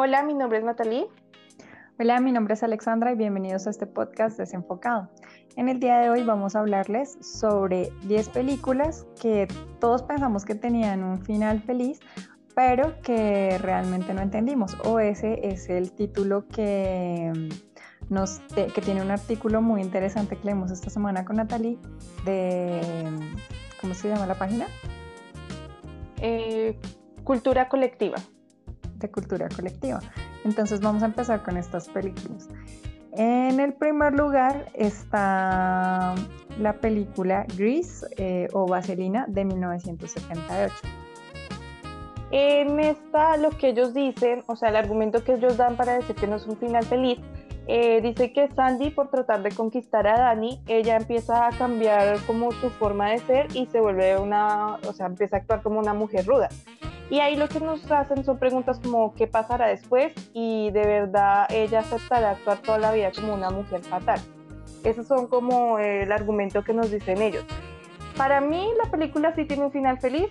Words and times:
Hola, 0.00 0.22
mi 0.22 0.32
nombre 0.32 0.58
es 0.58 0.64
Natalie. 0.64 1.08
Hola, 1.98 2.20
mi 2.20 2.30
nombre 2.30 2.54
es 2.54 2.62
Alexandra 2.62 3.10
y 3.10 3.16
bienvenidos 3.16 3.66
a 3.66 3.70
este 3.70 3.84
podcast 3.84 4.38
desenfocado. 4.38 5.10
En 5.56 5.68
el 5.68 5.80
día 5.80 5.98
de 5.98 6.08
hoy 6.08 6.22
vamos 6.22 6.54
a 6.54 6.60
hablarles 6.60 7.18
sobre 7.20 7.90
10 8.04 8.28
películas 8.28 9.08
que 9.20 9.48
todos 9.80 10.04
pensamos 10.04 10.44
que 10.44 10.54
tenían 10.54 11.02
un 11.02 11.20
final 11.24 11.60
feliz, 11.62 11.98
pero 12.54 13.02
que 13.02 13.58
realmente 13.58 14.14
no 14.14 14.20
entendimos. 14.20 14.76
O 14.84 15.00
ese 15.00 15.40
es 15.48 15.68
el 15.68 15.90
título 15.90 16.46
que, 16.46 17.32
mm, 17.34 18.14
nos 18.14 18.38
que 18.54 18.80
tiene 18.80 19.02
un 19.02 19.10
artículo 19.10 19.62
muy 19.62 19.80
interesante 19.80 20.36
que 20.36 20.44
leemos 20.44 20.70
esta 20.70 20.90
semana 20.90 21.24
con 21.24 21.38
Natalie 21.38 21.76
de... 22.24 22.80
¿Cómo 23.80 23.94
se 23.94 24.08
llama 24.08 24.28
la 24.28 24.36
página? 24.36 24.68
Eh, 26.20 26.78
cultura 27.24 27.68
colectiva 27.68 28.18
de 28.98 29.10
cultura 29.10 29.48
colectiva. 29.48 30.00
Entonces 30.44 30.80
vamos 30.80 31.02
a 31.02 31.06
empezar 31.06 31.42
con 31.42 31.56
estas 31.56 31.88
películas. 31.88 32.48
En 33.12 33.58
el 33.58 33.72
primer 33.72 34.14
lugar 34.14 34.66
está 34.74 36.14
la 36.60 36.72
película 36.74 37.46
Grease 37.56 38.06
eh, 38.16 38.48
o 38.52 38.66
Vaselina 38.66 39.24
de 39.28 39.44
1978. 39.44 40.74
En 42.30 42.78
esta 42.78 43.36
lo 43.38 43.50
que 43.50 43.70
ellos 43.70 43.94
dicen, 43.94 44.44
o 44.46 44.54
sea, 44.54 44.68
el 44.68 44.76
argumento 44.76 45.24
que 45.24 45.34
ellos 45.34 45.56
dan 45.56 45.76
para 45.76 45.94
decir 45.94 46.14
que 46.14 46.26
no 46.26 46.36
es 46.36 46.46
un 46.46 46.58
final 46.58 46.84
feliz, 46.84 47.18
eh, 47.66 48.00
dice 48.02 48.32
que 48.32 48.48
Sandy 48.48 48.90
por 48.90 49.10
tratar 49.10 49.42
de 49.42 49.50
conquistar 49.50 50.06
a 50.06 50.18
Dani, 50.18 50.60
ella 50.66 50.96
empieza 50.96 51.46
a 51.46 51.50
cambiar 51.50 52.18
como 52.26 52.52
su 52.52 52.70
forma 52.70 53.10
de 53.10 53.18
ser 53.18 53.46
y 53.54 53.66
se 53.66 53.80
vuelve 53.80 54.18
una, 54.18 54.76
o 54.86 54.92
sea, 54.92 55.06
empieza 55.06 55.36
a 55.36 55.38
actuar 55.40 55.62
como 55.62 55.78
una 55.78 55.92
mujer 55.92 56.26
ruda. 56.26 56.48
Y 57.10 57.20
ahí 57.20 57.36
lo 57.36 57.48
que 57.48 57.60
nos 57.60 57.90
hacen 57.90 58.24
son 58.24 58.38
preguntas 58.38 58.80
como 58.80 59.14
qué 59.14 59.26
pasará 59.26 59.68
después 59.68 60.12
y 60.34 60.70
de 60.72 60.86
verdad 60.86 61.46
ella 61.50 61.80
aceptará 61.80 62.32
actuar 62.32 62.58
toda 62.58 62.78
la 62.78 62.92
vida 62.92 63.10
como 63.12 63.34
una 63.34 63.50
mujer 63.50 63.80
fatal. 63.82 64.20
Esos 64.84 65.06
son 65.06 65.26
como 65.26 65.78
el 65.78 66.12
argumento 66.12 66.62
que 66.62 66.74
nos 66.74 66.90
dicen 66.90 67.22
ellos. 67.22 67.44
Para 68.16 68.40
mí 68.40 68.68
la 68.82 68.90
película 68.90 69.34
sí 69.34 69.46
tiene 69.46 69.64
un 69.64 69.72
final 69.72 69.98
feliz, 69.98 70.28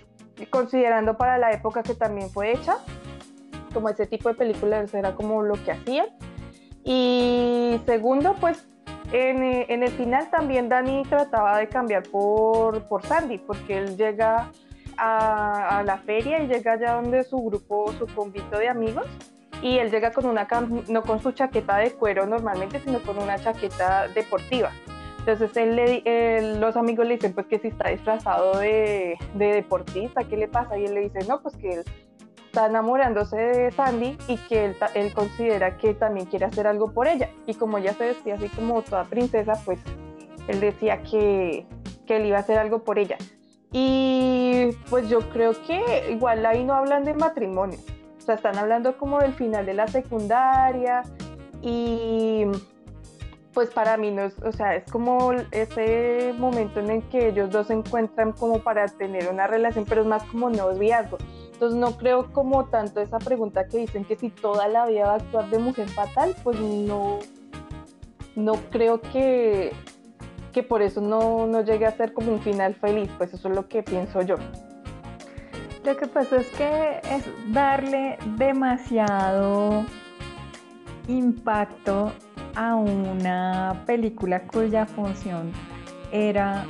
considerando 0.50 1.16
para 1.16 1.36
la 1.38 1.50
época 1.50 1.82
que 1.82 1.94
también 1.94 2.30
fue 2.30 2.52
hecha, 2.52 2.76
como 3.74 3.88
ese 3.88 4.06
tipo 4.06 4.28
de 4.28 4.34
películas 4.36 4.94
era 4.94 5.14
como 5.14 5.42
lo 5.42 5.54
que 5.64 5.72
hacían. 5.72 6.06
Y 6.84 7.80
segundo, 7.86 8.36
pues 8.40 8.68
en, 9.12 9.42
en, 9.42 9.82
el 9.82 9.90
final 9.90 10.30
también 10.30 10.68
Dani 10.68 11.02
trataba 11.02 11.58
de 11.58 11.68
cambiar 11.68 12.04
por, 12.04 12.86
por 12.88 13.04
Sandy, 13.04 13.38
porque 13.38 13.78
él 13.78 13.96
llega 13.96 14.50
a, 14.98 15.82
la 15.84 15.98
feria 15.98 16.42
y 16.42 16.48
llega 16.48 16.72
allá 16.72 16.94
donde 16.94 17.22
su 17.24 17.38
grupo, 17.38 17.92
su 17.98 18.06
convito 18.06 18.58
de 18.58 18.68
amigos, 18.68 19.06
y 19.62 19.78
él 19.78 19.90
llega 19.90 20.12
con 20.12 20.26
una, 20.26 20.46
no 20.88 21.02
con 21.02 21.20
su 21.20 21.32
chaqueta 21.32 21.78
de 21.78 21.92
cuero 21.92 22.26
normalmente, 22.26 22.80
sino 22.80 23.00
con 23.00 23.18
una 23.18 23.38
chaqueta 23.38 24.08
deportiva. 24.08 24.70
Entonces 25.18 25.56
él 25.56 25.76
le, 25.76 26.58
los 26.58 26.76
amigos 26.76 27.06
le 27.06 27.14
dicen 27.14 27.34
pues 27.34 27.46
que 27.46 27.58
si 27.58 27.68
está 27.68 27.90
disfrazado 27.90 28.58
de, 28.58 29.18
de, 29.34 29.46
deportista, 29.52 30.24
¿qué 30.24 30.36
le 30.36 30.48
pasa? 30.48 30.78
Y 30.78 30.86
él 30.86 30.94
le 30.94 31.00
dice, 31.00 31.18
no, 31.28 31.42
pues 31.42 31.56
que 31.56 31.74
él 31.74 31.84
está 32.46 32.66
enamorándose 32.66 33.36
de 33.36 33.70
Sandy 33.72 34.16
y 34.26 34.36
que 34.36 34.66
él, 34.66 34.76
él 34.94 35.12
considera 35.12 35.76
que 35.76 35.92
también 35.92 36.26
quiere 36.26 36.46
hacer 36.46 36.66
algo 36.66 36.92
por 36.92 37.08
ella. 37.08 37.28
Y 37.46 37.54
como 37.54 37.78
ella 37.78 37.92
se 37.92 38.06
vestía 38.06 38.34
así 38.34 38.48
como 38.48 38.80
toda 38.82 39.04
princesa, 39.04 39.52
pues 39.64 39.80
él 40.46 40.60
decía 40.60 41.02
que, 41.02 41.66
que 42.06 42.16
él 42.16 42.26
iba 42.26 42.38
a 42.38 42.40
hacer 42.40 42.58
algo 42.58 42.84
por 42.84 42.98
ella. 42.98 43.18
Y 43.72 44.72
pues 44.88 45.08
yo 45.08 45.20
creo 45.30 45.52
que 45.66 46.10
igual 46.10 46.46
ahí 46.46 46.64
no 46.64 46.74
hablan 46.74 47.04
de 47.04 47.14
matrimonio, 47.14 47.78
o 48.16 48.20
sea, 48.20 48.36
están 48.36 48.56
hablando 48.56 48.96
como 48.96 49.18
del 49.18 49.34
final 49.34 49.66
de 49.66 49.74
la 49.74 49.86
secundaria 49.88 51.02
y 51.60 52.46
pues 53.52 53.70
para 53.70 53.96
mí 53.96 54.10
no 54.10 54.22
es, 54.22 54.38
o 54.42 54.52
sea, 54.52 54.76
es 54.76 54.90
como 54.90 55.32
ese 55.50 56.32
momento 56.38 56.80
en 56.80 56.90
el 56.90 57.02
que 57.08 57.28
ellos 57.28 57.50
dos 57.50 57.66
se 57.66 57.74
encuentran 57.74 58.32
como 58.32 58.60
para 58.60 58.86
tener 58.86 59.28
una 59.28 59.46
relación, 59.46 59.84
pero 59.86 60.02
es 60.02 60.06
más 60.06 60.22
como 60.24 60.48
noviazgo. 60.48 61.18
Entonces 61.52 61.76
no 61.76 61.96
creo 61.96 62.32
como 62.32 62.66
tanto 62.66 63.00
esa 63.00 63.18
pregunta 63.18 63.66
que 63.66 63.78
dicen 63.78 64.04
que 64.04 64.14
si 64.14 64.30
toda 64.30 64.68
la 64.68 64.86
vida 64.86 65.06
va 65.06 65.12
a 65.14 65.16
actuar 65.16 65.50
de 65.50 65.58
mujer 65.58 65.88
fatal, 65.88 66.36
pues 66.44 66.60
no, 66.60 67.18
no 68.36 68.52
creo 68.70 69.00
que 69.00 69.72
que 70.52 70.62
por 70.62 70.82
eso 70.82 71.00
no, 71.00 71.46
no 71.46 71.62
llegue 71.62 71.86
a 71.86 71.92
ser 71.92 72.12
como 72.12 72.32
un 72.32 72.40
final 72.40 72.74
feliz, 72.74 73.10
pues 73.18 73.32
eso 73.34 73.48
es 73.48 73.54
lo 73.54 73.68
que 73.68 73.82
pienso 73.82 74.22
yo. 74.22 74.36
Lo 75.84 75.96
que 75.96 76.06
pasa 76.06 76.36
es 76.36 76.46
que 76.48 77.00
es 77.10 77.24
darle 77.52 78.18
demasiado 78.36 79.84
impacto 81.06 82.12
a 82.54 82.74
una 82.74 83.84
película 83.86 84.42
cuya 84.42 84.84
función 84.86 85.52
era 86.12 86.64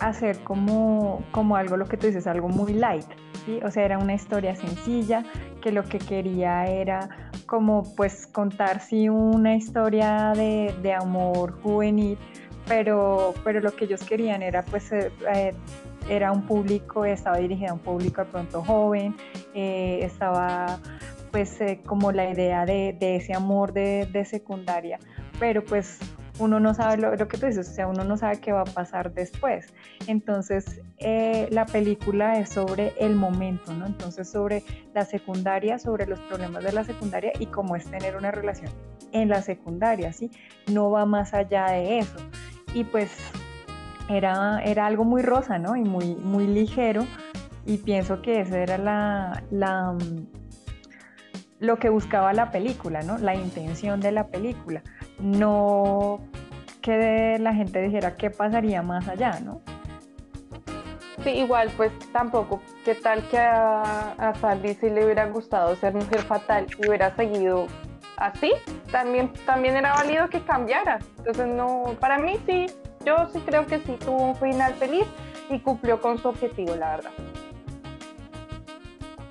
hacer 0.00 0.38
como, 0.40 1.22
como 1.30 1.56
algo, 1.56 1.76
lo 1.76 1.86
que 1.86 1.96
tú 1.96 2.06
dices, 2.06 2.26
algo 2.26 2.48
muy 2.48 2.72
light, 2.72 3.06
¿sí? 3.44 3.60
O 3.64 3.70
sea, 3.70 3.84
era 3.84 3.98
una 3.98 4.14
historia 4.14 4.56
sencilla 4.56 5.22
que 5.60 5.70
lo 5.70 5.84
que 5.84 5.98
quería 5.98 6.66
era 6.66 7.08
como 7.46 7.84
pues 7.94 8.26
contar 8.26 8.80
sí 8.80 9.08
una 9.08 9.54
historia 9.54 10.32
de, 10.34 10.74
de 10.82 10.92
amor 10.92 11.60
juvenil, 11.62 12.18
pero, 12.66 13.34
pero 13.44 13.60
lo 13.60 13.74
que 13.74 13.84
ellos 13.84 14.02
querían 14.02 14.42
era 14.42 14.62
pues 14.62 14.92
eh, 14.92 15.10
eh, 15.34 15.54
era 16.08 16.32
un 16.32 16.42
público, 16.42 17.04
estaba 17.04 17.38
dirigida 17.38 17.70
a 17.70 17.74
un 17.74 17.80
público 17.80 18.24
de 18.24 18.30
pronto 18.30 18.62
joven, 18.62 19.14
eh, 19.54 20.00
estaba 20.02 20.78
pues 21.30 21.58
como 21.86 22.12
la 22.12 22.28
idea 22.28 22.66
de, 22.66 22.94
de 22.98 23.16
ese 23.16 23.32
amor 23.32 23.72
de, 23.72 24.06
de, 24.12 24.24
secundaria, 24.26 24.98
pero 25.38 25.64
pues 25.64 25.98
uno 26.38 26.60
no 26.60 26.74
sabe 26.74 26.98
lo, 26.98 27.16
lo, 27.16 27.26
que 27.26 27.38
tú 27.38 27.46
dices, 27.46 27.70
o 27.70 27.72
sea, 27.72 27.86
uno 27.86 28.04
no 28.04 28.18
sabe 28.18 28.38
qué 28.38 28.52
va 28.52 28.62
a 28.62 28.64
pasar 28.64 29.14
después. 29.14 29.72
Entonces, 30.08 30.82
la 30.98 31.64
película 31.64 32.38
es 32.38 32.50
sobre 32.50 32.92
el 32.98 33.14
momento, 33.14 33.72
¿no? 33.72 33.86
Entonces, 33.86 34.30
sobre 34.30 34.62
la 34.92 35.06
secundaria, 35.06 35.78
sobre 35.78 36.06
los 36.06 36.20
problemas 36.20 36.64
de 36.64 36.72
la 36.72 36.84
secundaria 36.84 37.32
y 37.38 37.46
cómo 37.46 37.76
es 37.76 37.90
tener 37.90 38.14
una 38.16 38.30
relación 38.30 38.70
en 39.12 39.30
la 39.30 39.40
secundaria, 39.40 40.12
¿sí? 40.12 40.30
No 40.70 40.90
va 40.90 41.06
más 41.06 41.32
allá 41.32 41.70
de 41.70 42.00
eso 42.00 42.16
y 42.74 42.84
pues 42.84 43.10
era, 44.08 44.62
era 44.64 44.86
algo 44.86 45.04
muy 45.04 45.22
rosa, 45.22 45.58
¿no? 45.58 45.76
Y 45.76 45.82
muy, 45.82 46.14
muy 46.16 46.46
ligero 46.46 47.06
y 47.64 47.78
pienso 47.78 48.22
que 48.22 48.40
esa 48.40 48.58
era 48.58 48.78
la, 48.78 49.92
mm, 49.92 50.26
lo 51.60 51.78
que 51.78 51.88
buscaba 51.88 52.32
la 52.32 52.50
película, 52.50 53.02
¿no? 53.02 53.18
La 53.18 53.34
intención 53.34 54.00
de 54.00 54.12
la 54.12 54.26
película, 54.26 54.82
no 55.20 56.20
que 56.80 57.38
la 57.38 57.54
gente 57.54 57.80
dijera 57.80 58.16
qué 58.16 58.30
pasaría 58.30 58.82
más 58.82 59.06
allá, 59.06 59.38
¿no? 59.40 59.60
Sí, 61.22 61.30
igual 61.30 61.70
pues 61.76 61.92
tampoco, 62.12 62.60
¿qué 62.84 62.96
tal 62.96 63.22
que 63.28 63.38
a, 63.38 64.12
a 64.18 64.34
Sandy 64.34 64.76
le 64.82 65.04
hubiera 65.04 65.26
gustado 65.26 65.76
ser 65.76 65.94
mujer 65.94 66.18
fatal 66.22 66.66
y 66.76 66.88
hubiera 66.88 67.14
seguido 67.14 67.68
así, 68.26 68.52
también, 68.90 69.32
también 69.46 69.76
era 69.76 69.92
válido 69.94 70.28
que 70.28 70.40
cambiara. 70.40 70.98
Entonces, 71.18 71.46
no, 71.48 71.96
para 72.00 72.18
mí 72.18 72.38
sí, 72.46 72.66
yo 73.04 73.28
sí 73.32 73.40
creo 73.40 73.66
que 73.66 73.78
sí 73.80 73.96
tuvo 74.04 74.28
un 74.28 74.36
final 74.36 74.74
feliz 74.74 75.04
y 75.50 75.58
cumplió 75.58 76.00
con 76.00 76.18
su 76.18 76.28
objetivo, 76.28 76.74
la 76.76 76.96
verdad. 76.96 77.12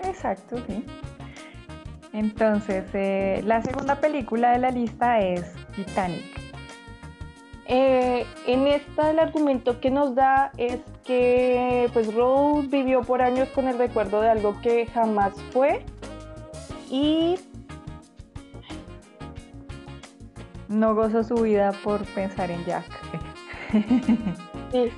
Exacto, 0.03 0.57
sí. 0.67 0.85
Entonces, 2.13 2.83
eh, 2.93 3.41
la 3.45 3.61
segunda 3.61 3.95
película 3.95 4.51
de 4.51 4.59
la 4.59 4.71
lista 4.71 5.19
es 5.19 5.53
Titanic. 5.75 6.25
Eh, 7.65 8.25
en 8.47 8.67
esta 8.67 9.11
el 9.11 9.19
argumento 9.19 9.79
que 9.79 9.91
nos 9.91 10.13
da 10.13 10.51
es 10.57 10.79
que 11.05 11.89
pues 11.93 12.13
Rose 12.13 12.67
vivió 12.67 13.01
por 13.01 13.21
años 13.21 13.47
con 13.49 13.69
el 13.69 13.77
recuerdo 13.77 14.19
de 14.19 14.29
algo 14.29 14.59
que 14.59 14.87
jamás 14.87 15.33
fue 15.53 15.85
y 16.89 17.39
no 20.71 20.95
gozo 20.95 21.23
su 21.23 21.35
vida 21.35 21.71
por 21.83 22.05
pensar 22.13 22.49
en 22.51 22.63
Jack. 22.65 22.85
Sí. 24.71 24.89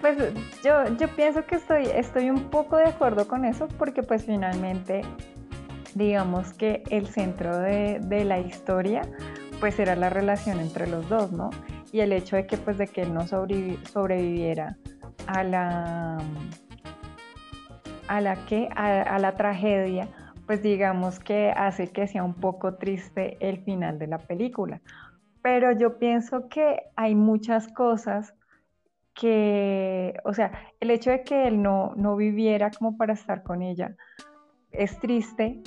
Pues 0.00 0.16
yo, 0.64 0.96
yo 0.96 1.08
pienso 1.08 1.44
que 1.44 1.56
estoy, 1.56 1.84
estoy 1.84 2.30
un 2.30 2.44
poco 2.44 2.78
de 2.78 2.84
acuerdo 2.84 3.28
con 3.28 3.44
eso 3.44 3.68
porque 3.78 4.02
pues 4.02 4.24
finalmente 4.24 5.02
digamos 5.94 6.54
que 6.54 6.82
el 6.88 7.06
centro 7.06 7.58
de, 7.58 8.00
de, 8.00 8.24
la 8.24 8.38
historia 8.38 9.02
pues 9.60 9.78
era 9.78 9.96
la 9.96 10.08
relación 10.08 10.58
entre 10.60 10.86
los 10.86 11.08
dos, 11.10 11.32
¿no? 11.32 11.50
Y 11.92 12.00
el 12.00 12.12
hecho 12.12 12.36
de 12.36 12.46
que 12.46 12.56
pues 12.56 12.78
de 12.78 12.86
que 12.86 13.02
él 13.02 13.12
no 13.12 13.26
sobreviviera 13.26 14.78
a 15.26 15.44
la 15.44 16.18
a 18.08 18.20
la 18.20 18.36
que 18.46 18.68
a 18.74 19.18
la 19.18 19.32
tragedia 19.36 20.08
pues 20.50 20.64
digamos 20.64 21.20
que 21.20 21.52
hace 21.52 21.92
que 21.92 22.08
sea 22.08 22.24
un 22.24 22.34
poco 22.34 22.74
triste 22.74 23.36
el 23.38 23.62
final 23.62 24.00
de 24.00 24.08
la 24.08 24.18
película. 24.18 24.80
Pero 25.42 25.70
yo 25.70 25.96
pienso 26.00 26.48
que 26.48 26.82
hay 26.96 27.14
muchas 27.14 27.68
cosas 27.68 28.34
que, 29.14 30.16
o 30.24 30.34
sea, 30.34 30.50
el 30.80 30.90
hecho 30.90 31.12
de 31.12 31.22
que 31.22 31.46
él 31.46 31.62
no, 31.62 31.92
no 31.94 32.16
viviera 32.16 32.72
como 32.72 32.96
para 32.96 33.12
estar 33.12 33.44
con 33.44 33.62
ella, 33.62 33.94
es 34.72 34.98
triste, 34.98 35.62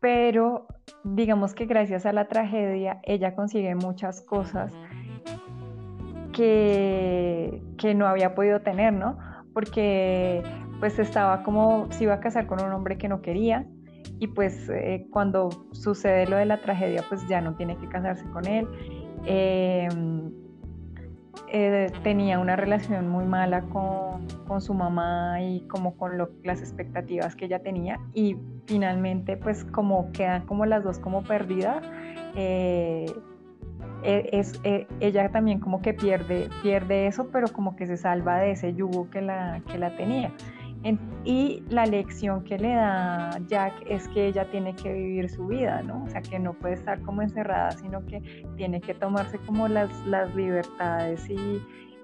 pero 0.00 0.66
digamos 1.04 1.54
que 1.54 1.66
gracias 1.66 2.04
a 2.04 2.12
la 2.12 2.26
tragedia 2.26 2.98
ella 3.04 3.36
consigue 3.36 3.76
muchas 3.76 4.22
cosas 4.22 4.72
que, 6.32 7.62
que 7.78 7.94
no 7.94 8.08
había 8.08 8.34
podido 8.34 8.60
tener, 8.60 8.92
¿no? 8.92 9.18
Porque 9.54 10.42
pues 10.80 10.98
estaba 10.98 11.44
como, 11.44 11.86
se 11.92 12.02
iba 12.02 12.14
a 12.14 12.20
casar 12.20 12.48
con 12.48 12.60
un 12.60 12.72
hombre 12.72 12.98
que 12.98 13.06
no 13.06 13.22
quería 13.22 13.68
y 14.18 14.28
pues 14.28 14.68
eh, 14.68 15.06
cuando 15.10 15.50
sucede 15.72 16.26
lo 16.26 16.36
de 16.36 16.46
la 16.46 16.60
tragedia 16.60 17.04
pues 17.08 17.26
ya 17.28 17.40
no 17.40 17.54
tiene 17.54 17.76
que 17.76 17.88
casarse 17.88 18.24
con 18.30 18.46
él. 18.46 18.66
Em, 19.24 20.30
eh, 21.48 21.92
tenía 22.02 22.38
una 22.38 22.56
relación 22.56 23.08
muy 23.08 23.24
mala 23.24 23.62
con, 23.62 24.26
con, 24.48 24.60
su 24.60 24.74
mamá 24.74 25.40
y 25.42 25.60
como 25.68 25.96
con 25.96 26.12
las 26.42 26.60
expectativas 26.60 27.36
que 27.36 27.44
ella 27.44 27.60
tenía 27.60 28.00
y 28.14 28.36
finalmente 28.66 29.36
pues 29.36 29.64
como 29.64 30.10
quedan 30.12 30.44
como 30.46 30.66
las 30.66 30.82
dos 30.82 30.98
como 30.98 31.22
perdidas 31.22 31.84
eh, 32.34 33.06
e, 34.02 34.28
es, 34.32 34.58
e, 34.64 34.88
ella 35.00 35.30
también 35.30 35.60
como 35.60 35.82
que 35.82 35.94
pierde, 35.94 36.48
pierde 36.62 37.06
eso 37.06 37.28
pero 37.30 37.48
como 37.48 37.76
que 37.76 37.86
se 37.86 37.96
salva 37.96 38.38
de 38.38 38.52
ese 38.52 38.74
yugo 38.74 39.08
que 39.10 39.20
la, 39.20 39.62
que 39.70 39.78
la 39.78 39.94
tenía 39.96 40.32
y 41.24 41.62
la 41.68 41.86
lección 41.86 42.44
que 42.44 42.58
le 42.58 42.74
da 42.74 43.30
Jack 43.46 43.74
es 43.86 44.06
que 44.08 44.26
ella 44.28 44.44
tiene 44.50 44.74
que 44.76 44.92
vivir 44.92 45.28
su 45.28 45.46
vida, 45.46 45.82
¿no? 45.82 46.04
O 46.04 46.08
sea, 46.08 46.22
que 46.22 46.38
no 46.38 46.52
puede 46.54 46.74
estar 46.74 47.00
como 47.02 47.22
encerrada, 47.22 47.72
sino 47.72 48.04
que 48.06 48.20
tiene 48.56 48.80
que 48.80 48.94
tomarse 48.94 49.38
como 49.38 49.66
las, 49.68 49.90
las 50.06 50.34
libertades 50.34 51.28
y, 51.28 51.62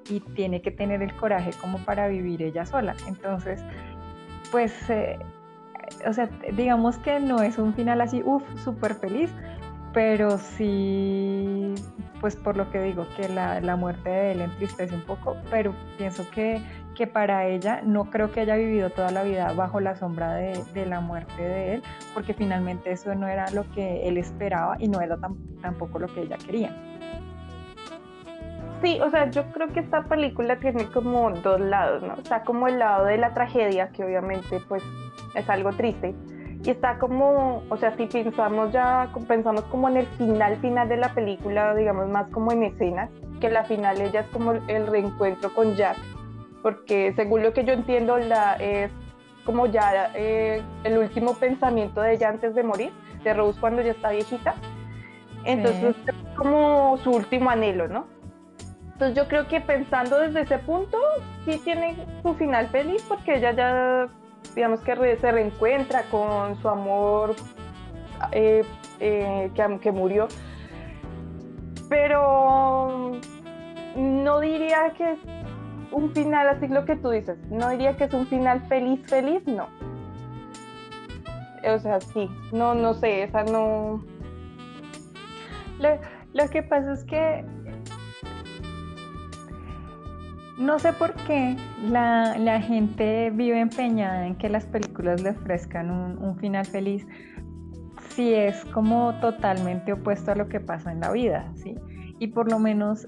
y 0.08 0.20
tiene 0.34 0.62
que 0.62 0.70
tener 0.70 1.02
el 1.02 1.14
coraje 1.16 1.50
como 1.60 1.78
para 1.78 2.08
vivir 2.08 2.42
ella 2.42 2.66
sola. 2.66 2.94
Entonces, 3.06 3.62
pues, 4.50 4.90
eh, 4.90 5.18
o 6.06 6.12
sea, 6.12 6.28
digamos 6.54 6.98
que 6.98 7.20
no 7.20 7.42
es 7.42 7.58
un 7.58 7.74
final 7.74 8.00
así, 8.00 8.22
uff, 8.24 8.42
súper 8.62 8.94
feliz, 8.94 9.30
pero 9.92 10.38
sí, 10.38 11.74
pues 12.20 12.36
por 12.36 12.56
lo 12.56 12.70
que 12.70 12.82
digo, 12.82 13.06
que 13.16 13.28
la, 13.28 13.60
la, 13.60 13.76
muerte 13.76 14.08
de 14.08 14.32
él 14.32 14.40
entristece 14.40 14.94
un 14.94 15.02
poco, 15.02 15.36
pero 15.50 15.74
pienso 15.98 16.28
que 16.30 16.62
que 16.94 17.06
para 17.06 17.46
ella 17.46 17.80
no 17.82 18.10
creo 18.10 18.30
que 18.30 18.40
haya 18.40 18.56
vivido 18.56 18.90
toda 18.90 19.10
la 19.10 19.22
vida 19.22 19.52
bajo 19.52 19.80
la 19.80 19.96
sombra 19.96 20.34
de, 20.34 20.86
la 20.86 21.00
muerte 21.00 21.42
de 21.42 21.74
él, 21.74 21.82
porque 22.14 22.34
finalmente 22.34 22.92
eso 22.92 23.14
no 23.14 23.26
era 23.26 23.50
lo 23.50 23.68
que 23.70 24.08
él 24.08 24.18
esperaba 24.18 24.76
y 24.78 24.88
no 24.88 25.00
era 25.00 25.16
tampoco 25.60 25.98
lo 25.98 26.08
que 26.08 26.22
ella 26.22 26.36
quería. 26.38 26.70
Sí, 28.82 28.98
o 29.00 29.10
sea, 29.10 29.30
yo 29.30 29.44
creo 29.52 29.68
que 29.68 29.80
esta 29.80 30.02
película 30.04 30.58
tiene 30.58 30.86
como 30.86 31.30
dos 31.30 31.60
lados, 31.60 32.02
¿no? 32.02 32.14
Está 32.14 32.42
como 32.42 32.66
el 32.66 32.80
lado 32.80 33.06
de 33.06 33.16
la 33.16 33.32
tragedia, 33.32 33.90
que 33.90 34.04
obviamente 34.04 34.60
pues 34.68 34.82
es 35.34 35.48
algo 35.48 35.70
triste, 35.70 36.14
y 36.64 36.70
está 36.70 36.98
como, 36.98 37.62
o 37.68 37.76
sea, 37.76 37.96
si 37.96 38.06
pensamos 38.06 38.72
ya, 38.72 39.08
pensamos 39.28 39.62
como 39.62 39.88
en 39.88 39.98
el 39.98 40.06
final, 40.06 40.56
final 40.56 40.88
de 40.88 40.96
la 40.96 41.14
película, 41.14 41.74
digamos 41.74 42.08
más 42.08 42.28
como 42.30 42.52
en 42.52 42.64
escenas, 42.64 43.08
que 43.40 43.50
la 43.50 43.64
final 43.64 44.00
ella 44.00 44.20
es 44.20 44.26
como 44.28 44.52
el 44.52 44.86
reencuentro 44.86 45.52
con 45.54 45.74
Jack, 45.74 45.96
porque 46.62 47.12
según 47.16 47.42
lo 47.42 47.52
que 47.52 47.64
yo 47.64 47.72
entiendo, 47.72 48.18
la, 48.18 48.54
es 48.54 48.90
como 49.44 49.66
ya 49.66 50.10
eh, 50.14 50.62
el 50.84 50.98
último 50.98 51.34
pensamiento 51.34 52.00
de 52.00 52.14
ella 52.14 52.28
antes 52.28 52.54
de 52.54 52.62
morir, 52.62 52.92
de 53.24 53.34
Rose 53.34 53.58
cuando 53.60 53.82
ya 53.82 53.90
está 53.90 54.10
viejita. 54.10 54.54
Entonces 55.44 55.96
es 56.06 56.14
como 56.36 56.96
su 56.98 57.10
último 57.10 57.50
anhelo, 57.50 57.88
¿no? 57.88 58.06
Entonces 58.92 59.16
yo 59.16 59.26
creo 59.28 59.48
que 59.48 59.60
pensando 59.60 60.20
desde 60.20 60.42
ese 60.42 60.58
punto, 60.58 60.96
sí 61.44 61.60
tiene 61.64 62.06
su 62.22 62.34
final 62.34 62.68
feliz 62.68 63.04
porque 63.08 63.36
ella 63.36 63.50
ya, 63.52 64.08
digamos 64.54 64.80
que 64.82 65.16
se 65.16 65.32
reencuentra 65.32 66.02
con 66.04 66.60
su 66.62 66.68
amor 66.68 67.34
eh, 68.30 68.64
eh, 69.00 69.50
que, 69.54 69.78
que 69.80 69.90
murió. 69.90 70.28
Pero 71.88 73.18
no 73.96 74.40
diría 74.40 74.92
que 74.96 75.16
un 75.92 76.10
final 76.12 76.48
así 76.48 76.68
lo 76.68 76.84
que 76.84 76.96
tú 76.96 77.10
dices. 77.10 77.38
No 77.50 77.68
diría 77.70 77.96
que 77.96 78.04
es 78.04 78.14
un 78.14 78.26
final 78.26 78.60
feliz, 78.68 79.00
feliz, 79.06 79.42
no. 79.46 79.68
O 81.64 81.78
sea, 81.78 82.00
sí, 82.00 82.28
no, 82.52 82.74
no 82.74 82.94
sé, 82.94 83.24
esa 83.24 83.44
no. 83.44 84.02
Lo, 85.78 86.48
que 86.50 86.62
pasa 86.62 86.92
es 86.92 87.04
que 87.04 87.44
no 90.58 90.78
sé 90.78 90.92
por 90.92 91.14
qué 91.26 91.56
la, 91.82 92.60
gente 92.60 93.30
vive 93.30 93.60
empeñada 93.60 94.26
en 94.26 94.36
que 94.36 94.48
las 94.48 94.64
películas 94.66 95.22
le 95.22 95.30
ofrezcan 95.30 95.90
un, 95.90 96.18
un, 96.18 96.36
final 96.36 96.64
feliz 96.64 97.06
si 98.10 98.34
es 98.34 98.64
como 98.66 99.14
totalmente 99.20 99.92
opuesto 99.92 100.32
a 100.32 100.34
lo 100.34 100.48
que 100.48 100.60
pasa 100.60 100.92
en 100.92 101.00
la 101.00 101.10
vida, 101.10 101.50
¿sí? 101.56 101.74
Y 102.18 102.28
por 102.28 102.50
lo 102.50 102.58
menos 102.58 103.06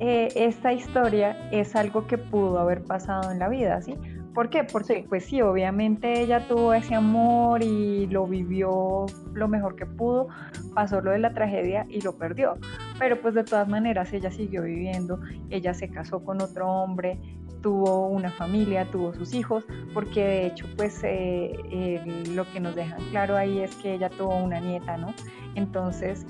eh, 0.00 0.28
esta 0.34 0.72
historia 0.72 1.48
es 1.50 1.74
algo 1.76 2.06
que 2.06 2.18
pudo 2.18 2.58
haber 2.58 2.82
pasado 2.84 3.30
en 3.30 3.38
la 3.38 3.48
vida, 3.48 3.80
¿sí? 3.80 3.94
¿Por 4.34 4.50
qué? 4.50 4.64
Porque 4.64 5.06
pues 5.08 5.24
sí, 5.24 5.40
obviamente 5.40 6.20
ella 6.20 6.46
tuvo 6.46 6.74
ese 6.74 6.94
amor 6.94 7.62
y 7.62 8.06
lo 8.08 8.26
vivió 8.26 9.06
lo 9.32 9.48
mejor 9.48 9.76
que 9.76 9.86
pudo, 9.86 10.28
pasó 10.74 11.00
lo 11.00 11.12
de 11.12 11.18
la 11.18 11.32
tragedia 11.32 11.86
y 11.88 12.02
lo 12.02 12.18
perdió, 12.18 12.58
pero 12.98 13.18
pues 13.22 13.34
de 13.34 13.44
todas 13.44 13.66
maneras 13.66 14.12
ella 14.12 14.30
siguió 14.30 14.64
viviendo, 14.64 15.18
ella 15.48 15.72
se 15.72 15.88
casó 15.88 16.22
con 16.22 16.42
otro 16.42 16.68
hombre, 16.68 17.18
tuvo 17.62 18.08
una 18.08 18.30
familia, 18.30 18.86
tuvo 18.90 19.14
sus 19.14 19.32
hijos, 19.32 19.64
porque 19.94 20.22
de 20.22 20.46
hecho 20.48 20.66
pues 20.76 21.00
eh, 21.02 22.22
lo 22.34 22.44
que 22.52 22.60
nos 22.60 22.74
dejan 22.74 23.00
claro 23.10 23.36
ahí 23.36 23.60
es 23.60 23.74
que 23.76 23.94
ella 23.94 24.10
tuvo 24.10 24.36
una 24.36 24.60
nieta, 24.60 24.98
¿no? 24.98 25.14
Entonces 25.54 26.26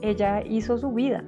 ella 0.00 0.42
hizo 0.46 0.78
su 0.78 0.92
vida, 0.92 1.24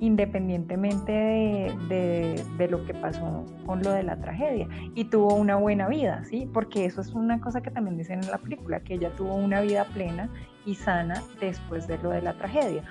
independientemente 0.00 1.12
de, 1.12 2.68
lo 2.70 2.84
que 2.86 2.94
pasó 2.94 3.44
con 3.66 3.82
lo 3.82 3.92
de 3.92 4.02
la 4.02 4.16
tragedia. 4.16 4.66
Y 4.94 5.04
tuvo 5.04 5.34
una 5.34 5.56
buena 5.56 5.88
vida, 5.88 6.24
¿sí? 6.24 6.48
Porque 6.52 6.86
eso 6.86 7.02
es 7.02 7.12
una 7.14 7.40
cosa 7.40 7.60
que 7.60 7.70
también 7.70 7.98
dicen 7.98 8.24
en 8.24 8.30
la 8.30 8.38
película, 8.38 8.80
que 8.80 8.94
ella 8.94 9.10
tuvo 9.10 9.34
una 9.34 9.60
vida 9.60 9.84
plena 9.84 10.30
y 10.64 10.74
sana 10.74 11.22
después 11.38 11.86
de 11.86 11.98
lo 11.98 12.10
de 12.10 12.22
la 12.22 12.32
tragedia. 12.32 12.82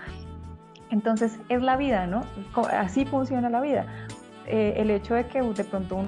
Entonces 0.92 1.40
es 1.50 1.62
la 1.64 1.78
vida, 1.78 2.06
¿no? 2.06 2.24
Así 2.72 3.06
funciona 3.06 3.50
la 3.50 3.62
vida. 3.62 3.88
Eh, 4.46 4.76
el 4.78 4.92
hecho 4.92 5.16
de 5.16 5.26
que 5.28 5.42
de 5.42 5.64
pronto 5.64 6.04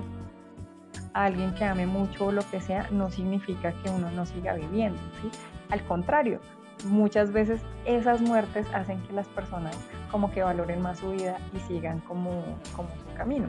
alguien 1.13 1.53
que 1.55 1.65
ame 1.65 1.87
mucho 1.87 2.27
o 2.27 2.31
lo 2.31 2.41
que 2.49 2.61
sea 2.61 2.87
no 2.91 3.09
significa 3.09 3.73
que 3.83 3.89
uno 3.89 4.11
no 4.11 4.25
siga 4.27 4.53
viviendo, 4.53 4.99
¿sí? 5.21 5.29
Al 5.69 5.83
contrario, 5.83 6.39
muchas 6.85 7.31
veces 7.31 7.61
esas 7.85 8.21
muertes 8.21 8.65
hacen 8.73 9.01
que 9.03 9.13
las 9.13 9.27
personas 9.29 9.77
como 10.09 10.31
que 10.31 10.43
valoren 10.43 10.81
más 10.81 10.99
su 10.99 11.11
vida 11.11 11.37
y 11.55 11.59
sigan 11.59 11.99
como, 12.01 12.43
como 12.75 12.89
su 12.89 13.15
camino. 13.15 13.47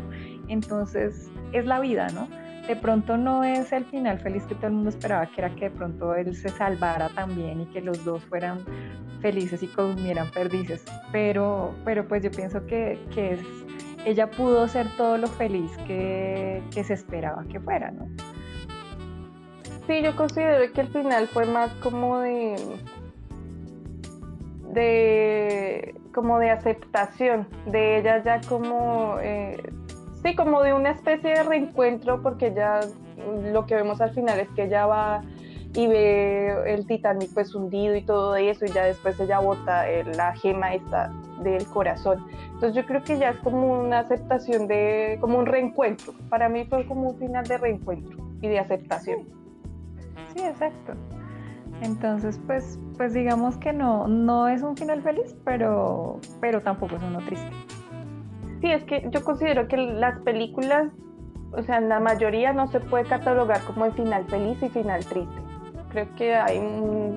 Entonces 0.48 1.30
es 1.52 1.66
la 1.66 1.80
vida, 1.80 2.08
¿no? 2.10 2.28
De 2.66 2.76
pronto 2.76 3.16
no 3.16 3.42
es 3.42 3.72
el 3.72 3.84
final 3.84 4.20
feliz 4.20 4.44
que 4.44 4.54
todo 4.54 4.68
el 4.68 4.74
mundo 4.74 4.90
esperaba, 4.90 5.26
que 5.26 5.40
era 5.40 5.54
que 5.54 5.68
de 5.68 5.70
pronto 5.70 6.14
él 6.14 6.34
se 6.36 6.48
salvara 6.48 7.08
también 7.08 7.60
y 7.62 7.66
que 7.66 7.80
los 7.80 8.04
dos 8.04 8.24
fueran 8.24 8.60
felices 9.20 9.62
y 9.62 9.66
comieran 9.68 10.30
perdices, 10.30 10.84
pero, 11.10 11.74
pero 11.84 12.06
pues 12.06 12.22
yo 12.22 12.30
pienso 12.30 12.64
que, 12.66 12.98
que 13.14 13.34
es, 13.34 13.40
ella 14.04 14.30
pudo 14.30 14.66
ser 14.68 14.86
todo 14.96 15.16
lo 15.16 15.26
feliz 15.28 15.70
que, 15.86 16.62
que 16.72 16.84
se 16.84 16.94
esperaba 16.94 17.44
que 17.44 17.60
fuera, 17.60 17.90
¿no? 17.90 18.08
Sí, 19.86 20.00
yo 20.02 20.14
considero 20.14 20.72
que 20.72 20.80
el 20.80 20.88
final 20.88 21.26
fue 21.28 21.44
más 21.46 21.70
como 21.82 22.20
de 22.20 22.54
de 24.72 25.94
como 26.14 26.38
de 26.38 26.50
aceptación 26.50 27.46
de 27.66 27.98
ella 27.98 28.22
ya 28.22 28.40
como 28.40 29.16
eh, 29.20 29.56
sí 30.22 30.34
como 30.34 30.62
de 30.62 30.72
una 30.72 30.90
especie 30.90 31.30
de 31.30 31.42
reencuentro 31.42 32.22
porque 32.22 32.52
ya 32.54 32.80
lo 33.52 33.66
que 33.66 33.74
vemos 33.74 34.00
al 34.00 34.12
final 34.12 34.40
es 34.40 34.48
que 34.50 34.64
ella 34.64 34.86
va 34.86 35.22
y 35.74 35.86
ve 35.86 36.72
el 36.72 36.86
Titanic 36.86 37.30
pues 37.32 37.54
hundido 37.54 37.94
y 37.94 38.02
todo 38.02 38.36
eso 38.36 38.64
y 38.64 38.68
ya 38.68 38.84
después 38.84 39.18
ella 39.20 39.38
bota 39.38 39.90
eh, 39.90 40.04
la 40.04 40.34
gema 40.36 40.74
esta 40.74 41.10
del 41.42 41.66
corazón. 41.66 42.26
Entonces 42.52 42.74
yo 42.74 42.86
creo 42.86 43.02
que 43.02 43.18
ya 43.18 43.30
es 43.30 43.38
como 43.38 43.80
una 43.80 44.00
aceptación 44.00 44.68
de 44.68 45.16
como 45.20 45.38
un 45.38 45.46
reencuentro. 45.46 46.12
Para 46.28 46.50
mí 46.50 46.66
fue 46.66 46.86
como 46.86 47.10
un 47.10 47.18
final 47.18 47.46
de 47.46 47.56
reencuentro 47.56 48.18
y 48.42 48.48
de 48.48 48.58
aceptación. 48.58 49.20
Sí 50.34 50.44
exacto 50.44 50.94
entonces, 51.82 52.40
pues, 52.46 52.78
pues 52.96 53.12
digamos 53.12 53.56
que 53.56 53.72
no, 53.72 54.06
no 54.06 54.48
es 54.48 54.62
un 54.62 54.76
final 54.76 55.02
feliz, 55.02 55.36
pero, 55.44 56.20
pero 56.40 56.60
tampoco 56.60 56.96
es 56.96 57.02
uno 57.02 57.18
triste. 57.18 57.50
Sí, 58.60 58.70
es 58.70 58.84
que 58.84 59.08
yo 59.10 59.24
considero 59.24 59.66
que 59.66 59.76
las 59.76 60.20
películas, 60.20 60.92
o 61.52 61.62
sea, 61.62 61.80
la 61.80 61.98
mayoría 61.98 62.52
no 62.52 62.68
se 62.68 62.78
puede 62.78 63.04
catalogar 63.04 63.60
como 63.62 63.84
el 63.84 63.92
final 63.92 64.24
feliz 64.26 64.62
y 64.62 64.68
final 64.68 65.04
triste. 65.04 65.42
Creo 65.90 66.14
que 66.14 66.34
hay 66.36 66.58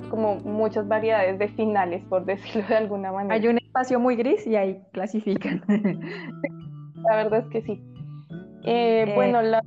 como 0.09 0.37
muchas 0.37 0.87
variedades 0.87 1.37
de 1.37 1.47
finales, 1.49 2.03
por 2.09 2.25
decirlo 2.25 2.67
de 2.67 2.75
alguna 2.75 3.11
manera. 3.11 3.35
Hay 3.35 3.47
un 3.47 3.57
espacio 3.57 3.99
muy 3.99 4.15
gris 4.15 4.45
y 4.47 4.55
ahí 4.55 4.81
clasifican. 4.91 5.63
la 7.09 7.15
verdad 7.15 7.39
es 7.41 7.47
que 7.49 7.61
sí. 7.61 7.83
Eh, 8.63 9.11
bueno, 9.15 9.43
la, 9.43 9.61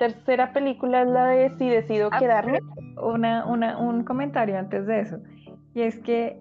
tercera 0.00 0.52
película 0.54 1.02
es 1.02 1.08
la 1.08 1.26
de 1.26 1.50
Si 1.58 1.68
decido 1.68 2.08
Ah, 2.10 2.18
quedarme. 2.18 2.60
Una, 2.96 3.44
una, 3.46 3.78
un 3.78 4.02
comentario 4.02 4.58
antes 4.58 4.86
de 4.86 5.00
eso. 5.00 5.18
Y 5.74 5.82
es 5.82 5.98
que 5.98 6.40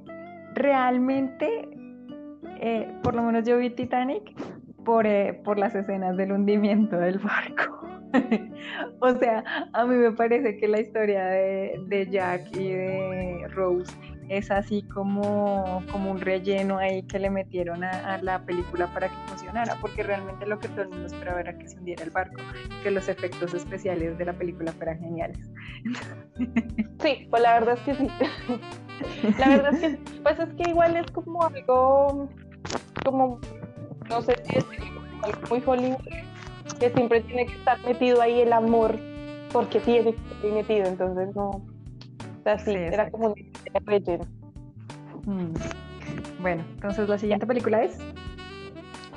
realmente, 0.55 1.67
eh, 2.61 2.87
por 3.03 3.15
lo 3.15 3.21
menos 3.21 3.45
yo 3.45 3.57
vi 3.57 3.69
Titanic 3.69 4.33
por, 4.85 5.05
eh, 5.05 5.39
por 5.43 5.59
las 5.59 5.75
escenas 5.75 6.15
del 6.15 6.31
hundimiento 6.31 6.97
del 6.97 7.19
barco. 7.19 7.85
o 9.01 9.13
sea, 9.15 9.43
a 9.73 9.85
mí 9.85 9.95
me 9.95 10.11
parece 10.13 10.57
que 10.57 10.67
la 10.67 10.79
historia 10.79 11.25
de, 11.25 11.79
de 11.87 12.09
Jack 12.09 12.55
y 12.55 12.69
de 12.69 13.47
Rose 13.49 13.93
es 14.29 14.51
así 14.51 14.83
como, 14.83 15.83
como 15.91 16.11
un 16.11 16.21
relleno 16.21 16.77
ahí 16.77 17.03
que 17.03 17.17
le 17.17 17.31
metieron 17.31 17.83
a, 17.83 18.19
la 18.21 18.39
película 18.39 18.87
para 18.93 19.09
que 19.09 19.15
funcionara, 19.27 19.75
porque 19.81 20.03
realmente 20.03 20.45
lo 20.45 20.59
que 20.59 20.67
todo 20.69 20.83
el 20.83 20.89
mundo 20.89 21.07
esperaba 21.07 21.41
era 21.41 21.57
que 21.57 21.67
se 21.67 21.77
hundiera 21.77 22.03
el 22.03 22.11
barco, 22.11 22.37
que 22.83 22.91
los 22.91 23.09
efectos 23.09 23.53
especiales 23.55 24.17
de 24.17 24.25
la 24.25 24.33
película 24.33 24.71
fueran 24.73 24.99
geniales. 24.99 25.49
Sí, 27.01 27.27
pues 27.29 27.41
la 27.41 27.53
verdad 27.53 27.77
es 27.77 27.81
que 27.81 27.95
sí. 27.95 28.07
La 29.39 29.47
verdad 29.47 29.73
es 29.73 29.79
que, 29.79 30.19
pues 30.21 30.37
es 30.37 30.53
que 30.55 30.69
igual 30.69 30.97
es 30.97 31.09
como 31.11 31.43
algo, 31.43 32.29
como, 33.05 33.39
no 34.09 34.21
sé 34.21 34.35
si 34.43 34.57
es 34.57 34.65
algo 35.23 35.39
muy 35.49 35.63
Hollywood, 35.65 36.03
que 36.77 36.89
siempre 36.89 37.21
tiene 37.21 37.45
que 37.45 37.53
estar 37.53 37.79
metido 37.85 38.21
ahí 38.21 38.41
el 38.41 38.51
amor, 38.51 38.99
porque 39.53 39.79
tiene 39.79 40.13
que 40.13 40.33
estar 40.33 40.51
metido, 40.51 40.87
entonces 40.87 41.33
no, 41.33 41.65
o 42.39 42.43
sea, 42.43 42.59
sí, 42.59 42.71
sí 42.71 42.77
era 42.77 43.09
como 43.09 43.27
un 43.29 43.35
relleno. 43.85 44.25
Mm. 45.25 45.53
Bueno, 46.41 46.63
entonces 46.75 47.09
la 47.09 47.17
siguiente 47.17 47.45
película 47.45 47.83
es... 47.83 47.97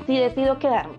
Sí, 0.07 0.19
decido 0.19 0.59
quedarme. 0.59 0.97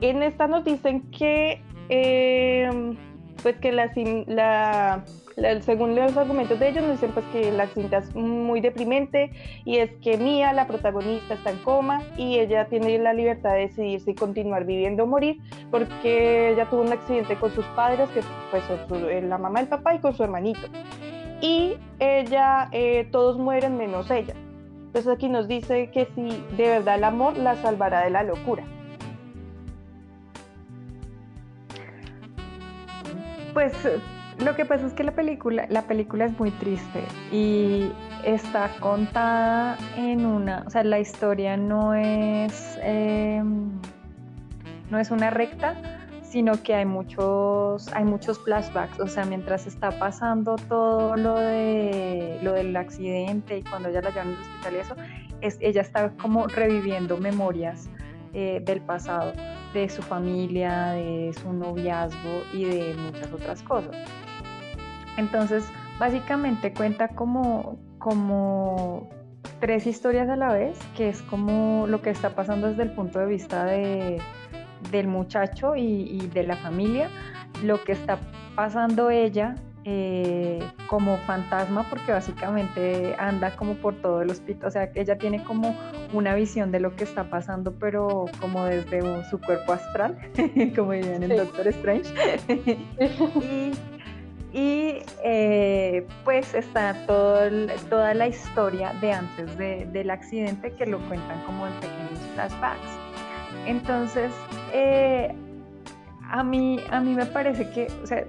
En 0.00 0.22
esta 0.22 0.46
nos 0.46 0.64
dicen 0.64 1.02
que, 1.10 1.62
eh, 1.88 2.96
pues 3.42 3.56
que 3.56 3.72
la, 3.72 3.92
la 4.26 5.04
la, 5.36 5.60
según 5.62 5.94
los 5.94 6.16
argumentos 6.16 6.58
de 6.58 6.68
ellos, 6.68 6.82
nos 6.82 6.92
dicen 6.92 7.12
pues 7.12 7.26
que 7.32 7.50
la 7.50 7.66
cinta 7.68 7.98
es 7.98 8.14
muy 8.14 8.60
deprimente 8.60 9.30
y 9.64 9.78
es 9.78 9.90
que 10.02 10.16
Mia, 10.16 10.52
la 10.52 10.66
protagonista, 10.66 11.34
está 11.34 11.50
en 11.50 11.58
coma 11.58 12.02
y 12.16 12.38
ella 12.38 12.66
tiene 12.66 12.98
la 12.98 13.12
libertad 13.12 13.52
de 13.52 13.60
decidir 13.60 14.00
si 14.00 14.14
continuar 14.14 14.64
viviendo 14.64 15.04
o 15.04 15.06
morir 15.06 15.40
porque 15.70 16.50
ella 16.52 16.66
tuvo 16.66 16.82
un 16.82 16.92
accidente 16.92 17.36
con 17.36 17.50
sus 17.52 17.64
padres, 17.66 18.08
que 18.10 18.20
pues 18.50 18.62
su, 18.88 18.94
la 19.26 19.38
mamá, 19.38 19.60
el 19.60 19.68
papá 19.68 19.94
y 19.94 19.98
con 19.98 20.14
su 20.14 20.22
hermanito. 20.22 20.68
Y 21.44 21.76
ella, 21.98 22.70
eh, 22.72 23.06
todos 23.12 23.36
mueren 23.36 23.76
menos 23.76 24.10
ella. 24.10 24.32
Entonces 24.86 25.12
aquí 25.12 25.28
nos 25.28 25.46
dice 25.46 25.90
que 25.90 26.08
si 26.14 26.42
de 26.56 26.68
verdad 26.70 26.94
el 26.94 27.04
amor 27.04 27.36
la 27.36 27.56
salvará 27.56 28.02
de 28.02 28.08
la 28.08 28.22
locura. 28.22 28.64
Pues 33.52 33.74
lo 34.42 34.56
que 34.56 34.64
pasa 34.64 34.86
es 34.86 34.94
que 34.94 35.04
la 35.04 35.12
película, 35.12 35.66
la 35.68 35.82
película 35.82 36.24
es 36.24 36.38
muy 36.38 36.50
triste 36.50 37.04
y 37.30 37.92
está 38.24 38.70
contada 38.80 39.76
en 39.98 40.24
una, 40.24 40.64
o 40.66 40.70
sea, 40.70 40.82
la 40.82 40.98
historia 40.98 41.58
no 41.58 41.92
es, 41.92 42.78
eh, 42.82 43.42
no 44.90 44.98
es 44.98 45.10
una 45.10 45.28
recta, 45.28 45.74
sino 46.34 46.60
que 46.64 46.74
hay 46.74 46.84
muchos, 46.84 47.86
hay 47.92 48.02
muchos 48.02 48.40
flashbacks, 48.40 48.98
o 48.98 49.06
sea, 49.06 49.24
mientras 49.24 49.68
está 49.68 49.96
pasando 50.00 50.56
todo 50.68 51.16
lo 51.16 51.36
de 51.36 52.40
lo 52.42 52.54
del 52.54 52.76
accidente 52.76 53.58
y 53.58 53.62
cuando 53.62 53.88
ella 53.88 54.02
la 54.02 54.10
llevan 54.10 54.28
al 54.30 54.40
hospital 54.40 54.74
y 54.74 54.78
eso, 54.78 54.96
es, 55.42 55.58
ella 55.60 55.82
está 55.82 56.10
como 56.16 56.48
reviviendo 56.48 57.18
memorias 57.18 57.88
eh, 58.32 58.60
del 58.64 58.80
pasado, 58.80 59.32
de 59.74 59.88
su 59.88 60.02
familia, 60.02 60.86
de 60.88 61.32
su 61.40 61.52
noviazgo 61.52 62.42
y 62.52 62.64
de 62.64 62.94
muchas 62.94 63.32
otras 63.32 63.62
cosas. 63.62 63.94
Entonces, 65.16 65.64
básicamente 66.00 66.72
cuenta 66.72 67.06
como, 67.10 67.78
como 68.00 69.08
tres 69.60 69.86
historias 69.86 70.28
a 70.28 70.34
la 70.34 70.52
vez, 70.52 70.76
que 70.96 71.10
es 71.10 71.22
como 71.22 71.86
lo 71.86 72.02
que 72.02 72.10
está 72.10 72.30
pasando 72.30 72.66
desde 72.66 72.82
el 72.82 72.90
punto 72.90 73.20
de 73.20 73.26
vista 73.26 73.64
de, 73.66 74.20
del 74.90 75.08
muchacho 75.08 75.76
y, 75.76 75.82
y, 75.82 76.26
de 76.28 76.44
la 76.44 76.56
familia, 76.56 77.08
lo 77.62 77.82
que 77.84 77.92
está 77.92 78.18
pasando 78.54 79.10
ella 79.10 79.54
eh, 79.86 80.60
como 80.86 81.18
fantasma, 81.18 81.86
porque 81.90 82.10
básicamente 82.10 83.14
anda 83.18 83.54
como 83.54 83.74
por 83.74 83.94
todo 84.00 84.22
el 84.22 84.30
hospital, 84.30 84.68
o 84.68 84.70
sea, 84.70 84.90
ella 84.94 85.18
tiene 85.18 85.44
como 85.44 85.76
una 86.14 86.34
visión 86.34 86.72
de 86.72 86.80
lo 86.80 86.96
que 86.96 87.04
está 87.04 87.24
pasando, 87.28 87.72
pero 87.72 88.24
como 88.40 88.64
desde 88.64 89.02
un, 89.02 89.22
su 89.26 89.38
cuerpo 89.38 89.74
astral, 89.74 90.16
como 90.74 90.92
dirían 90.92 91.22
en 91.22 91.30
sí. 91.30 91.36
Doctor 91.36 91.68
Strange. 91.68 92.14
y, 93.42 93.72
y 94.58 95.02
eh, 95.22 96.06
pues 96.24 96.54
está 96.54 96.94
todo 97.06 97.44
el, 97.44 97.70
toda 97.90 98.14
la 98.14 98.28
historia 98.28 98.94
de 99.02 99.12
antes 99.12 99.58
de, 99.58 99.86
del 99.92 100.08
accidente 100.08 100.72
que 100.72 100.86
lo 100.86 100.98
cuentan 101.08 101.42
como 101.44 101.66
en 101.66 101.74
pequeños 101.74 102.20
flashbacks. 102.32 103.03
Entonces, 103.66 104.32
eh, 104.72 105.34
a, 106.30 106.42
mí, 106.42 106.80
a 106.90 107.00
mí 107.00 107.14
me 107.14 107.26
parece 107.26 107.70
que, 107.70 107.86
o 108.02 108.06
sea, 108.06 108.24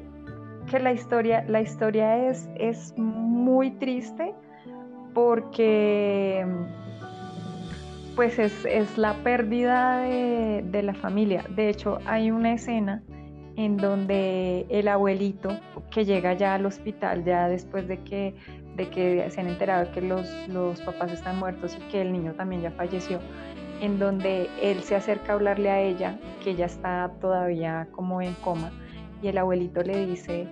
que 0.70 0.80
la 0.80 0.94
historia, 0.94 1.44
la 1.48 1.62
historia 1.62 2.30
es, 2.30 2.48
es 2.56 2.94
muy 2.98 3.72
triste 3.72 4.34
porque 5.14 6.46
pues 8.16 8.40
es, 8.40 8.66
es 8.66 8.98
la 8.98 9.14
pérdida 9.24 10.00
de, 10.00 10.64
de 10.66 10.84
la 10.84 10.94
familia. 10.94 11.44
De 11.50 11.70
hecho, 11.70 12.00
hay 12.06 12.32
una 12.32 12.54
escena 12.54 13.04
en 13.58 13.78
donde 13.78 14.66
el 14.70 14.88
abuelito 14.88 15.50
que 15.92 16.06
llega 16.06 16.34
ya 16.34 16.56
al 16.56 16.66
hospital 16.66 17.24
ya 17.24 17.48
después 17.48 17.88
de 17.88 18.00
que, 18.00 18.36
de 18.76 18.90
que 18.90 19.30
se 19.30 19.42
han 19.42 19.48
enterado 19.48 19.92
que 19.92 20.02
los, 20.02 20.28
los 20.50 20.82
papás 20.82 21.12
están 21.12 21.40
muertos 21.40 21.78
y 21.80 21.92
que 21.92 22.02
el 22.02 22.12
niño 22.12 22.34
también 22.34 22.62
ya 22.62 22.72
falleció, 22.72 23.20
en 23.82 24.00
donde 24.00 24.50
él 24.62 24.82
se 24.82 24.96
acerca 24.96 25.34
a 25.34 25.36
hablarle 25.36 25.70
a 25.70 25.82
ella, 25.82 26.20
que 26.44 26.52
ella 26.52 26.66
está 26.66 27.12
todavía 27.20 27.88
como 27.92 28.22
en 28.22 28.34
coma, 28.36 28.72
y 29.22 29.28
el 29.28 29.38
abuelito 29.38 29.82
le 29.82 30.06
dice, 30.06 30.48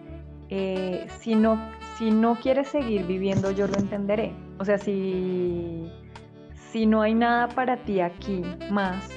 eh, 0.49 1.05
si, 1.19 1.35
no, 1.35 1.59
si 1.97 2.11
no 2.11 2.35
quieres 2.35 2.67
seguir 2.67 3.05
viviendo 3.05 3.51
yo 3.51 3.67
lo 3.67 3.75
entenderé, 3.77 4.33
o 4.59 4.65
sea, 4.65 4.77
si, 4.77 5.91
si 6.71 6.85
no 6.85 7.01
hay 7.01 7.13
nada 7.13 7.47
para 7.49 7.77
ti 7.77 8.01
aquí 8.01 8.43
más, 8.69 9.09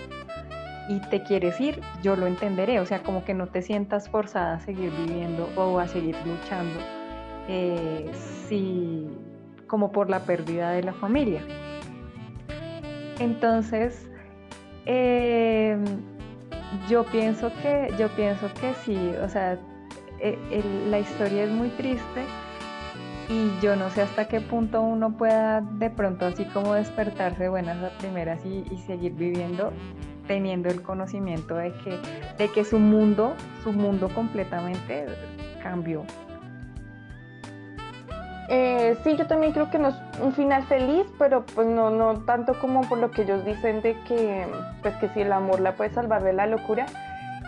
y 0.88 1.00
te 1.10 1.22
quieres 1.22 1.60
ir, 1.60 1.80
yo 2.02 2.16
lo 2.16 2.26
entenderé, 2.26 2.80
o 2.80 2.86
sea, 2.86 3.02
como 3.02 3.24
que 3.24 3.34
no 3.34 3.48
te 3.48 3.62
sientas 3.62 4.08
forzada 4.08 4.54
a 4.54 4.60
seguir 4.60 4.92
viviendo 4.92 5.48
o 5.56 5.78
a 5.78 5.88
seguir 5.88 6.16
luchando, 6.24 6.78
eh, 7.48 8.10
si, 8.48 9.06
como 9.66 9.90
por 9.90 10.10
la 10.10 10.20
pérdida 10.20 10.70
de 10.70 10.84
la 10.84 10.92
familia. 10.92 11.42
Entonces, 13.18 14.08
eh, 14.84 15.76
yo 16.88 17.04
pienso 17.04 17.50
que, 17.62 17.92
yo 17.98 18.08
pienso 18.10 18.52
que 18.60 18.74
sí, 18.84 19.12
o 19.22 19.28
sea, 19.28 19.58
el, 20.20 20.90
la 20.90 20.98
historia 20.98 21.44
es 21.44 21.50
muy 21.50 21.68
triste 21.70 22.24
y 23.28 23.50
yo 23.60 23.76
no 23.76 23.90
sé 23.90 24.02
hasta 24.02 24.28
qué 24.28 24.40
punto 24.40 24.80
uno 24.82 25.16
pueda 25.16 25.60
de 25.60 25.90
pronto 25.90 26.26
así 26.26 26.44
como 26.46 26.74
despertarse 26.74 27.48
buenas 27.48 27.82
a 27.82 27.90
primeras 27.98 28.44
y, 28.44 28.64
y 28.70 28.78
seguir 28.78 29.12
viviendo 29.14 29.72
teniendo 30.26 30.68
el 30.68 30.82
conocimiento 30.82 31.54
de 31.54 31.72
que, 31.72 31.98
de 32.38 32.50
que 32.50 32.64
su 32.64 32.78
mundo, 32.78 33.34
su 33.62 33.72
mundo 33.72 34.08
completamente 34.08 35.06
cambió. 35.62 36.04
Eh, 38.48 38.96
sí, 39.02 39.16
yo 39.16 39.26
también 39.26 39.52
creo 39.52 39.70
que 39.70 39.78
no 39.78 39.88
es 39.88 39.96
un 40.20 40.32
final 40.32 40.64
feliz, 40.66 41.06
pero 41.18 41.44
pues 41.46 41.66
no, 41.66 41.90
no 41.90 42.20
tanto 42.24 42.58
como 42.60 42.82
por 42.88 42.98
lo 42.98 43.10
que 43.10 43.22
ellos 43.22 43.44
dicen 43.44 43.82
de 43.82 43.98
que, 44.06 44.46
pues 44.82 44.94
que 44.96 45.08
si 45.08 45.22
el 45.22 45.32
amor 45.32 45.60
la 45.60 45.74
puede 45.74 45.92
salvar 45.92 46.22
de 46.22 46.32
la 46.32 46.46
locura. 46.46 46.86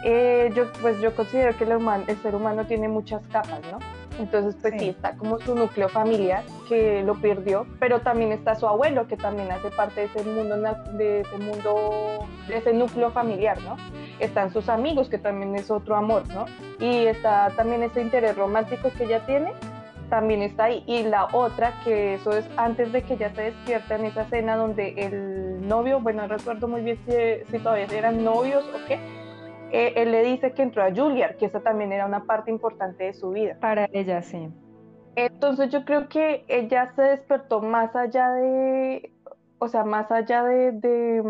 Eh, 0.05 0.51
yo, 0.55 0.71
pues 0.81 1.01
yo 1.01 1.15
considero 1.15 1.57
que 1.57 1.65
el, 1.65 1.75
humano, 1.75 2.05
el 2.07 2.17
ser 2.23 2.35
humano 2.35 2.67
tiene 2.67 2.89
muchas 2.89 3.27
capas, 3.29 3.61
¿no? 3.71 3.79
Entonces, 4.19 4.57
pues 4.61 4.75
sí. 4.75 4.81
sí. 4.81 4.89
está 4.89 5.17
como 5.17 5.39
su 5.39 5.55
núcleo 5.55 5.89
familiar 5.89 6.43
que 6.69 7.03
lo 7.03 7.15
perdió, 7.21 7.67
pero 7.79 8.01
también 8.01 8.33
está 8.33 8.55
su 8.57 8.67
abuelo 8.67 9.07
que 9.07 9.17
también 9.17 9.51
hace 9.51 9.71
parte 9.71 10.03
de 10.03 10.07
ese 10.07 10.25
mundo, 10.25 10.57
de 10.93 11.21
ese 11.21 11.39
mundo, 11.39 12.27
de 12.49 12.57
ese 12.57 12.73
núcleo 12.73 13.11
familiar, 13.11 13.61
¿no? 13.63 13.77
Están 14.19 14.53
sus 14.53 14.69
amigos 14.69 15.09
que 15.09 15.19
también 15.19 15.55
es 15.55 15.71
otro 15.71 15.95
amor, 15.97 16.23
¿no? 16.29 16.47
Y 16.81 17.07
está 17.07 17.51
también 17.57 17.83
ese 17.83 18.01
interés 18.01 18.37
romántico 18.37 18.91
que 18.97 19.05
ella 19.05 19.25
tiene, 19.25 19.53
también 20.09 20.43
está 20.43 20.65
ahí. 20.65 20.83
Y 20.87 21.03
la 21.05 21.29
otra, 21.33 21.75
que 21.85 22.15
eso 22.15 22.33
es 22.33 22.49
antes 22.57 22.93
de 22.93 23.03
que 23.03 23.15
ella 23.15 23.35
se 23.35 23.43
despierta 23.43 23.97
en 23.97 24.07
esa 24.07 24.23
escena 24.23 24.57
donde 24.57 24.95
el 24.97 25.67
novio, 25.67 26.01
bueno, 26.01 26.23
no 26.23 26.29
recuerdo 26.29 26.69
muy 26.69 26.83
bien 26.83 26.99
si, 27.07 27.51
si 27.51 27.59
todavía 27.59 27.87
eran 27.91 28.25
novios 28.25 28.65
o 28.75 28.87
qué, 28.87 28.99
eh, 29.71 29.93
él 29.97 30.13
le 30.13 30.23
dice 30.23 30.53
que 30.53 30.63
entró 30.63 30.83
a 30.83 30.95
Juilliard, 30.95 31.37
que 31.37 31.47
esa 31.47 31.61
también 31.61 31.93
era 31.93 32.07
una 32.07 32.25
parte 32.25 32.51
importante 32.51 33.05
de 33.05 33.13
su 33.13 33.31
vida. 33.31 33.57
Para 33.61 33.89
ella, 33.93 34.23
sí. 34.23 34.49
Entonces 35.17 35.71
yo 35.71 35.85
creo 35.85 36.09
que 36.09 36.45
ella 36.49 36.93
se 36.95 37.03
despertó 37.03 37.61
más 37.61 37.95
allá 37.97 38.31
de, 38.31 39.13
o 39.59 39.69
sea, 39.69 39.85
más 39.85 40.11
allá 40.11 40.45
de, 40.45 40.73
de, 40.73 41.23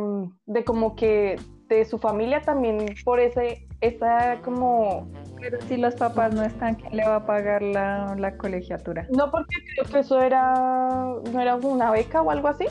de 0.46 0.64
como 0.64 0.94
que 0.94 1.36
de 1.68 1.84
su 1.84 1.98
familia 1.98 2.42
también 2.42 2.84
por 3.04 3.20
ese 3.20 3.67
esa 3.80 4.40
como... 4.44 5.08
Pero 5.40 5.60
si 5.62 5.76
los 5.76 5.94
papás 5.94 6.34
no 6.34 6.42
están, 6.42 6.74
¿quién 6.74 6.96
le 6.96 7.06
va 7.06 7.16
a 7.16 7.26
pagar 7.26 7.62
la, 7.62 8.16
la 8.18 8.36
colegiatura? 8.36 9.06
No, 9.16 9.30
porque 9.30 9.54
creo 9.74 9.92
que 9.92 9.98
eso 10.00 10.20
era, 10.20 10.52
no 11.32 11.40
era 11.40 11.54
una 11.54 11.92
beca 11.92 12.22
o 12.22 12.30
algo 12.30 12.48
así. 12.48 12.66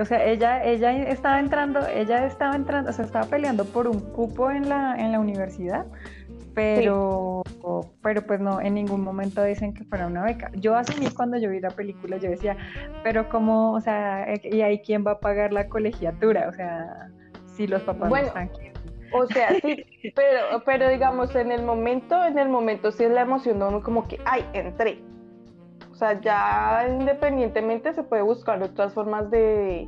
O 0.00 0.04
sea, 0.04 0.24
ella, 0.24 0.64
ella 0.64 0.92
estaba 1.04 1.38
entrando, 1.38 1.86
ella 1.86 2.26
estaba 2.26 2.56
entrando, 2.56 2.90
o 2.90 2.92
sea, 2.92 3.04
estaba 3.04 3.26
peleando 3.26 3.64
por 3.64 3.86
un 3.86 4.00
cupo 4.00 4.50
en 4.50 4.68
la, 4.68 4.96
en 4.96 5.12
la 5.12 5.20
universidad, 5.20 5.86
pero, 6.54 7.42
pero 8.02 8.22
pues 8.22 8.40
no, 8.40 8.60
en 8.60 8.74
ningún 8.74 9.02
momento 9.02 9.44
dicen 9.44 9.72
que 9.72 9.84
fuera 9.84 10.06
una 10.08 10.24
beca. 10.24 10.50
Yo 10.54 10.74
asumí 10.74 11.08
cuando 11.10 11.38
yo 11.38 11.50
vi 11.50 11.60
la 11.60 11.70
película, 11.70 12.16
yo 12.16 12.30
decía, 12.30 12.56
pero 13.04 13.28
cómo, 13.28 13.72
o 13.72 13.80
sea, 13.80 14.26
¿y 14.42 14.60
ahí 14.62 14.82
quién 14.82 15.06
va 15.06 15.12
a 15.12 15.20
pagar 15.20 15.52
la 15.52 15.68
colegiatura? 15.68 16.48
O 16.48 16.52
sea, 16.52 17.10
si 17.54 17.68
los 17.68 17.82
papás 17.82 18.10
no 18.10 18.16
están 18.16 18.48
aquí. 18.48 18.69
O 19.12 19.26
sea, 19.26 19.50
sí, 19.60 19.84
pero, 20.14 20.62
pero 20.64 20.88
digamos, 20.88 21.34
en 21.34 21.52
el 21.52 21.62
momento, 21.62 22.22
en 22.24 22.38
el 22.38 22.48
momento 22.48 22.92
sí 22.92 23.04
es 23.04 23.10
la 23.10 23.22
emoción, 23.22 23.58
¿no? 23.58 23.82
como 23.82 24.06
que, 24.08 24.18
ay, 24.24 24.44
entré. 24.52 25.02
O 25.90 25.94
sea, 25.94 26.20
ya 26.20 26.86
independientemente 26.88 27.92
se 27.92 28.02
puede 28.02 28.22
buscar 28.22 28.62
otras 28.62 28.94
formas 28.94 29.30
de, 29.30 29.86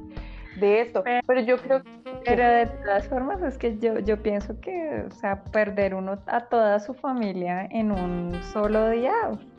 de 0.60 0.80
esto. 0.82 1.02
Pero, 1.26 1.40
yo 1.40 1.56
creo 1.56 1.82
que... 1.82 1.90
Pero 2.24 2.46
de 2.46 2.66
todas 2.66 3.08
formas 3.08 3.42
es 3.42 3.58
que 3.58 3.78
yo, 3.78 3.98
yo 3.98 4.22
pienso 4.22 4.60
que, 4.60 5.04
o 5.08 5.10
sea, 5.10 5.42
perder 5.44 5.94
uno 5.94 6.18
a 6.26 6.40
toda 6.42 6.78
su 6.80 6.94
familia 6.94 7.66
en 7.70 7.90
un 7.90 8.40
solo 8.52 8.90
día 8.90 9.12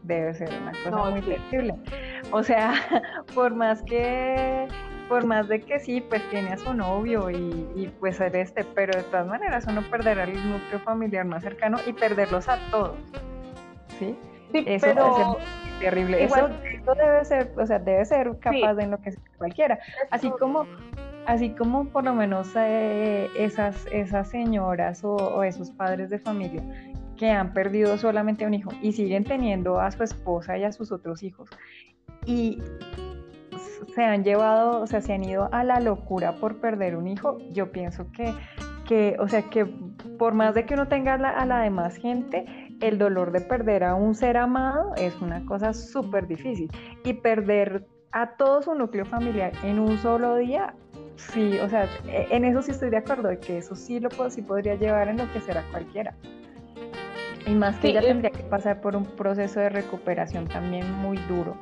debe 0.04 0.34
ser 0.34 0.50
una 0.62 0.72
cosa 0.72 1.10
muy 1.10 1.22
terrible. 1.22 1.76
O 2.32 2.44
sea, 2.44 2.74
por 3.36 3.54
más 3.56 3.82
que 3.84 4.68
por 5.14 5.28
más 5.28 5.48
de 5.48 5.62
que 5.62 5.80
sí, 5.80 6.02
pues 6.02 6.28
tiene 6.32 6.54
a 6.54 6.58
su 6.58 6.74
novio 6.74 7.30
y, 7.30 7.68
y 7.76 7.94
pues 8.00 8.18
ser 8.18 8.36
este, 8.36 8.64
pero 8.64 8.98
de 8.98 9.04
todas 9.04 9.28
maneras 9.28 9.64
uno 9.68 9.84
perderá 9.92 10.24
el 10.24 10.34
núcleo 10.34 10.80
familiar 10.80 11.24
más 11.24 11.44
cercano 11.44 11.78
y 11.86 11.94
perderlos 11.94 12.50
a 12.50 12.58
todos. 12.72 12.98
¿Sí? 14.00 14.18
Sí, 14.52 14.64
eso 14.66 14.88
pero... 14.88 15.16
ser 15.16 15.26
terrible. 15.82 16.24
Eso, 16.24 16.50
debe 16.98 17.26
ser, 17.26 17.52
o 17.56 17.68
sea, 17.68 17.78
debe 17.78 18.04
ser 18.06 18.40
capaz 18.40 18.74
de 18.74 18.86
enloquecer 18.86 19.22
cualquiera. 19.38 19.78
Así 20.10 20.32
como, 20.32 20.66
así 21.28 21.52
como 21.52 21.86
por 21.90 22.06
lo 22.06 22.16
menos 22.16 22.50
eh, 22.56 23.30
esas, 23.38 23.86
esas 23.92 24.28
señoras 24.28 25.04
o, 25.04 25.14
o, 25.16 25.44
esos 25.44 25.70
padres 25.70 26.10
de 26.10 26.18
familia 26.18 26.64
que 27.18 27.30
han 27.30 27.54
perdido 27.54 28.00
solamente 28.00 28.48
un 28.48 28.56
hijo 28.56 28.72
y 28.82 28.94
siguen 28.94 29.26
teniendo 29.26 29.80
a 29.80 29.92
su 29.92 30.02
esposa 30.02 30.58
y 30.58 30.64
a 30.64 30.72
sus 30.72 30.92
otros 30.92 31.22
hijos. 31.22 31.52
Y 32.26 32.58
se 33.88 34.04
han 34.04 34.24
llevado, 34.24 34.82
o 34.82 34.88
sea, 34.88 35.02
se 35.02 35.14
han 35.14 35.24
ido 35.24 35.50
a 35.52 35.64
la 35.64 35.80
locura 35.80 36.34
por 36.34 36.60
perder 36.60 36.96
un 36.96 37.08
hijo, 37.08 37.38
yo 37.52 37.72
pienso 37.72 38.12
que, 38.12 38.34
que 38.88 39.16
o 39.20 39.28
sea, 39.28 39.44
que 39.44 39.66
por 40.18 40.34
más 40.34 40.54
de 40.54 40.66
que 40.66 40.74
uno 40.74 40.88
tenga 40.88 41.14
a 41.14 41.46
la 41.46 41.62
demás 41.62 41.96
gente, 41.96 42.46
el 42.82 42.98
dolor 42.98 43.32
de 43.32 43.42
perder 43.42 43.84
a 43.84 43.96
un 43.96 44.14
ser 44.16 44.38
amado 44.38 44.94
es 44.96 45.20
una 45.22 45.46
cosa 45.46 45.74
súper 45.74 46.28
difícil. 46.28 46.70
Y 47.04 47.14
perder 47.14 47.88
a 48.12 48.36
todo 48.36 48.62
su 48.62 48.76
núcleo 48.76 49.06
familiar 49.06 49.54
en 49.64 49.80
un 49.80 49.98
solo 49.98 50.36
día, 50.36 50.74
sí, 51.16 51.58
o 51.60 51.70
sea, 51.70 51.88
e, 52.08 52.28
en 52.30 52.46
eso 52.46 52.62
sí 52.62 52.72
estoy 52.72 52.90
de 52.90 52.98
acuerdo, 52.98 53.30
de 53.30 53.40
que 53.40 53.58
eso 53.58 53.76
sí 53.76 54.00
lo 54.00 54.10
sí 54.30 54.42
podría 54.42 54.76
llevar 54.76 55.08
en 55.08 55.18
lo 55.18 55.32
que 55.32 55.42
será 55.42 55.64
cualquiera. 55.72 56.14
Y 57.46 57.56
más 57.56 57.78
que 57.78 57.90
ella 57.90 58.02
eh, 58.02 58.08
tendría 58.08 58.32
que 58.32 58.44
pasar 58.44 58.82
por 58.82 58.96
un 58.96 59.06
proceso 59.06 59.60
de 59.60 59.70
recuperación 59.70 60.48
también 60.48 60.90
muy 60.94 61.18
duro. 61.28 61.56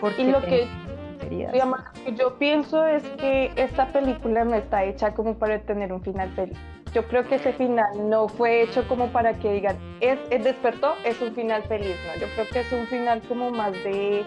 Porque 0.00 0.22
y 0.22 0.30
lo 0.30 0.40
que 0.42 0.66
Digamos, 1.52 1.80
lo 1.80 2.04
que 2.04 2.14
yo 2.14 2.38
pienso 2.38 2.86
es 2.86 3.02
que 3.18 3.52
esta 3.56 3.86
película 3.88 4.44
no 4.44 4.54
está 4.54 4.84
hecha 4.84 5.14
como 5.14 5.34
para 5.34 5.58
tener 5.60 5.92
un 5.92 6.02
final 6.02 6.30
feliz. 6.30 6.58
Yo 6.92 7.06
creo 7.08 7.26
que 7.26 7.34
ese 7.34 7.52
final 7.52 8.08
no 8.08 8.28
fue 8.28 8.62
hecho 8.62 8.86
como 8.88 9.08
para 9.08 9.34
que 9.38 9.52
digan, 9.52 9.76
es, 10.00 10.18
es 10.30 10.44
despertó, 10.44 10.94
es 11.04 11.20
un 11.20 11.34
final 11.34 11.62
feliz, 11.64 11.96
¿no? 12.06 12.20
Yo 12.20 12.26
creo 12.34 12.46
que 12.48 12.60
es 12.60 12.72
un 12.72 12.86
final 12.86 13.20
como 13.28 13.50
más 13.50 13.72
de, 13.72 14.24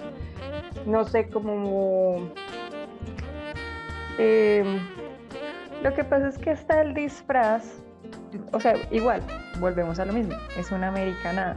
no 0.85 1.03
sé, 1.05 1.27
como... 1.29 2.29
Eh, 4.17 4.79
lo 5.81 5.93
que 5.93 6.03
pasa 6.03 6.27
es 6.27 6.37
que 6.37 6.51
está 6.51 6.81
el 6.81 6.93
disfraz, 6.93 7.63
o 8.51 8.59
sea, 8.59 8.75
igual, 8.91 9.21
volvemos 9.59 9.97
a 9.99 10.05
lo 10.05 10.13
mismo, 10.13 10.35
es 10.57 10.71
una 10.71 10.89
americanada. 10.89 11.55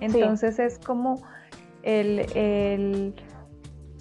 Entonces 0.00 0.58
es 0.58 0.78
como 0.78 1.22
el, 1.82 2.26
el 2.34 3.14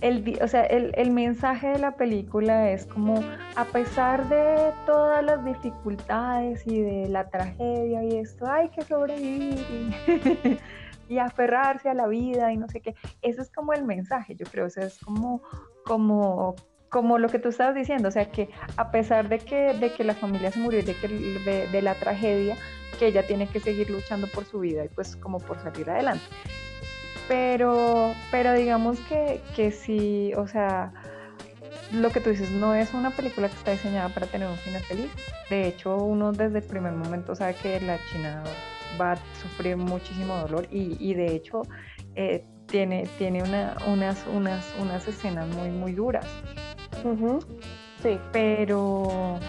el, 0.02 0.40
o 0.42 0.48
sea, 0.48 0.64
el, 0.64 1.12
mensaje 1.12 1.70
de 1.70 1.80
la 1.80 1.96
película 1.96 2.72
es 2.72 2.86
como, 2.86 3.24
a 3.56 3.66
pesar 3.66 4.28
de 4.28 4.74
todas 4.86 5.24
las 5.24 5.46
dificultades 5.46 6.66
y 6.68 6.82
de 6.82 7.08
la 7.10 7.30
tragedia 7.30 8.04
y 8.04 8.18
esto, 8.18 8.46
hay 8.46 8.70
que 8.70 8.82
sobrevivir 8.82 9.66
y, 11.10 11.18
aferrarse 11.18 11.90
a 11.90 11.94
la 11.94 12.08
vida 12.08 12.52
y 12.52 12.58
no 12.58 12.68
sé 12.68 12.82
qué. 12.82 12.96
Eso 13.22 13.42
es 13.42 13.50
como 13.52 13.74
el 13.74 13.86
mensaje, 13.86 14.36
yo 14.36 14.46
creo, 14.46 14.66
o 14.66 14.70
sea, 14.70 14.86
es 14.86 15.00
como, 15.00 15.42
como, 15.86 16.56
como 16.90 17.18
lo 17.18 17.30
que 17.30 17.40
tú 17.40 17.50
estabas 17.50 17.76
diciendo, 17.76 18.10
o 18.10 18.12
sea, 18.12 18.30
que 18.30 18.50
a 18.76 18.92
pesar 18.92 19.30
de 19.30 19.40
que, 19.40 19.74
de 19.74 19.94
que 19.94 20.04
la 20.04 20.16
familia 20.16 20.52
se 20.52 20.60
murió 20.60 20.80
y 20.80 20.84
de, 20.84 20.96
que, 20.96 21.08
de 21.72 21.82
la 21.82 21.96
tragedia, 21.96 22.58
que 23.00 23.08
ella 23.08 23.26
tiene 23.26 23.48
que 23.48 23.60
seguir 23.60 23.90
luchando 23.90 24.28
por 24.28 24.46
su 24.46 24.60
vida 24.60 24.84
y 24.86 24.90
pues 24.90 25.16
como 25.16 25.40
por 25.40 25.60
salir 25.60 25.90
adelante. 25.90 26.26
Pero, 27.28 28.14
pero 28.32 28.54
digamos 28.54 29.00
que, 29.02 29.42
que 29.56 29.72
sí, 29.72 30.34
o 30.36 30.48
sea, 30.48 30.92
lo 31.94 32.10
que 32.10 32.20
tú 32.20 32.30
dices 32.32 32.52
no 32.52 32.74
es 32.74 32.94
una 32.94 33.12
película 33.12 33.48
que 33.48 33.56
está 33.56 33.72
diseñada 33.72 34.10
para 34.10 34.28
tener 34.28 34.48
un 34.48 34.58
final 34.58 34.82
feliz. 34.82 35.12
De 35.50 35.68
hecho, 35.68 35.98
uno 35.98 36.32
desde 36.32 36.60
el 36.60 36.64
primer 36.64 36.94
momento 36.94 37.36
sabe 37.36 37.56
que 37.56 37.80
la 37.82 37.98
China 38.12 38.44
va 39.00 39.14
a 39.14 39.18
sufrir 39.42 39.78
muchísimo 39.78 40.36
dolor 40.38 40.68
y, 40.72 40.98
y 41.00 41.14
de 41.14 41.36
hecho 41.36 41.64
eh, 42.16 42.46
tiene, 42.68 43.08
tiene 43.18 43.44
una, 43.44 43.76
unas, 43.88 44.26
unas, 44.28 44.74
unas 44.80 45.08
escenas 45.08 45.48
muy, 45.56 45.70
muy 45.70 45.94
duras. 45.94 46.26
Sí. 48.02 48.20
Pero, 48.32 49.40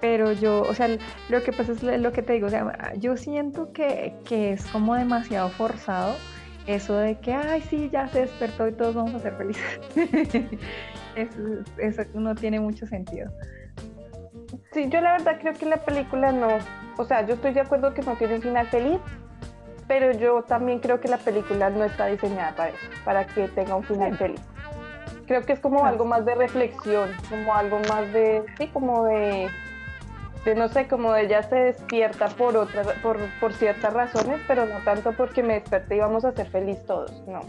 pero 0.00 0.32
yo, 0.32 0.62
o 0.62 0.74
sea, 0.74 0.88
lo 1.28 1.42
que 1.42 1.52
pasa 1.52 1.72
es 1.72 1.82
lo 1.82 2.12
que 2.12 2.22
te 2.22 2.34
digo, 2.34 2.46
o 2.46 2.50
sea, 2.50 2.92
yo 2.96 3.16
siento 3.16 3.72
que, 3.72 4.14
que 4.24 4.52
es 4.52 4.64
como 4.66 4.94
demasiado 4.94 5.48
forzado 5.50 6.16
eso 6.66 6.96
de 6.96 7.18
que, 7.18 7.32
ay, 7.32 7.60
sí, 7.62 7.90
ya 7.92 8.08
se 8.08 8.20
despertó 8.20 8.68
y 8.68 8.72
todos 8.72 8.94
vamos 8.94 9.14
a 9.14 9.20
ser 9.20 9.34
felices. 9.36 9.80
eso, 11.78 12.02
no 12.14 12.34
tiene 12.34 12.60
mucho 12.60 12.86
sentido. 12.86 13.30
Sí, 14.72 14.88
yo 14.88 15.00
la 15.00 15.12
verdad 15.12 15.38
creo 15.40 15.54
que 15.54 15.66
la 15.66 15.76
película 15.76 16.32
no, 16.32 16.48
o 16.96 17.04
sea, 17.04 17.26
yo 17.26 17.34
estoy 17.34 17.52
de 17.52 17.60
acuerdo 17.60 17.92
que 17.92 18.02
no 18.02 18.16
tiene 18.16 18.36
un 18.36 18.42
final 18.42 18.66
feliz, 18.68 18.98
pero 19.86 20.12
yo 20.12 20.42
también 20.42 20.80
creo 20.80 21.00
que 21.00 21.08
la 21.08 21.18
película 21.18 21.70
no 21.70 21.84
está 21.84 22.06
diseñada 22.06 22.54
para 22.54 22.70
eso, 22.70 22.86
para 23.04 23.26
que 23.26 23.48
tenga 23.48 23.76
un 23.76 23.84
final 23.84 24.16
feliz. 24.16 24.40
Creo 25.26 25.42
que 25.42 25.54
es 25.54 25.60
como 25.60 25.84
algo 25.84 26.04
más 26.04 26.24
de 26.24 26.34
reflexión, 26.34 27.10
como 27.28 27.54
algo 27.54 27.78
más 27.88 28.12
de, 28.12 28.44
sí, 28.58 28.68
como 28.68 29.04
de 29.04 29.48
de 30.44 30.54
no 30.54 30.68
sé, 30.68 30.86
como 30.86 31.14
ella 31.16 31.42
se 31.42 31.56
despierta 31.56 32.28
por 32.28 32.56
otras, 32.56 32.86
por, 33.02 33.18
por 33.40 33.52
ciertas 33.54 33.92
razones, 33.92 34.40
pero 34.46 34.66
no 34.66 34.78
tanto 34.84 35.12
porque 35.12 35.42
me 35.42 35.54
desperté 35.54 35.96
y 35.96 36.00
vamos 36.00 36.24
a 36.24 36.32
ser 36.32 36.48
felices 36.48 36.84
todos, 36.86 37.10
no. 37.26 37.40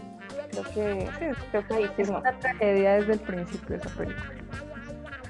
Creo 0.50 0.64
que, 0.72 1.08
creo 1.50 1.66
que 1.66 1.74
ahí 1.74 1.90
sí 1.96 2.02
es 2.02 2.08
una 2.08 2.22
tragedia 2.38 2.94
desde 2.94 3.12
el 3.14 3.20
principio 3.20 3.68
de 3.68 3.76
esa 3.76 3.96
película. 3.96 4.32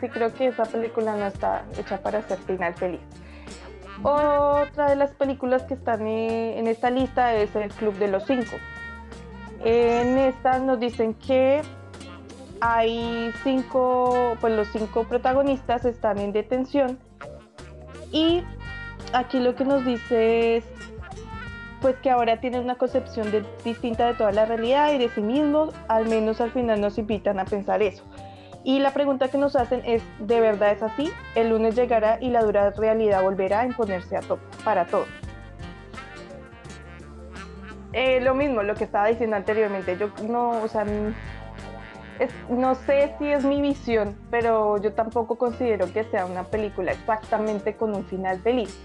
Sí, 0.00 0.08
creo 0.08 0.32
que 0.32 0.46
esa 0.48 0.64
película 0.64 1.16
no 1.16 1.26
está 1.26 1.64
hecha 1.78 1.98
para 1.98 2.22
ser 2.22 2.38
final 2.38 2.74
feliz. 2.74 3.00
Otra 4.02 4.90
de 4.90 4.96
las 4.96 5.10
películas 5.12 5.62
que 5.62 5.74
están 5.74 6.06
en 6.06 6.66
esta 6.66 6.90
lista 6.90 7.34
es 7.34 7.56
El 7.56 7.72
Club 7.72 7.94
de 7.94 8.08
los 8.08 8.24
Cinco. 8.26 8.56
En 9.64 10.18
esta 10.18 10.58
nos 10.58 10.78
dicen 10.78 11.14
que 11.14 11.62
hay 12.60 13.32
cinco, 13.42 14.36
pues 14.40 14.54
los 14.54 14.68
cinco 14.68 15.04
protagonistas 15.04 15.84
están 15.84 16.18
en 16.18 16.32
detención 16.32 16.98
y 18.16 18.42
aquí 19.12 19.40
lo 19.40 19.54
que 19.54 19.66
nos 19.66 19.84
dice 19.84 20.56
es 20.56 20.64
pues 21.82 21.96
que 21.96 22.08
ahora 22.08 22.40
tienen 22.40 22.62
una 22.62 22.76
concepción 22.76 23.26
distinta 23.62 24.06
de 24.06 24.14
toda 24.14 24.32
la 24.32 24.46
realidad 24.46 24.90
y 24.94 24.98
de 24.98 25.10
sí 25.10 25.20
mismos, 25.20 25.74
al 25.88 26.06
menos 26.06 26.40
al 26.40 26.50
final 26.50 26.80
nos 26.80 26.96
invitan 26.96 27.38
a 27.38 27.44
pensar 27.44 27.82
eso. 27.82 28.02
Y 28.64 28.78
la 28.78 28.92
pregunta 28.94 29.28
que 29.28 29.36
nos 29.36 29.54
hacen 29.54 29.82
es, 29.84 30.02
¿de 30.18 30.40
verdad 30.40 30.72
es 30.72 30.82
así? 30.82 31.12
El 31.34 31.50
lunes 31.50 31.76
llegará 31.76 32.16
y 32.18 32.30
la 32.30 32.42
dura 32.42 32.70
realidad 32.70 33.22
volverá 33.22 33.60
a 33.60 33.66
imponerse 33.66 34.16
a 34.16 34.22
para 34.64 34.86
todos. 34.86 35.08
Eh, 37.92 38.20
lo 38.22 38.34
mismo, 38.34 38.62
lo 38.62 38.74
que 38.74 38.84
estaba 38.84 39.08
diciendo 39.08 39.36
anteriormente, 39.36 39.98
yo 39.98 40.10
no, 40.26 40.62
o 40.62 40.68
sea, 40.68 40.86
no 42.48 42.74
sé 42.74 43.14
si 43.18 43.26
es 43.26 43.44
mi 43.44 43.60
visión, 43.60 44.16
pero 44.30 44.80
yo 44.80 44.92
tampoco 44.92 45.36
considero 45.36 45.92
que 45.92 46.04
sea 46.04 46.26
una 46.26 46.44
película 46.44 46.92
exactamente 46.92 47.76
con 47.76 47.94
un 47.94 48.04
final 48.04 48.40
feliz. 48.40 48.76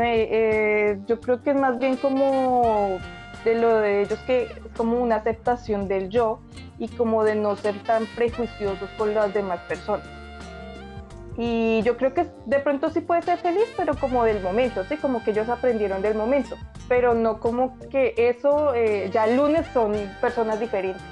Eh, 0.00 0.98
yo 1.06 1.20
creo 1.20 1.42
que 1.42 1.50
es 1.50 1.56
más 1.56 1.78
bien 1.78 1.96
como 1.96 2.98
de 3.44 3.54
lo 3.56 3.78
de 3.78 4.02
ellos 4.02 4.18
que 4.20 4.44
es 4.44 4.52
como 4.76 4.98
una 4.98 5.16
aceptación 5.16 5.88
del 5.88 6.08
yo 6.08 6.40
y 6.78 6.88
como 6.88 7.24
de 7.24 7.34
no 7.34 7.56
ser 7.56 7.74
tan 7.82 8.06
prejuiciosos 8.06 8.88
con 8.96 9.14
las 9.14 9.34
demás 9.34 9.60
personas. 9.68 10.06
Y 11.36 11.82
yo 11.82 11.96
creo 11.96 12.12
que 12.12 12.26
de 12.44 12.58
pronto 12.58 12.90
sí 12.90 13.00
puede 13.00 13.22
ser 13.22 13.38
feliz, 13.38 13.64
pero 13.76 13.94
como 13.94 14.24
del 14.24 14.42
momento, 14.42 14.84
¿sí? 14.84 14.96
Como 14.96 15.24
que 15.24 15.30
ellos 15.30 15.48
aprendieron 15.48 16.02
del 16.02 16.14
momento, 16.14 16.56
pero 16.88 17.14
no 17.14 17.40
como 17.40 17.78
que 17.90 18.14
eso, 18.16 18.74
eh, 18.74 19.08
ya 19.12 19.24
el 19.24 19.36
lunes 19.36 19.66
son 19.72 19.94
personas 20.20 20.60
diferentes. 20.60 21.02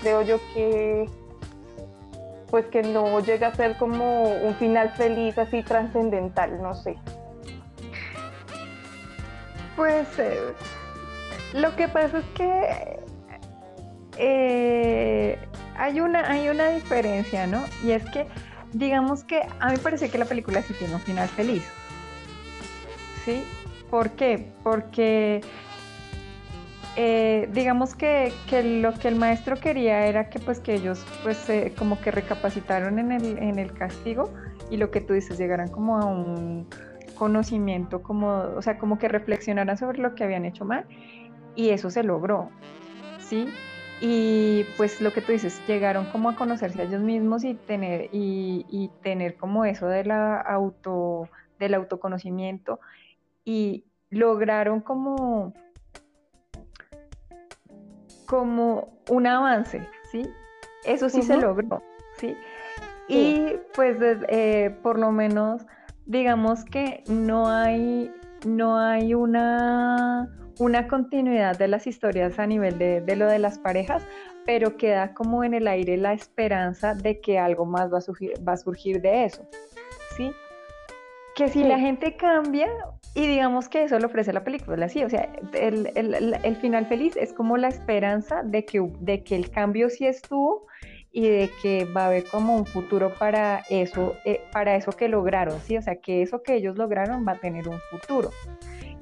Creo 0.00 0.22
yo 0.22 0.38
que 0.52 1.08
pues 2.50 2.66
que 2.66 2.82
no 2.82 3.18
llega 3.18 3.48
a 3.48 3.54
ser 3.54 3.76
como 3.78 4.22
un 4.22 4.54
final 4.54 4.92
feliz 4.96 5.36
así 5.38 5.64
trascendental, 5.64 6.62
no 6.62 6.72
sé. 6.74 6.96
Pues 9.74 10.06
eh, 10.18 10.54
lo 11.52 11.74
que 11.74 11.88
pasa 11.88 12.18
es 12.18 12.24
que 12.36 13.00
eh, 14.18 15.38
hay, 15.76 16.00
una, 16.00 16.30
hay 16.30 16.48
una 16.48 16.68
diferencia, 16.68 17.46
¿no? 17.48 17.64
Y 17.82 17.90
es 17.90 18.04
que, 18.10 18.28
digamos 18.72 19.24
que 19.24 19.42
a 19.58 19.70
mí 19.70 19.76
parece 19.78 20.08
que 20.08 20.18
la 20.18 20.24
película 20.24 20.62
sí 20.62 20.74
tiene 20.74 20.94
un 20.94 21.00
final 21.00 21.28
feliz. 21.28 21.64
¿Sí? 23.24 23.42
¿Por 23.90 24.10
qué? 24.10 24.52
Porque 24.62 25.40
eh, 26.96 27.48
digamos 27.52 27.94
que, 27.94 28.32
lo 28.80 28.94
que 28.94 29.08
el 29.08 29.16
maestro 29.16 29.56
quería 29.56 30.06
era 30.06 30.30
que 30.30 30.38
pues 30.38 30.60
que 30.60 30.74
ellos 30.74 31.04
pues 31.22 31.46
como 31.76 32.00
que 32.00 32.10
recapacitaron 32.10 32.98
en 32.98 33.12
el, 33.12 33.38
en 33.38 33.58
el 33.58 33.72
castigo 33.72 34.32
y 34.70 34.76
lo 34.76 34.90
que 34.90 35.00
tú 35.00 35.12
dices, 35.14 35.38
llegaran 35.38 35.68
como 35.68 35.98
a 35.98 36.04
un 36.04 36.66
conocimiento, 37.14 38.02
como, 38.02 38.28
o 38.56 38.62
sea, 38.62 38.78
como 38.78 38.98
que 38.98 39.08
reflexionaran 39.08 39.78
sobre 39.78 39.98
lo 39.98 40.14
que 40.14 40.24
habían 40.24 40.44
hecho 40.44 40.64
mal 40.64 40.86
y 41.54 41.70
eso 41.70 41.90
se 41.90 42.02
logró, 42.02 42.50
¿sí? 43.18 43.48
Y 44.00 44.64
pues 44.76 45.00
lo 45.00 45.12
que 45.12 45.20
tú 45.20 45.32
dices, 45.32 45.62
llegaron 45.66 46.06
como 46.06 46.28
a 46.28 46.36
conocerse 46.36 46.82
a 46.82 46.84
ellos 46.84 47.02
mismos 47.02 47.44
y 47.44 47.54
tener, 47.54 48.08
y, 48.12 48.90
tener 49.02 49.36
como 49.36 49.64
eso 49.64 49.86
de 49.86 50.04
la 50.04 50.40
auto, 50.40 51.28
del 51.58 51.74
autoconocimiento 51.74 52.80
y 53.44 53.84
lograron 54.10 54.80
como, 54.80 55.54
como 58.38 58.98
un 59.08 59.26
avance, 59.26 59.86
¿sí? 60.10 60.28
Eso 60.84 61.08
sí 61.08 61.22
se 61.22 61.36
logró, 61.36 61.82
¿sí? 62.16 62.36
Y 63.08 63.52
pues 63.74 63.96
eh, 64.28 64.76
por 64.82 64.98
lo 64.98 65.12
menos 65.12 65.66
digamos 66.06 66.64
que 66.64 67.02
no 67.08 67.48
hay, 67.48 68.12
no 68.46 68.78
hay 68.78 69.14
una, 69.14 70.28
una 70.58 70.88
continuidad 70.88 71.58
de 71.58 71.68
las 71.68 71.86
historias 71.86 72.38
a 72.38 72.46
nivel 72.46 72.78
de, 72.78 73.16
lo 73.16 73.26
de 73.26 73.38
las 73.38 73.58
parejas, 73.58 74.02
pero 74.44 74.76
queda 74.76 75.14
como 75.14 75.44
en 75.44 75.54
el 75.54 75.66
aire 75.66 75.96
la 75.96 76.12
esperanza 76.12 76.94
de 76.94 77.20
que 77.20 77.38
algo 77.38 77.64
más 77.64 77.92
va 77.92 77.98
a 77.98 78.02
surgir, 78.02 78.32
va 78.46 78.52
a 78.52 78.56
surgir 78.56 79.00
de 79.00 79.24
eso. 79.24 79.48
¿Sí? 80.16 80.32
Que 81.36 81.48
si 81.48 81.64
la 81.64 81.78
gente 81.78 82.16
cambia, 82.16 82.68
y 83.14 83.26
digamos 83.26 83.68
que 83.68 83.84
eso 83.84 83.98
lo 83.98 84.06
ofrece 84.06 84.32
la 84.32 84.44
película, 84.44 84.88
sí, 84.88 85.02
o 85.02 85.10
sea, 85.10 85.28
el, 85.52 85.90
el, 85.94 86.56
final 86.56 86.86
feliz 86.86 87.16
es 87.16 87.32
como 87.32 87.56
la 87.56 87.68
esperanza 87.68 88.42
de 88.44 88.64
que, 88.64 88.88
de 89.00 89.24
que 89.24 89.36
el 89.36 89.50
cambio 89.50 89.90
sí 89.90 90.06
estuvo 90.06 90.66
y 91.12 91.28
de 91.28 91.50
que 91.62 91.84
va 91.84 92.02
a 92.02 92.06
haber 92.06 92.24
como 92.24 92.56
un 92.56 92.66
futuro 92.66 93.14
para 93.14 93.62
eso, 93.70 94.16
eh, 94.24 94.40
para 94.52 94.74
eso 94.74 94.90
que 94.92 95.08
lograron, 95.08 95.60
¿sí? 95.60 95.76
O 95.76 95.82
sea, 95.82 95.96
que 95.96 96.22
eso 96.22 96.42
que 96.42 96.54
ellos 96.54 96.76
lograron 96.76 97.26
va 97.26 97.32
a 97.32 97.38
tener 97.38 97.68
un 97.68 97.78
futuro. 97.90 98.30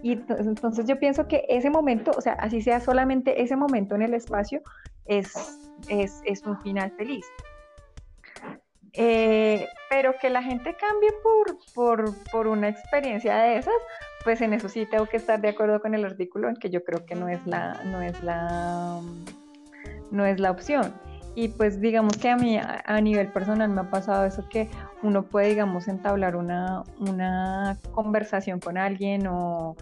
Y 0.03 0.12
entonces 0.12 0.87
yo 0.87 0.99
pienso 0.99 1.27
que 1.27 1.47
ese 1.49 1.71
momento, 1.71 2.11
o 2.16 2.21
sea, 2.21 2.35
así 2.35 2.61
sea 2.61 2.81
solamente 2.81 3.40
ese 3.42 3.57
momento 3.57 3.95
en 3.95 4.03
el 4.03 4.14
espacio, 4.14 4.61
es, 5.07 5.71
es, 5.88 6.42
un 6.45 6.61
final 6.61 6.92
feliz. 6.99 7.25
Eh, 8.94 9.66
pero 9.88 10.14
que 10.20 10.28
la 10.28 10.42
gente 10.42 10.76
cambie 10.76 11.11
por, 11.22 11.59
por, 11.74 12.24
por, 12.31 12.46
una 12.46 12.68
experiencia 12.68 13.37
de 13.37 13.57
esas, 13.57 13.72
pues 14.22 14.42
en 14.42 14.52
eso 14.52 14.68
sí 14.68 14.87
tengo 14.87 15.07
que 15.07 15.16
estar 15.16 15.40
de 15.40 15.48
acuerdo 15.48 15.81
con 15.81 15.94
el 15.94 16.05
artículo 16.05 16.48
en 16.48 16.57
que 16.57 16.68
yo 16.68 16.85
creo 16.85 17.07
que 17.07 17.14
no 17.14 17.28
es 17.28 17.46
la, 17.46 17.81
no 17.85 18.02
es 18.02 18.22
la, 18.22 19.00
no 20.11 20.26
es 20.26 20.38
la 20.40 20.50
opción. 20.50 20.92
Y 21.35 21.48
pues 21.48 21.81
digamos 21.81 22.18
que 22.18 22.28
a 22.28 22.37
mí 22.37 22.59
a, 22.59 23.00
nivel 23.00 23.28
personal 23.28 23.70
me 23.70 23.81
ha 23.81 23.90
pasado 23.90 24.26
eso 24.26 24.46
que 24.50 24.68
uno 25.02 25.22
puede, 25.22 25.48
digamos, 25.48 25.88
entablar 25.88 26.37
una, 26.37 26.83
una 26.98 27.78
conversación 27.92 28.61
con 28.61 28.76
alguien 28.76 29.26
o 29.26 29.74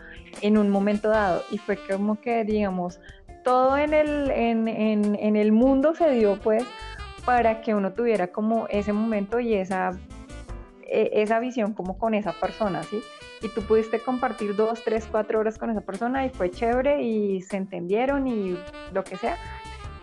en 0.42 0.56
un 0.56 0.70
momento 0.70 1.08
dado. 1.08 1.42
Y 1.50 1.58
fue 1.58 1.76
como 1.88 2.20
que, 2.20 2.44
digamos, 2.44 3.00
todo 3.42 3.76
en 3.76 3.94
el, 3.94 4.30
en, 4.30 4.68
en, 4.68 5.16
en 5.16 5.34
el 5.34 5.50
mundo 5.50 5.96
se 5.96 6.10
dio 6.12 6.38
pues 6.38 6.64
para 7.24 7.60
que 7.60 7.74
uno 7.74 7.92
tuviera 7.92 8.28
como 8.28 8.66
ese 8.68 8.92
momento 8.92 9.40
y 9.40 9.54
esa, 9.54 9.92
e, 10.82 11.10
esa 11.14 11.38
visión 11.40 11.72
como 11.72 11.98
con 11.98 12.14
esa 12.14 12.32
persona, 12.32 12.82
¿sí? 12.82 13.02
Y 13.42 13.48
tú 13.48 13.62
pudiste 13.62 14.00
compartir 14.00 14.54
dos, 14.54 14.82
tres, 14.84 15.08
cuatro 15.10 15.40
horas 15.40 15.58
con 15.58 15.70
esa 15.70 15.80
persona 15.80 16.26
y 16.26 16.30
fue 16.30 16.50
chévere 16.50 17.02
y 17.02 17.40
se 17.42 17.56
entendieron 17.56 18.26
y 18.28 18.58
lo 18.92 19.02
que 19.02 19.16
sea 19.16 19.36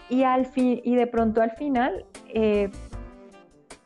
y, 0.09 0.23
al 0.23 0.45
fin, 0.45 0.81
y 0.83 0.95
de 0.95 1.07
pronto 1.07 1.41
al 1.41 1.51
final, 1.51 2.05
eh, 2.29 2.69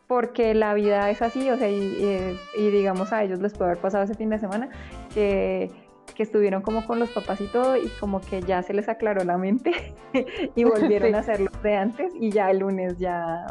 porque 0.08 0.54
la 0.54 0.74
vida 0.74 1.10
es 1.10 1.22
así, 1.22 1.50
o 1.50 1.58
sea, 1.58 1.70
y, 1.70 2.38
digamos 2.56 3.14
a 3.14 3.24
ellos 3.24 3.40
les 3.40 3.54
puede 3.54 3.72
haber 3.72 3.82
pasado 3.82 4.04
ese 4.04 4.16
fin 4.16 4.30
de 4.30 4.40
semana, 4.40 4.70
que, 5.14 5.72
que, 6.22 6.24
estuvieron 6.24 6.62
como 6.62 6.86
con 6.86 7.00
los 7.00 7.10
papás 7.10 7.42
y 7.42 7.48
todo, 7.48 7.78
y 7.78 7.88
como 8.00 8.22
que 8.22 8.42
ya 8.42 8.62
se 8.64 8.74
les 8.74 8.88
aclaró 8.90 9.24
la 9.24 9.38
mente 9.38 9.94
y 10.56 10.64
volvieron 10.64 11.16
a 11.16 11.20
hacerlo 11.20 11.50
de 11.64 11.76
antes, 11.76 12.14
y 12.20 12.32
ya 12.32 12.52
el 12.52 12.60
lunes 12.60 12.98
ya 12.98 13.46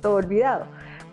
todo 0.00 0.14
olvidado 0.14 0.66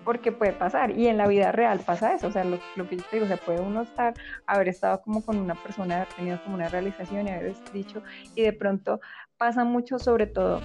porque 0.04 0.32
puede 0.32 0.54
pasar 0.54 0.92
y 0.92 1.08
en 1.08 1.18
la 1.18 1.28
vida 1.28 1.52
real 1.52 1.80
pasa 1.80 2.14
eso, 2.14 2.28
o 2.28 2.32
sea, 2.32 2.44
lo, 2.44 2.60
lo, 2.76 2.88
que 2.88 2.98
yo 2.98 3.04
te 3.10 3.16
digo, 3.16 3.26
o 3.26 3.28
sea, 3.28 3.38
puede 3.38 3.60
uno 3.60 3.82
estar, 3.82 4.14
haber 4.46 4.70
estado 4.70 5.02
como 5.02 5.26
con 5.26 5.38
una 5.38 5.56
persona, 5.56 5.96
haber 5.96 6.08
tenido 6.10 6.40
como 6.44 6.56
una 6.56 6.70
realización 6.70 7.28
y 7.28 7.32
haber 7.32 7.56
dicho 7.74 8.04
y 8.36 8.44
de 8.44 8.54
pronto 8.54 9.02
pasa 9.40 9.64
mucho 9.64 9.98
sobre 9.98 10.28
todo 10.28 10.62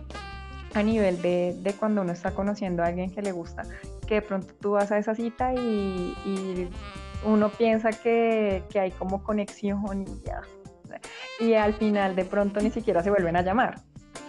a 0.75 0.83
nivel 0.83 1.21
de, 1.23 1.57
de, 1.59 1.73
cuando 1.73 2.03
uno 2.03 2.13
está 2.13 2.33
conociendo 2.33 2.83
a 2.83 2.87
alguien 2.87 3.11
que 3.11 3.23
le 3.23 3.33
gusta, 3.33 3.63
que 4.07 4.17
de 4.17 4.23
pronto 4.23 4.55
tú 4.61 4.73
vas 4.73 4.93
a 4.93 4.99
esa 4.99 5.15
cita 5.15 5.55
y, 5.55 6.15
y 6.27 6.69
uno 7.25 7.49
piensa 7.51 7.91
que, 7.91 8.63
que, 8.71 8.81
hay 8.81 8.91
como 8.93 9.23
conexión 9.23 10.05
y 10.07 10.27
ya. 10.27 10.41
Y 11.39 11.55
al 11.55 11.75
final 11.75 12.17
de 12.17 12.25
pronto 12.25 12.61
ni 12.61 12.71
siquiera 12.71 13.03
se 13.03 13.11
vuelven 13.11 13.37
a 13.37 13.43
llamar. 13.43 13.81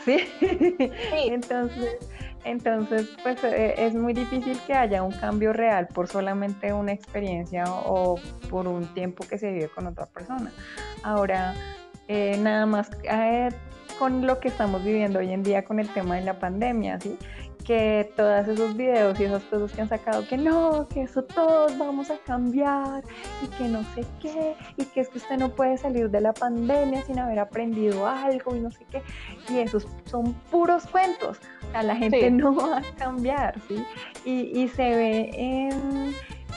¿Sí? 0.05 0.19
sí. 0.39 0.77
Entonces, 1.27 1.97
entonces, 2.43 3.09
pues 3.21 3.43
eh, 3.43 3.75
es 3.77 3.93
muy 3.93 4.13
difícil 4.13 4.59
que 4.65 4.73
haya 4.73 5.03
un 5.03 5.11
cambio 5.11 5.53
real 5.53 5.87
por 5.87 6.07
solamente 6.07 6.73
una 6.73 6.91
experiencia 6.91 7.65
o 7.67 8.19
por 8.49 8.67
un 8.67 8.91
tiempo 8.93 9.23
que 9.27 9.37
se 9.37 9.51
vive 9.51 9.69
con 9.69 9.85
otra 9.87 10.07
persona. 10.07 10.51
Ahora, 11.03 11.53
eh, 12.07 12.37
nada 12.39 12.65
más 12.65 12.89
eh, 13.03 13.49
con 13.99 14.25
lo 14.25 14.39
que 14.39 14.47
estamos 14.47 14.83
viviendo 14.83 15.19
hoy 15.19 15.31
en 15.31 15.43
día 15.43 15.63
con 15.63 15.79
el 15.79 15.87
tema 15.89 16.15
de 16.15 16.21
la 16.21 16.39
pandemia, 16.39 16.99
¿sí? 16.99 17.17
Que 17.71 18.11
todos 18.17 18.49
esos 18.49 18.75
videos 18.75 19.17
y 19.17 19.23
esas 19.23 19.41
cosas 19.43 19.71
que 19.71 19.79
han 19.79 19.87
sacado, 19.87 20.27
que 20.27 20.35
no, 20.35 20.89
que 20.89 21.03
eso 21.03 21.23
todos 21.23 21.77
vamos 21.77 22.11
a 22.11 22.17
cambiar 22.17 23.01
y 23.41 23.47
que 23.47 23.63
no 23.69 23.81
sé 23.95 24.03
qué, 24.21 24.55
y 24.75 24.83
que 24.83 24.99
es 24.99 25.07
que 25.07 25.19
usted 25.19 25.37
no 25.37 25.55
puede 25.55 25.77
salir 25.77 26.09
de 26.09 26.19
la 26.19 26.33
pandemia 26.33 27.01
sin 27.03 27.17
haber 27.17 27.39
aprendido 27.39 28.05
algo 28.05 28.57
y 28.57 28.59
no 28.59 28.71
sé 28.71 28.85
qué, 28.91 29.01
y 29.47 29.59
esos 29.59 29.87
son 30.03 30.33
puros 30.51 30.85
cuentos, 30.85 31.37
o 31.69 31.71
sea, 31.71 31.83
la 31.83 31.95
gente 31.95 32.29
no 32.31 32.53
va 32.53 32.79
a 32.79 32.81
cambiar, 32.97 33.55
¿sí? 33.69 33.81
Y, 34.25 34.63
y 34.63 34.67
se 34.67 34.89
ve 34.93 35.31
en, 35.33 36.13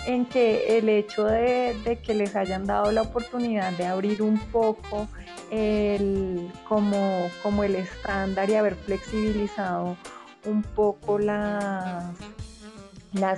en, 0.07 0.27
que 0.27 0.79
el 0.79 0.88
hecho 0.88 1.27
de, 1.27 1.77
de 1.85 2.00
que 2.00 2.12
les 2.14 2.35
hayan 2.35 2.64
dado 2.64 2.90
la 2.90 3.03
oportunidad 3.03 3.70
de 3.74 3.87
abrir 3.87 4.20
un 4.20 4.40
poco 4.50 5.07
el, 5.53 6.50
como, 6.66 7.31
como 7.40 7.62
el 7.62 7.77
estándar 7.77 8.50
y 8.50 8.57
haber 8.57 8.74
flexibilizado 8.74 9.96
un 10.45 10.63
poco 10.63 11.19
las, 11.19 12.15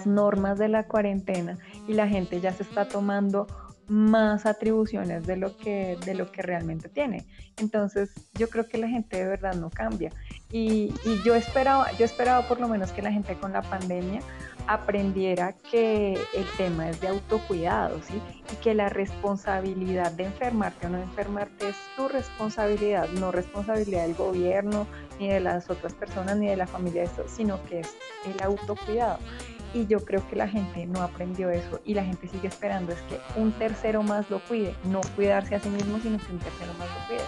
normas 0.06 0.58
de 0.58 0.68
la 0.68 0.84
cuarentena 0.84 1.58
y 1.86 1.94
la 1.94 2.08
gente 2.08 2.40
ya 2.40 2.52
se 2.52 2.62
está 2.62 2.88
tomando 2.88 3.46
más 3.88 4.46
atribuciones 4.46 5.26
de 5.26 5.36
lo 5.36 5.56
que 5.56 5.96
de 6.04 6.14
lo 6.14 6.32
que 6.32 6.42
realmente 6.42 6.88
tiene. 6.88 7.24
Entonces 7.56 8.10
yo 8.34 8.48
creo 8.48 8.66
que 8.66 8.78
la 8.78 8.88
gente 8.88 9.16
de 9.18 9.26
verdad 9.28 9.54
no 9.54 9.70
cambia. 9.70 10.12
Y, 10.50 10.92
y 11.04 11.22
yo 11.24 11.34
esperaba 11.34 11.92
yo 11.92 12.04
esperaba 12.04 12.48
por 12.48 12.60
lo 12.60 12.68
menos 12.68 12.90
que 12.92 13.02
la 13.02 13.12
gente 13.12 13.36
con 13.36 13.52
la 13.52 13.62
pandemia 13.62 14.20
aprendiera 14.66 15.54
que 15.70 16.14
el 16.34 16.44
tema 16.56 16.90
es 16.90 17.00
de 17.00 17.08
autocuidado, 17.08 18.00
¿sí? 18.02 18.20
Y 18.52 18.56
que 18.56 18.74
la 18.74 18.88
responsabilidad 18.88 20.12
de 20.12 20.24
enfermarte 20.24 20.86
o 20.86 20.90
no 20.90 20.98
enfermarte 20.98 21.68
es 21.68 21.76
tu 21.96 22.08
responsabilidad, 22.08 23.08
no 23.10 23.32
responsabilidad 23.32 24.02
del 24.02 24.14
gobierno, 24.14 24.86
ni 25.18 25.28
de 25.28 25.40
las 25.40 25.70
otras 25.70 25.94
personas, 25.94 26.36
ni 26.36 26.48
de 26.48 26.56
la 26.56 26.66
familia, 26.66 27.04
sino 27.26 27.62
que 27.64 27.80
es 27.80 27.96
el 28.26 28.42
autocuidado. 28.42 29.18
Y 29.74 29.86
yo 29.86 30.04
creo 30.04 30.26
que 30.28 30.36
la 30.36 30.48
gente 30.48 30.86
no 30.86 31.02
aprendió 31.02 31.50
eso 31.50 31.80
y 31.84 31.94
la 31.94 32.04
gente 32.04 32.28
sigue 32.28 32.48
esperando 32.48 32.92
es 32.92 33.00
que 33.02 33.20
un 33.38 33.52
tercero 33.52 34.02
más 34.02 34.30
lo 34.30 34.40
cuide, 34.40 34.74
no 34.84 35.00
cuidarse 35.14 35.54
a 35.54 35.60
sí 35.60 35.68
mismo, 35.68 35.98
sino 36.00 36.18
que 36.18 36.32
un 36.32 36.38
tercero 36.38 36.72
más 36.78 36.88
lo 36.88 37.06
cuide. 37.08 37.24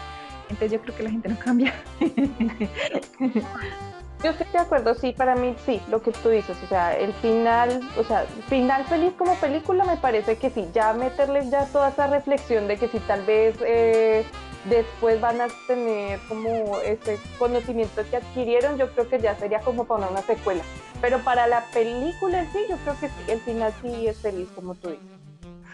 Entonces 0.49 0.73
yo 0.73 0.81
creo 0.81 0.97
que 0.97 1.03
la 1.03 1.11
gente 1.11 1.29
no 1.29 1.39
cambia. 1.39 1.75
Yo 4.23 4.31
estoy 4.31 4.47
de 4.53 4.59
acuerdo, 4.59 4.95
sí, 4.95 5.13
para 5.13 5.37
mí 5.37 5.55
sí, 5.65 5.81
lo 5.89 6.03
que 6.03 6.11
tú 6.11 6.31
dices, 6.31 6.57
o 6.65 6.67
sea, 6.67 6.97
el 6.97 7.13
final, 7.15 7.81
o 7.97 8.03
sea, 8.03 8.27
final 8.49 8.85
feliz 8.87 9.13
como 9.17 9.37
película 9.37 9.85
me 9.85 9.97
parece 9.97 10.37
que 10.39 10.51
sí, 10.51 10.69
ya 10.75 10.93
meterles 10.93 11.51
ya 11.51 11.67
toda 11.67 11.91
esa 11.91 12.09
reflexión 12.09 12.67
de 12.67 12.79
que 12.79 12.89
si 12.89 12.99
tal 13.01 13.25
vez 13.25 13.55
eh, 13.65 14.25
después 14.65 15.21
van 15.21 15.41
a 15.41 15.47
tener 15.69 16.19
como 16.29 16.81
ese 16.81 17.21
conocimiento 17.39 18.03
que 18.11 18.17
adquirieron, 18.17 18.77
yo 18.77 18.91
creo 18.93 19.09
que 19.09 19.21
ya 19.21 19.37
sería 19.37 19.61
como 19.61 19.85
para 19.85 20.09
una 20.09 20.23
secuela. 20.23 20.65
Pero 21.01 21.21
para 21.21 21.47
la 21.47 21.65
película 21.67 22.45
sí, 22.53 22.59
yo 22.69 22.77
creo 22.79 22.99
que 22.99 23.09
sí, 23.09 23.31
el 23.31 23.41
final 23.43 23.73
sí 23.81 24.09
es 24.09 24.19
feliz, 24.19 24.49
como 24.53 24.75
tú 24.75 24.91
dices. 24.91 25.07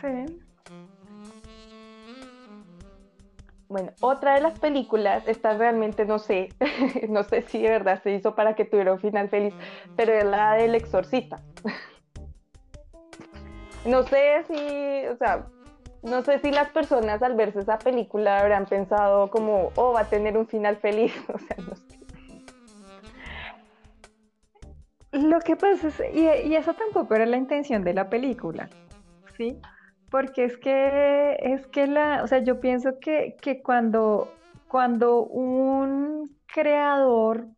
Sí. 0.03 0.41
Bueno, 3.75 3.91
otra 4.03 4.37
de 4.37 4.41
las 4.41 4.57
películas, 4.61 5.27
esta 5.27 5.59
realmente 5.59 6.05
no 6.05 6.21
sé, 6.21 6.51
no 7.09 7.25
sé 7.25 7.43
si 7.43 7.61
de 7.61 7.71
verdad 7.71 8.01
se 8.05 8.13
hizo 8.13 8.37
para 8.37 8.55
que 8.55 8.65
tuviera 8.65 8.93
un 8.93 9.01
final 9.01 9.29
feliz, 9.29 9.53
pero 9.97 10.13
es 10.13 10.25
la 10.25 10.55
del 10.55 10.77
exorcista. 10.77 11.43
no 13.85 14.05
sé 14.05 14.45
si, 14.47 15.07
o 15.09 15.17
sea, 15.17 15.49
no 16.05 16.23
sé 16.23 16.39
si 16.39 16.53
las 16.53 16.71
personas 16.71 17.21
al 17.21 17.35
verse 17.35 17.63
esa 17.63 17.77
película 17.77 18.39
habrán 18.39 18.67
pensado 18.67 19.29
como, 19.29 19.73
oh, 19.75 19.93
va 19.93 20.03
a 20.03 20.09
tener 20.09 20.39
un 20.39 20.47
final 20.47 20.77
feliz, 20.77 21.13
o 21.35 21.37
sea, 21.37 21.57
no 21.59 21.75
sé. 21.75 21.99
Lo 25.11 25.41
que 25.41 25.57
pasa 25.57 25.89
es, 25.89 26.01
y, 26.15 26.29
y 26.47 26.55
eso 26.55 26.75
tampoco 26.75 27.17
era 27.17 27.27
la 27.27 27.39
intención 27.39 27.83
de 27.83 27.93
la 27.93 28.09
película, 28.09 28.71
¿sí? 29.37 29.61
Porque 30.15 30.45
es 30.45 30.57
que, 30.59 31.37
es 31.41 31.67
que 31.67 31.89
la, 31.89 32.23
o 32.23 32.29
sea, 32.29 32.39
yo 32.39 32.61
pienso 32.61 33.01
que, 33.01 33.35
cuando, 33.65 34.33
cuando 34.69 35.25
un 35.25 36.31
creador 36.47 37.49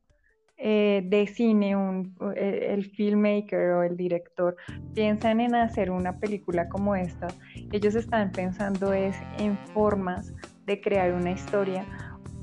eh, 0.56 1.02
de 1.04 1.26
cine, 1.26 1.76
un, 1.76 2.16
eh, 2.34 2.68
el, 2.70 2.86
filmmaker 2.86 3.72
o 3.72 3.82
el 3.82 3.98
director, 3.98 4.56
piensan 4.94 5.40
en 5.40 5.54
hacer 5.54 5.90
una 5.90 6.18
película 6.18 6.66
como 6.70 6.96
esta, 6.96 7.28
ellos 7.72 7.94
están 7.94 8.32
pensando 8.32 8.94
es 8.94 9.18
en 9.38 9.58
formas 9.74 10.32
de 10.64 10.80
crear 10.80 11.12
una 11.12 11.32
historia 11.32 11.84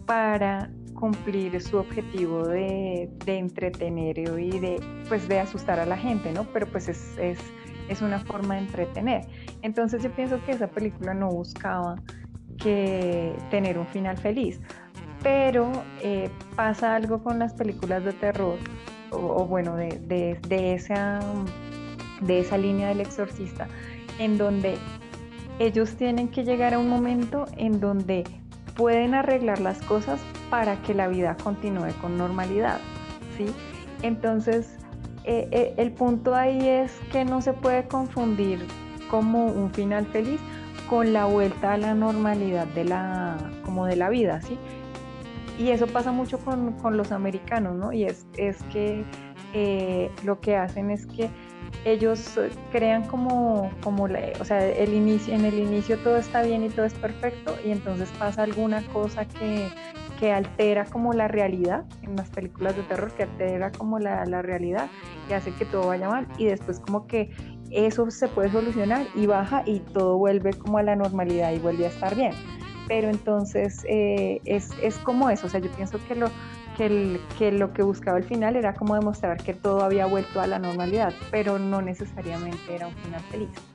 para 0.06 0.70
cumplir 0.94 1.60
su 1.60 1.78
objetivo 1.78 2.48
de, 2.48 3.10
entretener 3.26 4.20
y 4.20 4.60
de, 4.60 4.80
pues, 5.10 5.28
de 5.28 5.40
asustar 5.40 5.80
a 5.80 5.88
la 5.88 5.98
gente, 5.98 6.32
¿no? 6.32 6.44
Pero 6.54 6.68
pues 6.68 6.88
es 6.88 7.18
es 7.18 7.40
una 8.02 8.20
forma 8.20 8.56
de 8.56 8.62
entretener. 8.62 9.28
Entonces 9.62 10.04
yo 10.04 10.12
pienso 10.12 10.44
que 10.46 10.52
esa 10.52 10.68
película 10.68 11.14
no 11.14 11.30
buscaba 11.30 11.96
que 12.58 13.36
tener 13.50 13.78
un 13.78 13.88
final 13.88 14.18
feliz, 14.18 14.60
pero 15.22 15.72
eh, 16.02 16.30
pasa 16.56 16.96
algo 16.96 17.24
con 17.24 17.40
las 17.40 17.54
películas 17.54 18.04
de 18.04 18.14
terror, 18.14 18.58
o, 19.12 19.46
bueno, 19.46 19.76
de, 19.76 20.40
esa, 20.50 21.20
de 22.22 22.40
esa 22.40 22.58
línea 22.58 22.90
del 22.90 23.02
exorcista, 23.02 23.68
en 24.20 24.38
donde 24.38 24.78
ellos 25.60 25.96
tienen 25.96 26.30
que 26.30 26.44
llegar 26.44 26.74
a 26.74 26.80
un 26.80 26.90
momento 26.90 27.46
en 27.58 27.80
donde 27.80 28.24
pueden 28.76 29.14
arreglar 29.14 29.60
las 29.60 29.80
cosas 29.82 30.20
para 30.50 30.82
que 30.82 30.94
la 30.94 31.08
vida 31.08 31.38
continúe 31.42 31.94
con 32.02 32.18
normalidad, 32.18 32.80
¿sí? 33.38 33.46
Entonces, 34.02 34.78
eh, 35.26 35.48
eh, 35.52 35.74
el 35.78 35.92
punto 35.92 36.36
ahí 36.36 36.68
es 36.68 36.92
que 37.12 37.24
no 37.24 37.42
se 37.42 37.54
puede 37.54 37.88
confundir 37.88 38.66
como 39.10 39.46
un 39.46 39.72
final 39.74 40.06
feliz 40.08 40.40
con 40.90 41.14
la 41.14 41.26
vuelta 41.26 41.74
a 41.74 41.78
la 41.78 41.94
normalidad 41.94 42.68
de 42.68 42.86
la, 42.86 43.38
como 43.64 43.86
de 43.86 43.96
la 43.96 44.10
vida, 44.10 44.42
¿sí? 44.42 44.58
Y 45.58 45.70
eso 45.70 45.88
pasa 45.88 46.12
mucho 46.12 46.40
con, 46.40 46.76
los 46.98 47.12
americanos, 47.12 47.76
¿no? 47.76 47.94
Y 47.94 48.06
es, 48.06 48.26
es 48.38 48.62
que 48.64 49.06
eh, 49.54 50.12
lo 50.24 50.40
que 50.40 50.56
hacen 50.56 50.90
es 50.90 51.06
que 51.06 51.30
ellos 51.86 52.40
crean 52.72 53.04
como, 53.04 53.72
como 53.84 54.08
o 54.40 54.46
sea, 54.46 54.66
el 54.66 54.94
inicio, 54.94 55.34
en 55.34 55.46
el 55.46 55.58
inicio 55.58 55.98
todo 56.00 56.18
está 56.18 56.42
bien 56.42 56.64
y 56.64 56.70
todo 56.70 56.86
es 56.86 56.94
perfecto 56.94 57.56
y 57.66 57.72
entonces 57.72 58.10
pasa 58.18 58.44
alguna 58.44 58.82
cosa 58.88 59.26
que, 59.26 59.68
que 60.24 60.32
altera 60.32 60.86
como 60.86 61.12
la 61.12 61.28
realidad, 61.28 61.84
en 62.02 62.16
las 62.16 62.30
películas 62.30 62.78
de 62.78 62.84
terror, 62.84 63.12
que 63.12 63.24
altera 63.24 63.74
como 63.74 64.00
la, 64.00 64.24
la 64.24 64.42
realidad 64.42 64.90
y 65.30 65.34
hace 65.34 65.52
que 65.52 65.66
todo 65.66 65.88
vaya 65.88 66.08
mal 66.08 66.30
y 66.38 66.46
después 66.46 66.80
como 66.80 67.08
que 67.08 67.30
eso 67.72 68.10
se 68.10 68.30
puede 68.30 68.50
solucionar 68.50 69.06
y 69.16 69.26
baja 69.26 69.64
y 69.66 69.82
todo 69.82 70.18
vuelve 70.18 70.54
como 70.54 70.78
a 70.78 70.84
la 70.84 70.96
normalidad 70.96 71.52
y 71.52 71.60
vuelve 71.60 71.88
a 71.88 71.90
estar 71.90 72.16
bien. 72.16 72.32
Pero 72.88 73.10
entonces 73.10 73.84
eh, 73.90 74.40
es, 74.46 74.70
es, 74.82 74.98
como 75.00 75.30
eso, 75.30 75.48
o 75.48 75.50
sea, 75.50 75.60
yo 75.60 75.70
pienso 75.72 76.00
que 76.08 76.16
lo, 76.16 76.28
que, 76.78 77.20
que 77.38 77.52
lo 77.52 77.74
que 77.74 77.84
buscaba 77.84 78.16
al 78.16 78.24
final 78.24 78.56
era 78.56 78.74
como 78.76 78.96
demostrar 78.96 79.44
que 79.44 79.54
todo 79.54 79.84
había 79.84 80.06
vuelto 80.06 80.40
a 80.40 80.48
la 80.48 80.58
normalidad, 80.58 81.14
pero 81.32 81.60
no 81.60 81.82
necesariamente 81.82 82.74
era 82.74 82.88
un 82.88 82.94
final 82.94 83.20
feliz. 83.24 83.73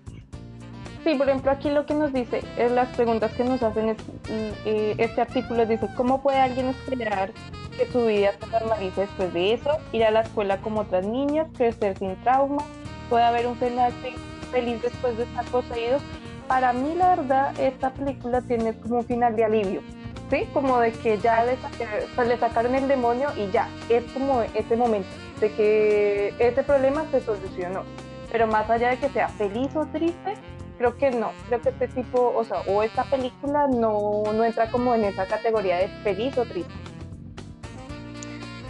Sí, 1.04 1.14
por 1.14 1.28
ejemplo, 1.28 1.50
aquí 1.50 1.70
lo 1.70 1.86
que 1.86 1.94
nos 1.94 2.12
dice, 2.12 2.42
es 2.56 2.70
las 2.72 2.88
preguntas 2.96 3.32
que 3.32 3.44
nos 3.44 3.62
hacen, 3.62 3.90
es, 3.90 3.96
eh, 4.28 4.94
este 4.98 5.20
artículo 5.20 5.64
dice, 5.64 5.88
¿cómo 5.96 6.20
puede 6.20 6.38
alguien 6.38 6.66
esperar 6.66 7.30
que 7.76 7.86
su 7.90 8.06
vida 8.06 8.32
se 8.38 8.46
normalice 8.48 9.02
después 9.02 9.32
de 9.32 9.54
eso? 9.54 9.70
Ir 9.92 10.04
a 10.04 10.10
la 10.10 10.22
escuela 10.22 10.58
como 10.58 10.80
otras 10.80 11.06
niñas, 11.06 11.46
crecer 11.56 11.96
sin 11.98 12.16
trauma, 12.22 12.64
puede 13.08 13.24
haber 13.24 13.46
un 13.46 13.56
final 13.56 13.92
feliz 14.50 14.82
después 14.82 15.16
de 15.16 15.24
estar 15.24 15.44
poseídos. 15.46 16.02
Para 16.48 16.72
mí, 16.72 16.94
la 16.94 17.14
verdad, 17.16 17.58
esta 17.60 17.90
película 17.90 18.42
tiene 18.42 18.74
como 18.74 18.98
un 18.98 19.04
final 19.04 19.36
de 19.36 19.44
alivio, 19.44 19.82
¿sí? 20.30 20.48
Como 20.52 20.80
de 20.80 20.92
que 20.92 21.18
ya 21.18 21.44
le, 21.44 21.56
le 22.24 22.38
sacaron 22.38 22.74
el 22.74 22.88
demonio 22.88 23.28
y 23.36 23.50
ya, 23.50 23.68
es 23.88 24.02
como 24.12 24.42
ese 24.42 24.76
momento, 24.76 25.08
de 25.40 25.52
que 25.52 26.34
ese 26.38 26.62
problema 26.64 27.04
se 27.12 27.20
solucionó. 27.20 27.84
Pero 28.32 28.46
más 28.46 28.68
allá 28.68 28.90
de 28.90 28.98
que 28.98 29.08
sea 29.08 29.28
feliz 29.28 29.74
o 29.76 29.86
triste, 29.86 30.34
creo 30.78 30.96
que 30.96 31.10
no, 31.10 31.32
creo 31.48 31.60
que 31.60 31.70
este 31.70 31.88
tipo, 31.88 32.32
o 32.34 32.44
sea, 32.44 32.60
o 32.60 32.82
esta 32.82 33.04
película 33.04 33.66
no, 33.66 34.22
no 34.32 34.44
entra 34.44 34.70
como 34.70 34.94
en 34.94 35.04
esa 35.04 35.26
categoría 35.26 35.76
de 35.76 35.88
feliz 36.02 36.38
o 36.38 36.44
triste. 36.44 36.72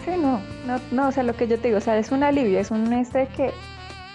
Sí, 0.04 0.12
no, 0.16 0.40
no, 0.66 0.80
no, 0.90 1.08
o 1.08 1.12
sea, 1.12 1.22
lo 1.22 1.34
que 1.34 1.46
yo 1.46 1.58
te 1.58 1.68
digo, 1.68 1.78
o 1.78 1.82
sea, 1.82 1.98
es 1.98 2.10
un 2.10 2.24
alivio, 2.24 2.58
es 2.58 2.70
un 2.70 2.92
este 2.94 3.28
que 3.36 3.52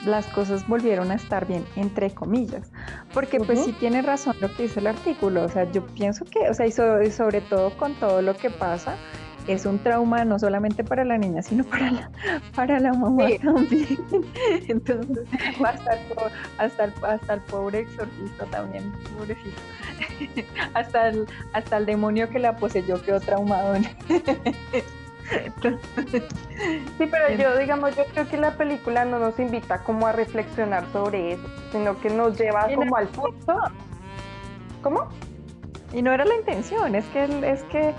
las 0.05 0.25
cosas 0.27 0.67
volvieron 0.67 1.11
a 1.11 1.15
estar 1.15 1.45
bien, 1.45 1.63
entre 1.75 2.09
comillas, 2.11 2.71
porque 3.13 3.39
pues 3.39 3.63
sí 3.63 3.71
tiene 3.73 4.01
razón 4.01 4.35
lo 4.41 4.53
que 4.53 4.63
dice 4.63 4.79
el 4.79 4.87
artículo, 4.87 5.43
o 5.43 5.49
sea, 5.49 5.71
yo 5.71 5.85
pienso 5.85 6.25
que, 6.25 6.49
o 6.49 6.53
sea, 6.53 6.65
y 6.65 6.71
sobre 6.71 7.41
todo 7.41 7.77
con 7.77 7.93
todo 7.95 8.21
lo 8.21 8.35
que 8.35 8.49
pasa, 8.49 8.97
es 9.47 9.65
un 9.65 9.79
trauma 9.79 10.23
no 10.25 10.39
solamente 10.39 10.83
para 10.83 11.03
la 11.03 11.17
niña, 11.17 11.41
sino 11.41 11.63
para 11.63 11.91
la, 11.91 12.11
para 12.55 12.79
la 12.79 12.93
mamá 12.93 13.25
también. 13.41 13.97
Entonces, 14.67 15.27
hasta 15.65 15.93
el, 15.93 15.99
hasta, 16.57 16.83
el, 16.85 16.93
hasta 17.03 17.33
el 17.33 17.41
pobre 17.41 17.79
exorcista 17.79 18.45
también, 18.45 18.91
pobrecito. 19.17 19.61
Hasta 20.73 21.09
el, 21.09 21.27
hasta 21.53 21.77
el 21.77 21.85
demonio 21.85 22.29
que 22.29 22.39
la 22.39 22.57
poseyó 22.57 23.01
quedó 23.01 23.19
traumado. 23.19 23.75
Sí, 26.97 27.07
pero 27.09 27.35
yo, 27.37 27.57
digamos, 27.57 27.95
yo 27.95 28.03
creo 28.05 28.27
que 28.27 28.37
la 28.37 28.51
película 28.51 29.05
no 29.05 29.19
nos 29.19 29.39
invita 29.39 29.83
como 29.83 30.07
a 30.07 30.11
reflexionar 30.11 30.85
sobre 30.91 31.33
eso, 31.33 31.47
sino 31.71 31.99
que 31.99 32.09
nos 32.09 32.37
lleva 32.37 32.67
como 32.73 32.95
al 32.95 33.07
punto. 33.07 33.57
¿Cómo? 34.81 35.07
Y 35.93 36.01
no 36.01 36.11
era 36.11 36.25
la 36.25 36.35
intención, 36.35 36.95
es 36.95 37.05
que, 37.05 37.23
es 37.47 37.63
que 37.63 37.93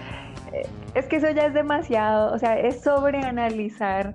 es 0.94 1.06
que 1.06 1.16
eso 1.16 1.30
ya 1.30 1.46
es 1.46 1.54
demasiado, 1.54 2.32
o 2.34 2.38
sea, 2.38 2.58
es 2.58 2.82
sobreanalizar 2.82 4.14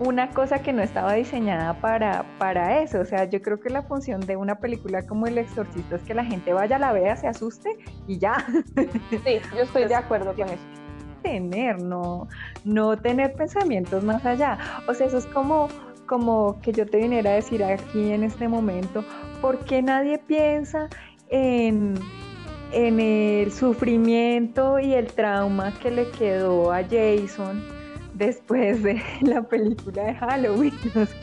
una 0.00 0.30
cosa 0.30 0.62
que 0.62 0.72
no 0.72 0.82
estaba 0.82 1.12
diseñada 1.12 1.74
para, 1.74 2.24
para 2.38 2.80
eso. 2.80 3.00
O 3.00 3.04
sea, 3.04 3.24
yo 3.24 3.42
creo 3.42 3.60
que 3.60 3.68
la 3.68 3.82
función 3.82 4.20
de 4.20 4.36
una 4.36 4.58
película 4.58 5.02
como 5.06 5.26
El 5.26 5.38
Exorcista 5.38 5.96
es 5.96 6.02
que 6.02 6.14
la 6.14 6.24
gente 6.24 6.52
vaya, 6.52 6.78
la 6.78 6.92
vea, 6.92 7.16
se 7.16 7.28
asuste 7.28 7.76
y 8.06 8.18
ya. 8.18 8.44
Sí, 9.10 9.38
yo 9.54 9.62
estoy 9.62 9.84
de 9.84 9.94
acuerdo 9.94 10.34
con 10.34 10.48
eso. 10.48 10.62
Tener, 11.22 11.82
no, 11.82 12.28
no 12.64 12.96
tener 12.96 13.34
pensamientos 13.34 14.02
más 14.02 14.24
allá. 14.24 14.58
O 14.88 14.94
sea, 14.94 15.06
eso 15.06 15.18
es 15.18 15.26
como, 15.26 15.68
como 16.06 16.58
que 16.62 16.72
yo 16.72 16.86
te 16.86 16.96
viniera 16.96 17.32
a 17.32 17.34
decir 17.34 17.62
aquí 17.62 18.12
en 18.12 18.24
este 18.24 18.48
momento, 18.48 19.04
¿por 19.42 19.58
qué 19.66 19.82
nadie 19.82 20.18
piensa 20.18 20.88
en 21.28 21.94
en 22.72 23.00
el 23.00 23.52
sufrimiento 23.52 24.78
y 24.78 24.94
el 24.94 25.06
trauma 25.12 25.72
que 25.80 25.90
le 25.90 26.10
quedó 26.10 26.72
a 26.72 26.82
Jason 26.82 27.62
después 28.14 28.82
de 28.82 29.02
la 29.22 29.42
película 29.42 30.04
de 30.04 30.14
Halloween. 30.14 30.74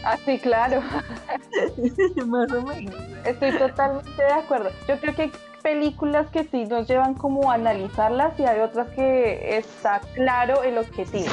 Así, 0.03 0.39
claro. 0.39 0.81
Más 2.25 2.51
o 2.51 2.61
menos. 2.63 2.95
Estoy 3.23 3.57
totalmente 3.57 4.21
de 4.21 4.33
acuerdo. 4.33 4.69
Yo 4.87 4.99
creo 4.99 5.15
que 5.15 5.21
hay 5.23 5.31
películas 5.61 6.29
que 6.31 6.43
sí 6.45 6.65
nos 6.65 6.87
llevan 6.87 7.13
como 7.13 7.51
a 7.51 7.55
analizarlas 7.55 8.37
y 8.39 8.43
hay 8.43 8.59
otras 8.59 8.89
que 8.89 9.57
está 9.57 10.01
claro 10.15 10.63
el 10.63 10.77
objetivo. 10.77 11.29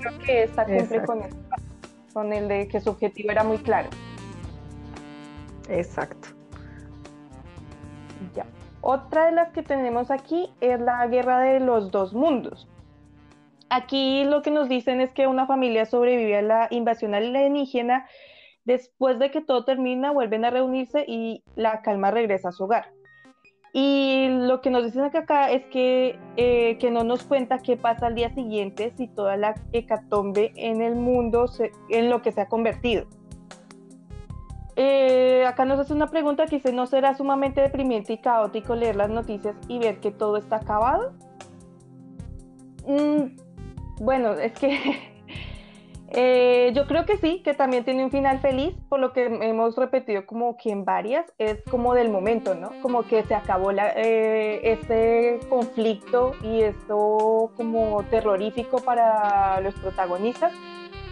Creo 0.00 0.18
que 0.18 0.42
esta 0.44 0.64
cumple 0.64 1.04
con, 1.04 1.20
con 2.12 2.32
el 2.32 2.48
de 2.48 2.68
que 2.68 2.80
su 2.80 2.90
objetivo 2.90 3.30
era 3.30 3.44
muy 3.44 3.58
claro. 3.58 3.90
Exacto. 5.68 6.28
Ya. 8.34 8.46
Otra 8.82 9.26
de 9.26 9.32
las 9.32 9.52
que 9.52 9.62
tenemos 9.62 10.10
aquí 10.10 10.50
es 10.60 10.80
la 10.80 11.06
guerra 11.06 11.38
de 11.38 11.60
los 11.60 11.92
dos 11.92 12.12
mundos. 12.12 12.68
Aquí 13.70 14.24
lo 14.24 14.42
que 14.42 14.50
nos 14.50 14.68
dicen 14.68 15.00
es 15.00 15.12
que 15.12 15.28
una 15.28 15.46
familia 15.46 15.86
sobrevive 15.86 16.36
a 16.36 16.42
la 16.42 16.68
invasión 16.70 17.14
alienígena. 17.14 18.06
Después 18.64 19.20
de 19.20 19.30
que 19.30 19.40
todo 19.40 19.64
termina, 19.64 20.10
vuelven 20.10 20.44
a 20.44 20.50
reunirse 20.50 21.04
y 21.06 21.44
la 21.54 21.80
calma 21.82 22.10
regresa 22.10 22.48
a 22.48 22.52
su 22.52 22.64
hogar. 22.64 22.92
Y 23.72 24.26
lo 24.28 24.60
que 24.60 24.70
nos 24.70 24.84
dicen 24.84 25.04
acá 25.04 25.50
es 25.50 25.64
que, 25.66 26.18
eh, 26.36 26.76
que 26.78 26.90
no 26.90 27.04
nos 27.04 27.22
cuenta 27.22 27.58
qué 27.60 27.76
pasa 27.76 28.08
al 28.08 28.16
día 28.16 28.34
siguiente 28.34 28.92
si 28.96 29.06
toda 29.06 29.36
la 29.36 29.54
hecatombe 29.72 30.52
en 30.56 30.82
el 30.82 30.96
mundo 30.96 31.46
en 31.88 32.10
lo 32.10 32.20
que 32.20 32.32
se 32.32 32.42
ha 32.42 32.48
convertido. 32.48 33.06
Eh, 34.74 35.44
acá 35.46 35.64
nos 35.64 35.78
hace 35.78 35.92
una 35.92 36.06
pregunta 36.06 36.46
que 36.46 36.56
dice, 36.56 36.72
¿no 36.72 36.86
será 36.86 37.14
sumamente 37.14 37.60
deprimente 37.60 38.14
y 38.14 38.18
caótico 38.18 38.74
leer 38.74 38.96
las 38.96 39.10
noticias 39.10 39.54
y 39.68 39.78
ver 39.78 40.00
que 40.00 40.10
todo 40.10 40.38
está 40.38 40.56
acabado? 40.56 41.12
Mm, 42.86 43.36
bueno, 44.00 44.32
es 44.32 44.52
que 44.52 44.78
eh, 46.08 46.72
yo 46.74 46.86
creo 46.86 47.04
que 47.04 47.18
sí, 47.18 47.42
que 47.42 47.52
también 47.52 47.84
tiene 47.84 48.02
un 48.02 48.10
final 48.10 48.38
feliz, 48.40 48.74
por 48.88 48.98
lo 48.98 49.12
que 49.12 49.26
hemos 49.26 49.76
repetido 49.76 50.24
como 50.24 50.56
que 50.56 50.70
en 50.70 50.86
varias, 50.86 51.26
es 51.36 51.62
como 51.70 51.94
del 51.94 52.10
momento, 52.10 52.54
¿no? 52.54 52.70
Como 52.80 53.02
que 53.02 53.22
se 53.24 53.34
acabó 53.34 53.72
la, 53.72 53.92
eh, 53.94 54.60
este 54.72 55.38
conflicto 55.50 56.32
y 56.42 56.62
esto 56.62 57.52
como 57.56 58.02
terrorífico 58.04 58.78
para 58.78 59.60
los 59.60 59.74
protagonistas. 59.74 60.52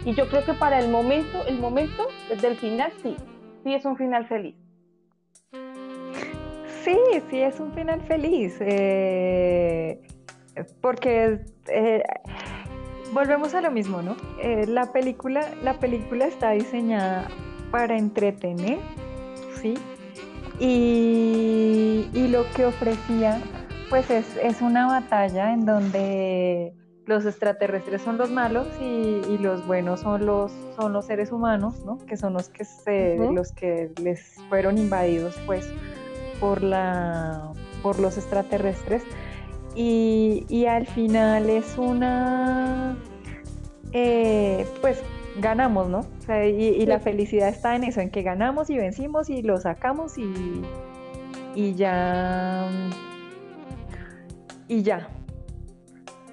Y 0.07 0.14
yo 0.14 0.29
creo 0.29 0.42
que 0.46 0.55
para 0.55 0.79
el 0.79 0.88
momento, 0.88 1.44
el 1.46 1.59
momento 1.59 2.09
del 2.40 2.57
final 2.57 2.90
sí, 3.03 3.16
sí 3.62 3.75
es 3.75 3.85
un 3.85 3.96
final 3.96 4.27
feliz. 4.27 4.57
Sí, 6.85 6.96
sí 7.31 7.40
es 7.40 7.61
un 7.61 7.73
final 7.73 8.01
feliz. 8.03 8.57
Eh, 8.61 10.01
porque 10.81 11.44
volvemos 13.12 13.55
a 13.55 13.61
lo 13.61 13.70
mismo, 13.70 14.03
¿no? 14.03 14.16
Eh, 14.42 14.66
la, 14.66 14.92
película, 14.92 15.42
la 15.62 15.79
película 15.79 16.27
está 16.27 16.53
diseñada 16.53 17.29
para 17.70 17.96
entretener, 17.96 18.79
¿sí? 19.61 19.75
Y, 20.59 22.29
lo 22.29 22.44
que 22.53 22.66
ofrecía, 22.66 23.40
pues 23.88 24.09
es, 24.11 24.61
una 24.61 24.87
batalla 24.87 25.53
en 25.53 25.64
donde 25.64 26.75
los 27.07 27.27
extraterrestres 27.27 28.03
son 28.03 28.19
los 28.19 28.31
malos 28.31 28.67
y, 28.81 29.39
los 29.39 29.67
buenos 29.67 30.01
son 30.01 30.27
los, 30.27 30.53
son 30.77 30.93
los 30.93 31.07
seres 31.07 31.33
humanos, 31.33 31.85
¿no? 31.85 31.99
Que 32.07 32.17
son 32.17 32.35
los 32.35 32.49
que, 32.49 32.65
se, 32.65 33.17
los 33.33 33.53
que 33.53 33.91
les 34.03 34.35
fueron 34.49 34.79
invadidos, 34.79 35.37
pues, 35.47 35.69
por, 36.41 36.63
la, 36.63 37.53
por 37.83 37.99
los 37.99 38.19
extraterrestres. 38.19 39.03
Y, 39.75 40.67
al 40.67 40.87
final 40.87 41.49
es 41.49 41.79
una, 41.79 42.97
eh, 43.93 44.67
pues 44.81 45.03
ganamos, 45.39 45.89
¿no? 45.89 46.07
y, 46.45 46.85
la 46.87 47.01
felicidad 47.01 47.49
está 47.49 47.77
en 47.77 47.85
eso, 47.85 48.01
en 48.01 48.11
que 48.11 48.23
ganamos 48.23 48.69
y 48.69 48.77
vencimos 48.77 49.31
y 49.31 49.43
lo 49.43 49.59
sacamos 49.59 50.19
y, 50.19 50.63
y 51.55 51.75
ya. 51.75 52.69
Y 54.69 54.83
ya. 54.83 55.09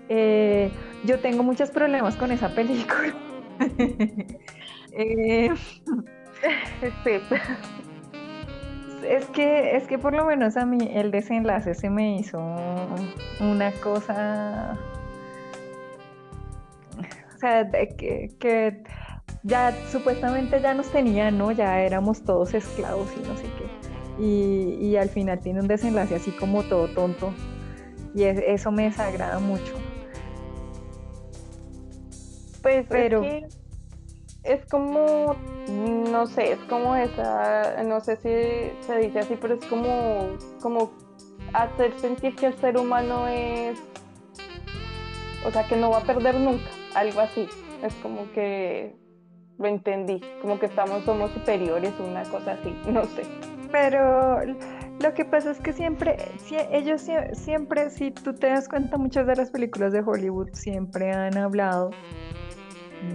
Eh, 0.09 0.71
yo 1.03 1.19
tengo 1.19 1.43
muchos 1.43 1.69
problemas 1.71 2.15
con 2.15 2.31
esa 2.31 2.49
película. 2.49 3.13
eh, 4.91 5.49
es 9.03 9.25
que, 9.27 9.75
es 9.75 9.87
que 9.87 9.97
por 9.97 10.13
lo 10.13 10.25
menos 10.25 10.57
a 10.57 10.65
mí 10.65 10.89
el 10.93 11.11
desenlace 11.11 11.73
se 11.73 11.89
me 11.89 12.17
hizo 12.17 12.39
una 13.39 13.71
cosa. 13.83 14.77
O 17.35 17.39
sea, 17.39 17.69
que, 17.69 18.83
ya 19.43 19.71
supuestamente 19.91 20.59
ya 20.61 20.73
nos 20.73 20.91
tenían, 20.91 21.37
¿no? 21.37 21.51
Ya 21.51 21.81
éramos 21.81 22.23
todos 22.23 22.53
esclavos 22.53 23.09
y 23.15 23.27
no 23.27 23.37
sé 23.37 23.43
qué. 23.43 24.23
Y, 24.23 24.95
al 24.95 25.09
final 25.09 25.39
tiene 25.39 25.61
un 25.61 25.67
desenlace 25.67 26.15
así 26.15 26.31
como 26.31 26.63
todo 26.63 26.87
tonto. 26.87 27.31
Y 28.15 28.23
eso 28.23 28.71
me 28.71 28.85
desagrada 28.85 29.37
mucho. 29.37 29.87
Pues 32.67 32.86
pero 32.89 33.21
es 34.43 34.65
como, 34.69 35.38
no 35.69 36.27
sé, 36.27 36.51
es 36.51 36.60
como 36.67 36.97
esa, 36.97 37.82
no 37.84 38.01
sé 38.01 38.17
si 38.17 38.86
se 38.86 38.97
dice 38.97 39.19
así, 39.19 39.38
pero 39.39 39.53
es 39.53 39.65
como, 39.67 40.38
como 40.62 40.91
hacer 41.53 41.97
sentir 41.97 42.36
que 42.36 42.47
el 42.47 42.53
ser 42.56 42.77
humano 42.77 43.25
es, 43.30 43.80
o 45.45 45.51
sea, 45.51 45.65
que 45.65 45.77
no 45.77 45.91
va 45.91 45.99
a 45.99 46.03
perder 46.03 46.36
nunca, 46.36 46.67
algo 46.93 47.21
así. 47.21 47.47
Es 47.82 47.93
como 48.03 48.30
que 48.34 48.97
lo 49.58 49.67
entendí, 49.67 50.19
como 50.41 50.60
que 50.60 50.65
estamos, 50.65 51.06
somos 51.06 51.32
superiores, 51.32 51.93
una 52.01 52.23
cosa 52.23 52.51
así, 52.51 52.75
no 52.91 53.06
sé. 53.06 53.23
Pero 53.71 54.41
lo 54.99 55.13
que 55.13 55.23
pasa 55.23 55.51
es 55.51 55.60
que 55.60 55.71
siempre, 55.71 56.17
ellos 56.71 57.08
siempre, 57.32 57.89
si 57.91 58.12
tú 58.12 58.34
te 58.34 58.47
das 58.47 58.67
cuenta, 58.67 58.97
muchas 58.97 59.25
de 59.25 59.38
las 59.38 59.51
películas 59.51 59.93
de 59.93 60.01
Hollywood 60.01 60.49
siempre 60.51 61.13
han 61.13 61.38
hablado 61.38 61.91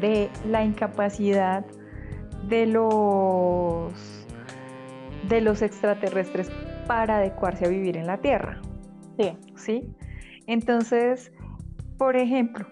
de 0.01 0.31
la 0.47 0.65
incapacidad 0.65 1.65
de 2.49 2.67
los, 2.67 3.93
de 5.29 5.41
los 5.41 5.63
extraterrestres 5.63 6.51
para 6.87 7.19
adecuarse 7.19 7.67
a 7.67 7.69
vivir 7.69 7.97
en 7.97 8.07
la 8.07 8.19
Tierra. 8.19 8.61
Sí. 9.19 9.37
¿Sí? 9.57 9.95
Entonces, 10.47 11.33
por 11.99 12.17
ejemplo, 12.17 12.67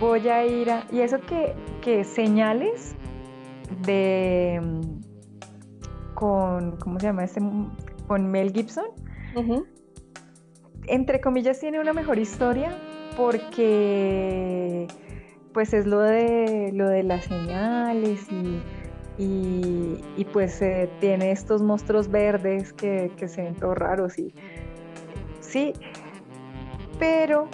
voy 0.00 0.28
a 0.28 0.44
ir 0.44 0.70
a... 0.70 0.84
Y 0.90 1.00
eso 1.00 1.20
que, 1.20 1.54
que 1.80 2.04
señales 2.04 2.96
de... 3.84 4.60
con... 6.14 6.76
¿Cómo 6.78 6.98
se 6.98 7.06
llama 7.06 7.24
este? 7.24 7.40
Con 8.06 8.30
Mel 8.30 8.52
Gibson. 8.52 8.86
Entre 10.86 11.20
comillas, 11.20 11.60
tiene 11.60 11.80
una 11.80 11.92
mejor 11.92 12.18
historia 12.18 12.76
porque 13.16 14.86
pues 15.54 15.72
es 15.72 15.86
lo 15.86 16.00
de, 16.00 16.72
lo 16.74 16.88
de 16.88 17.04
las 17.04 17.24
señales 17.24 18.26
y, 18.30 18.60
y, 19.16 20.24
pues 20.32 20.60
eh, 20.60 20.90
tiene 21.00 21.30
estos 21.30 21.62
monstruos 21.62 22.10
verdes 22.10 22.72
que, 22.72 23.10
se 23.26 23.42
ven 23.42 23.54
todos 23.54 23.78
raros 23.78 24.18
y 24.18 24.34
sí, 25.40 25.72
pero 26.98 27.48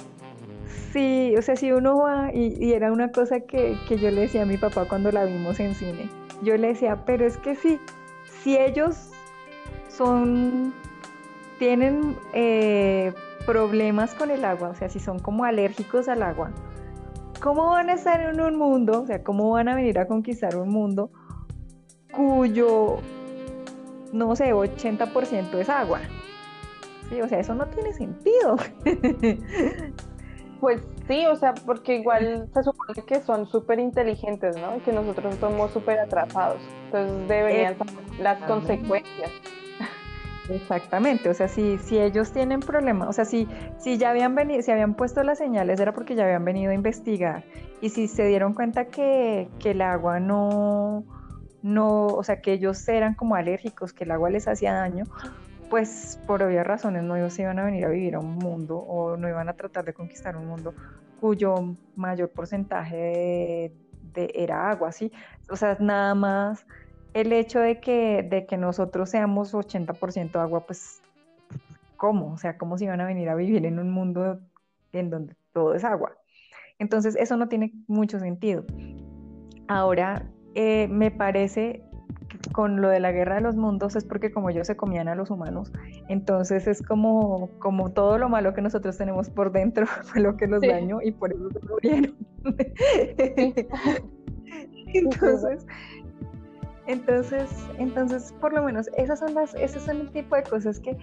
sí, 0.92 1.34
o 1.38 1.42
sea, 1.42 1.54
si 1.56 1.70
uno 1.70 1.98
va 1.98 2.32
y, 2.32 2.72
era 2.72 2.90
una 2.90 3.12
cosa 3.12 3.40
que, 3.40 3.76
yo 3.88 4.10
le 4.10 4.22
decía 4.22 4.42
a 4.42 4.46
mi 4.46 4.56
papá 4.56 4.86
cuando 4.86 5.12
la 5.12 5.24
vimos 5.24 5.60
en 5.60 5.74
cine, 5.74 6.08
yo 6.42 6.56
le 6.56 6.68
decía, 6.68 7.04
pero 7.04 7.26
es 7.26 7.36
que 7.36 7.54
sí, 7.54 7.78
si 8.42 8.56
ellos 8.56 9.10
son, 9.88 10.72
tienen 11.58 12.16
eh, 12.32 13.12
problemas 13.44 14.14
con 14.14 14.30
el 14.30 14.46
agua, 14.46 14.70
o 14.70 14.74
sea, 14.74 14.88
si 14.88 14.98
son 14.98 15.18
como 15.18 15.44
alérgicos 15.44 16.08
al 16.08 16.22
agua, 16.22 16.50
¿Cómo 17.40 17.70
van 17.70 17.88
a 17.88 17.94
estar 17.94 18.20
en 18.20 18.40
un 18.40 18.57
mundo, 18.57 19.03
o 19.03 19.07
sea, 19.07 19.22
cómo 19.22 19.50
van 19.50 19.68
a 19.68 19.74
venir 19.74 19.98
a 19.98 20.07
conquistar 20.07 20.57
un 20.57 20.68
mundo 20.68 21.11
cuyo, 22.14 22.98
no 24.12 24.37
sé, 24.37 24.53
80% 24.53 25.55
es 25.59 25.68
agua? 25.68 26.00
Sí, 27.09 27.20
o 27.20 27.29
sea, 27.29 27.40
eso 27.40 27.55
no 27.55 27.66
tiene 27.66 27.92
sentido. 27.92 28.57
Pues 30.61 30.83
sí, 31.09 31.24
o 31.26 31.37
sea, 31.37 31.55
porque 31.55 31.96
igual 31.96 32.46
se 32.53 32.62
supone 32.62 33.03
que 33.07 33.20
son 33.20 33.46
súper 33.46 33.81
inteligentes, 33.81 34.57
¿no? 34.59 34.76
Y 34.76 34.81
que 34.81 34.92
nosotros 34.92 35.35
somos 35.37 35.70
súper 35.70 35.98
atrasados. 35.98 36.61
Entonces 36.85 37.29
deberían 37.29 37.76
las 38.20 38.42
consecuencias. 38.42 39.31
Exactamente, 40.50 41.28
o 41.28 41.34
sea, 41.34 41.48
si, 41.48 41.78
si 41.78 41.98
ellos 41.98 42.32
tienen 42.32 42.60
problemas, 42.60 43.08
o 43.08 43.12
sea, 43.12 43.24
si, 43.24 43.46
si 43.78 43.98
ya 43.98 44.10
habían 44.10 44.34
venido, 44.34 44.62
si 44.62 44.70
habían 44.70 44.94
puesto 44.94 45.22
las 45.22 45.38
señales 45.38 45.78
era 45.78 45.92
porque 45.92 46.14
ya 46.14 46.24
habían 46.24 46.44
venido 46.44 46.72
a 46.72 46.74
investigar 46.74 47.44
y 47.80 47.90
si 47.90 48.08
se 48.08 48.26
dieron 48.26 48.54
cuenta 48.54 48.86
que, 48.86 49.48
el 49.64 49.80
agua 49.80 50.18
no, 50.18 51.04
no, 51.62 52.06
o 52.06 52.22
sea, 52.24 52.40
que 52.40 52.52
ellos 52.52 52.86
eran 52.88 53.14
como 53.14 53.36
alérgicos, 53.36 53.92
que 53.92 54.04
el 54.04 54.10
agua 54.10 54.30
les 54.30 54.48
hacía 54.48 54.72
daño, 54.74 55.05
pues 55.68 56.18
por 56.26 56.42
obvias 56.42 56.66
razones 56.66 57.05
no 57.05 57.16
ellos 57.16 57.38
iban 57.38 57.59
a 57.61 57.64
venir 57.64 57.84
a 57.84 57.88
vivir 57.88 58.16
a 58.16 58.18
un 58.18 58.34
mundo 58.34 58.76
o 58.76 59.16
no 59.16 59.28
iban 59.28 59.48
a 59.48 59.53
tratar 59.53 59.84
de 59.84 59.92
conquistar 59.94 60.36
un 60.36 60.48
mundo 60.48 60.74
cuyo 61.20 61.76
mayor 61.94 62.30
porcentaje 62.30 63.72
de, 64.12 64.32
era 64.34 64.68
agua, 64.70 64.90
¿sí? 64.90 65.12
O 65.48 65.57
sea, 65.57 65.76
nada 65.78 66.14
más 66.14 66.66
el 67.14 67.32
hecho 67.32 67.61
de 67.61 67.80
que, 67.80 68.26
de 68.28 68.46
que 68.46 68.56
nosotros 68.56 69.11
seamos 69.11 69.54
80% 69.54 70.36
agua, 70.36 70.66
pues, 70.66 71.00
¿cómo? 71.96 72.32
O 72.32 72.38
sea, 72.38 72.56
¿cómo 72.56 72.78
se 72.78 72.84
iban 72.84 73.00
a 73.00 73.06
venir 73.06 73.28
a 73.28 73.34
vivir 73.34 73.66
en 73.66 73.78
un 73.78 73.90
mundo 73.90 74.40
en 74.92 75.11
donde 75.11 75.34
todo 75.52 75.74
es 75.74 75.84
agua? 75.84 76.16
Entonces, 76.78 77.16
eso 77.16 77.36
no 77.36 77.48
tiene 77.48 77.72
mucho 77.86 78.18
sentido. 78.18 78.64
Ahora, 79.68 80.26
eh, 80.54 80.88
me 80.88 81.11
parece 81.11 81.82
con 82.52 82.80
lo 82.80 82.88
de 82.88 83.00
la 83.00 83.12
guerra 83.12 83.36
de 83.36 83.40
los 83.40 83.56
mundos 83.56 83.96
es 83.96 84.04
porque 84.04 84.32
como 84.32 84.50
ellos 84.50 84.66
se 84.66 84.76
comían 84.76 85.08
a 85.08 85.14
los 85.14 85.30
humanos, 85.30 85.72
entonces 86.08 86.66
es 86.66 86.82
como, 86.82 87.50
como 87.58 87.90
todo 87.90 88.18
lo 88.18 88.28
malo 88.28 88.54
que 88.54 88.62
nosotros 88.62 88.96
tenemos 88.96 89.30
por 89.30 89.52
dentro 89.52 89.86
fue 90.04 90.20
lo 90.20 90.36
que 90.36 90.46
los 90.46 90.61
dañó 90.61 91.00
y 91.02 91.12
por 91.12 91.32
eso 91.32 91.50
se 91.50 91.66
murieron. 91.66 92.16
entonces, 94.94 95.66
entonces, 96.91 97.49
entonces, 97.78 98.34
por 98.41 98.53
lo 98.53 98.64
menos, 98.64 98.88
esas 98.97 99.20
son 99.20 99.34
las, 99.34 99.55
esos 99.55 99.82
son 99.84 100.01
el 100.01 100.11
tipo 100.11 100.34
de 100.34 100.43
cosas 100.43 100.80
que, 100.80 100.97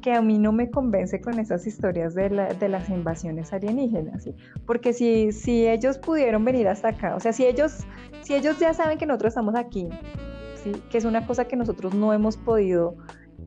que 0.00 0.12
a 0.12 0.22
mí 0.22 0.38
no 0.38 0.52
me 0.52 0.70
convence 0.70 1.20
con 1.20 1.38
esas 1.38 1.66
historias 1.66 2.14
de, 2.14 2.28
de 2.28 2.68
las 2.68 2.88
invasiones 2.88 3.52
alienígenas. 3.52 4.28
Porque 4.66 4.92
si, 4.92 5.32
si 5.32 5.66
ellos 5.66 5.98
pudieron 5.98 6.44
venir 6.44 6.68
hasta 6.68 6.88
acá, 6.88 7.16
o 7.16 7.20
sea, 7.20 7.32
si 7.32 7.44
ellos, 7.44 7.84
si 8.20 8.34
ellos 8.34 8.58
ya 8.60 8.72
saben 8.72 8.98
que 8.98 9.06
nosotros 9.06 9.32
estamos 9.32 9.56
aquí, 9.56 9.88
¿sí? 10.62 10.72
Que 10.90 10.98
es 10.98 11.04
una 11.04 11.26
cosa 11.26 11.46
que 11.46 11.56
nosotros 11.56 11.92
no 11.92 12.12
hemos 12.12 12.36
podido 12.36 12.96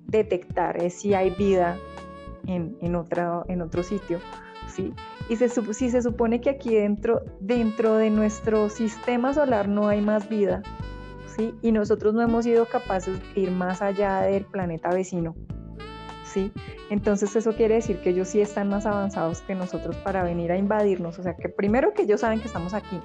detectar, 0.08 0.82
es 0.84 0.96
si 0.96 1.14
hay 1.14 1.30
vida 1.32 1.78
en, 2.46 2.78
en, 2.82 2.94
en 2.94 3.62
otro 3.62 3.84
sitio, 3.84 4.20
¿sí? 4.68 4.94
Y 5.30 5.38
se, 5.38 5.50
si 5.50 5.90
se 5.90 6.02
supone 6.02 6.42
que 6.42 6.50
aquí 6.50 6.76
dentro, 6.76 7.24
dentro 7.40 7.96
de 7.96 8.10
nuestro 8.10 8.70
sistema 8.70 9.34
solar 9.34 9.70
no 9.70 9.88
hay 9.88 10.02
más 10.02 10.28
vida, 10.30 10.62
y 11.62 11.72
nosotros 11.72 12.14
no 12.14 12.22
hemos 12.22 12.46
sido 12.46 12.66
capaces 12.66 13.20
de 13.20 13.42
ir 13.42 13.52
más 13.52 13.82
allá 13.82 14.22
del 14.22 14.46
planeta 14.46 14.90
vecino, 14.90 15.36
¿sí? 16.24 16.52
Entonces 16.90 17.36
eso 17.36 17.54
quiere 17.54 17.76
decir 17.76 18.00
que 18.00 18.12
ellos 18.12 18.30
sí 18.30 18.42
están 18.42 18.70
más 18.70 18.86
avanzados 18.86 19.42
que 19.42 19.56
nosotros 19.56 19.96
para 19.98 20.24
venir 20.24 20.52
a 20.52 20.58
invadirnos, 20.58 21.20
o 21.20 21.24
sea 21.24 21.36
que 21.36 21.50
primero 21.50 21.94
que 21.94 22.04
ellos 22.04 22.22
saben 22.22 22.40
que 22.40 22.48
estamos 22.48 22.74
aquí, 22.74 23.02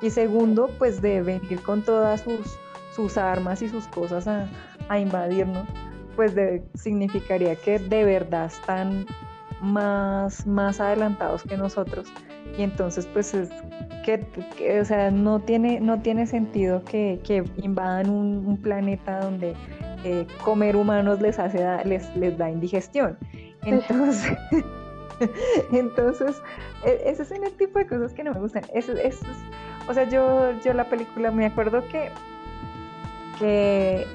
y 0.00 0.10
segundo, 0.10 0.68
pues 0.78 1.00
de 1.00 1.22
venir 1.22 1.62
con 1.62 1.82
todas 1.82 2.22
sus, 2.22 2.58
sus 2.94 3.16
armas 3.16 3.62
y 3.62 3.68
sus 3.68 3.86
cosas 3.86 4.26
a, 4.26 4.48
a 4.88 4.98
invadirnos, 4.98 5.68
pues 6.16 6.34
significaría 6.74 7.56
que 7.56 7.78
de 7.78 8.04
verdad 8.04 8.46
están 8.46 9.06
más, 9.62 10.46
más 10.46 10.80
adelantados 10.80 11.42
que 11.44 11.56
nosotros. 11.56 12.12
Y 12.58 12.62
entonces, 12.62 13.06
pues 13.06 13.32
es 13.32 13.50
que, 14.04 14.80
o 14.80 14.84
sea, 14.84 15.10
no 15.10 15.40
tiene, 15.40 15.80
no 15.80 16.00
tiene 16.02 16.26
sentido 16.26 16.84
que, 16.84 17.20
que 17.24 17.44
invadan 17.62 18.10
un, 18.10 18.58
planeta 18.58 19.20
donde 19.20 19.54
eh, 20.04 20.26
comer 20.44 20.76
humanos 20.76 21.20
les 21.20 21.38
hace 21.38 21.64
les, 21.84 22.14
les 22.16 22.36
da 22.36 22.50
indigestión. 22.50 23.16
Entonces, 23.64 24.36
entonces, 25.72 26.42
e, 26.84 27.02
ese 27.06 27.22
es 27.22 27.30
el 27.30 27.52
tipo 27.52 27.78
de 27.78 27.86
cosas 27.86 28.12
que 28.12 28.24
no 28.24 28.34
me 28.34 28.40
gustan. 28.40 28.64
Eso, 28.74 28.92
eso 28.92 29.24
o 29.88 29.94
sea, 29.94 30.08
yo, 30.08 30.52
yo 30.64 30.72
la 30.74 30.84
película 30.84 31.30
me 31.30 31.46
acuerdo 31.46 31.82
que, 31.88 32.10
que 33.38 34.06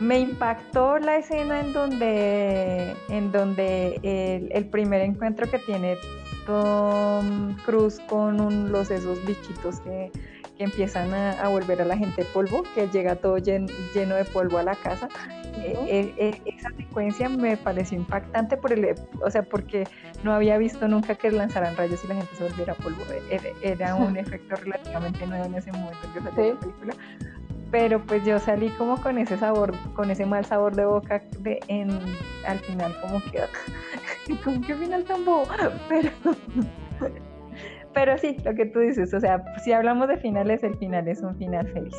me 0.00 0.20
impactó 0.20 0.98
la 0.98 1.16
escena 1.16 1.60
en 1.60 1.72
donde, 1.72 2.94
en 3.08 3.32
donde 3.32 3.98
el, 4.02 4.50
el 4.52 4.64
primer 4.66 5.00
encuentro 5.00 5.50
que 5.50 5.58
tiene 5.58 5.96
Tom 6.46 7.56
Cruise 7.64 8.00
con 8.08 8.70
los 8.70 8.90
esos 8.90 9.24
bichitos 9.26 9.80
que, 9.80 10.10
empiezan 10.58 11.12
a, 11.12 11.48
volver 11.48 11.82
a 11.82 11.84
la 11.84 11.96
gente 11.96 12.24
polvo, 12.32 12.62
que 12.74 12.88
llega 12.88 13.16
todo 13.16 13.38
lleno, 13.38 13.68
de 13.94 14.24
polvo 14.32 14.58
a 14.58 14.62
la 14.62 14.74
casa. 14.74 15.08
Eh, 15.58 15.76
eh, 15.88 16.14
eh, 16.16 16.42
esa 16.46 16.70
secuencia 16.76 17.28
me 17.28 17.56
pareció 17.56 17.98
impactante 17.98 18.56
por 18.56 18.72
el, 18.72 18.94
o 19.22 19.30
sea, 19.30 19.42
porque 19.42 19.84
no 20.22 20.32
había 20.32 20.58
visto 20.58 20.86
nunca 20.88 21.14
que 21.14 21.30
lanzaran 21.30 21.76
rayos 21.76 22.04
y 22.04 22.08
la 22.08 22.14
gente 22.16 22.34
se 22.36 22.44
volviera 22.44 22.74
polvo. 22.74 23.02
Era, 23.62 23.94
un 23.94 24.16
efecto 24.16 24.56
relativamente 24.56 25.26
nuevo 25.26 25.44
en 25.44 25.54
ese 25.54 25.72
momento 25.72 25.98
que 26.14 26.20
salió 26.20 26.54
la 26.54 26.60
película 26.60 26.94
pero 27.70 28.00
pues 28.00 28.24
yo 28.24 28.38
salí 28.38 28.70
como 28.70 29.00
con 29.00 29.18
ese 29.18 29.36
sabor, 29.36 29.74
con 29.94 30.10
ese 30.10 30.26
mal 30.26 30.44
sabor 30.44 30.74
de 30.74 30.84
boca 30.84 31.22
de 31.40 31.60
en 31.68 31.90
al 32.46 32.58
final 32.60 32.94
como 33.00 33.20
que 33.20 33.40
como 34.44 34.60
que 34.60 34.74
final 34.74 35.04
tan 35.04 35.24
bobo, 35.24 35.44
pero 35.88 36.10
pero 37.94 38.18
sí, 38.18 38.36
lo 38.44 38.54
que 38.54 38.66
tú 38.66 38.80
dices, 38.80 39.12
o 39.14 39.20
sea, 39.20 39.42
si 39.64 39.72
hablamos 39.72 40.08
de 40.08 40.18
finales, 40.18 40.62
el 40.62 40.76
final 40.76 41.08
es 41.08 41.22
un 41.22 41.34
final 41.36 41.66
feliz. 41.68 41.96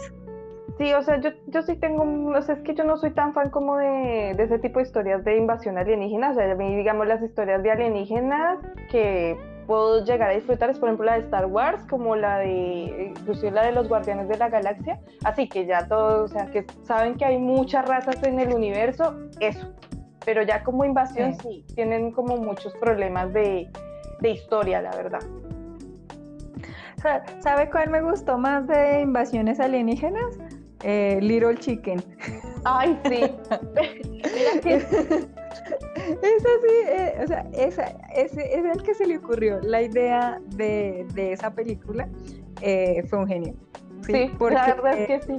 Sí, 0.77 0.93
o 0.93 1.01
sea, 1.01 1.19
yo, 1.19 1.31
yo 1.47 1.63
sí 1.63 1.75
tengo, 1.75 2.03
o 2.37 2.41
sea, 2.43 2.53
es 2.53 2.61
que 2.61 2.75
yo 2.75 2.83
no 2.83 2.97
soy 2.97 3.09
tan 3.09 3.33
fan 3.33 3.49
como 3.49 3.77
de, 3.77 4.35
de 4.37 4.43
ese 4.43 4.59
tipo 4.59 4.77
de 4.77 4.85
historias 4.85 5.23
de 5.25 5.35
invasión 5.35 5.75
alienígena, 5.75 6.31
o 6.31 6.33
sea, 6.35 6.53
digamos, 6.55 7.07
las 7.07 7.23
historias 7.23 7.63
de 7.63 7.71
alienígenas 7.71 8.59
que 8.91 9.35
puedo 9.67 10.03
llegar 10.03 10.29
a 10.29 10.33
disfrutar 10.33 10.69
es 10.69 10.79
por 10.79 10.89
ejemplo 10.89 11.05
la 11.05 11.13
de 11.15 11.19
Star 11.19 11.45
Wars, 11.45 11.83
como 11.89 12.15
la 12.15 12.39
de, 12.39 13.13
inclusive 13.15 13.51
la 13.51 13.65
de 13.65 13.73
los 13.73 13.87
Guardianes 13.87 14.29
de 14.29 14.37
la 14.37 14.49
Galaxia, 14.49 14.99
así 15.23 15.47
que 15.47 15.65
ya 15.65 15.87
todos, 15.87 16.31
o 16.31 16.33
sea, 16.33 16.47
que 16.47 16.65
saben 16.83 17.15
que 17.15 17.25
hay 17.25 17.37
muchas 17.37 17.85
razas 17.85 18.23
en 18.23 18.39
el 18.39 18.53
universo, 18.53 19.15
eso, 19.39 19.67
pero 20.25 20.41
ya 20.41 20.63
como 20.63 20.85
invasión 20.85 21.35
sí, 21.41 21.65
tienen 21.75 22.11
como 22.11 22.37
muchos 22.37 22.73
problemas 22.75 23.31
de, 23.33 23.69
de 24.21 24.29
historia, 24.29 24.81
la 24.81 24.91
verdad. 24.91 25.21
¿Sabe 27.39 27.69
cuál 27.69 27.89
me 27.89 28.01
gustó 28.01 28.37
más 28.37 28.67
de 28.67 29.01
invasiones 29.01 29.59
alienígenas? 29.59 30.37
Eh, 30.83 31.19
Little 31.21 31.55
Chicken. 31.55 32.03
Ay, 32.65 32.99
sí. 33.05 33.21
Mira 34.33 34.61
que 34.61 35.27
es 36.21 36.45
así, 36.45 36.75
eh, 36.87 37.19
o 37.23 37.27
sea, 37.27 37.45
esa, 37.53 37.95
ese, 38.15 38.57
es 38.57 38.65
el 38.65 38.83
que 38.83 38.93
se 38.93 39.05
le 39.05 39.17
ocurrió. 39.17 39.59
La 39.61 39.81
idea 39.81 40.39
de, 40.55 41.05
esa 41.15 41.53
película 41.53 42.07
eh, 42.61 43.03
fue 43.09 43.19
un 43.19 43.27
genio. 43.27 43.53
Sí, 44.01 44.31
porque, 44.37 44.55
la 44.55 44.73
verdad 44.75 44.97
es 44.97 45.07
que 45.07 45.21
sí. 45.21 45.37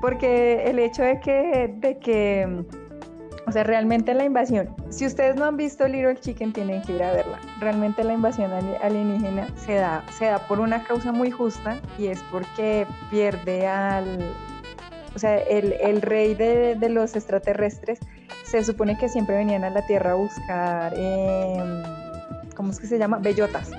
Porque 0.00 0.64
el 0.68 0.78
hecho 0.78 1.02
de 1.02 1.20
que, 1.20 1.74
de 1.78 1.98
que, 1.98 2.64
o 3.46 3.52
sea, 3.52 3.64
realmente 3.64 4.12
la 4.14 4.24
invasión, 4.24 4.74
si 4.90 5.06
ustedes 5.06 5.36
no 5.36 5.44
han 5.44 5.56
visto 5.56 5.86
Little 5.86 6.16
Chicken, 6.16 6.52
tienen 6.52 6.82
que 6.82 6.94
ir 6.94 7.02
a 7.02 7.12
verla. 7.12 7.40
Realmente 7.60 8.04
la 8.04 8.12
invasión 8.12 8.50
alienígena 8.82 9.48
se 9.56 9.74
da, 9.74 10.04
se 10.12 10.26
da 10.26 10.38
por 10.46 10.60
una 10.60 10.82
causa 10.84 11.12
muy 11.12 11.30
justa 11.30 11.80
y 11.98 12.08
es 12.08 12.22
porque 12.30 12.86
pierde 13.10 13.66
al, 13.66 14.18
o 15.14 15.18
sea, 15.18 15.38
el, 15.38 15.72
el 15.80 16.02
rey 16.02 16.34
de, 16.34 16.74
de 16.74 16.88
los 16.90 17.16
extraterrestres 17.16 18.00
se 18.44 18.64
supone 18.64 18.96
que 18.98 19.08
siempre 19.08 19.36
venían 19.36 19.64
a 19.64 19.70
la 19.70 19.86
Tierra 19.86 20.12
a 20.12 20.14
buscar, 20.14 20.94
eh, 20.96 21.82
¿cómo 22.54 22.70
es 22.70 22.80
que 22.80 22.86
se 22.86 22.98
llama? 22.98 23.18
Bellotas. 23.18 23.70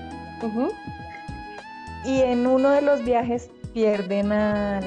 Y 2.06 2.22
en 2.22 2.45
uno 2.48 2.70
de 2.72 2.82
los 2.82 3.04
viajes 3.04 3.50
pierden 3.74 4.32
al, 4.32 4.84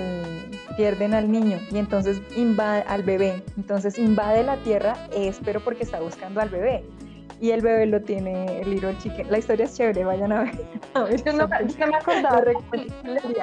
pierden 0.77 1.15
al 1.15 1.31
niño 1.31 1.59
y 1.71 1.79
entonces 1.79 2.21
invade 2.37 2.83
al 2.87 3.03
bebé. 3.03 3.43
Entonces 3.57 3.99
invade 3.99 4.43
la 4.43 4.57
Tierra, 4.59 4.97
es 5.15 5.39
pero 5.45 5.61
porque 5.61 5.83
está 5.83 6.01
buscando 6.01 6.41
al 6.41 6.49
bebé. 6.49 6.85
Y 7.41 7.53
el 7.53 7.62
bebé 7.62 7.86
lo 7.86 8.03
tiene 8.03 8.61
el 8.61 8.70
Little 8.70 8.97
Chicken. 8.99 9.30
La 9.30 9.38
historia 9.38 9.64
es 9.64 9.74
chévere, 9.74 10.05
vayan 10.05 10.30
a 10.32 10.43
ver. 10.43 10.55
yo, 11.24 11.32
no, 11.32 11.49
me 11.49 11.97
acordaba, 11.97 12.43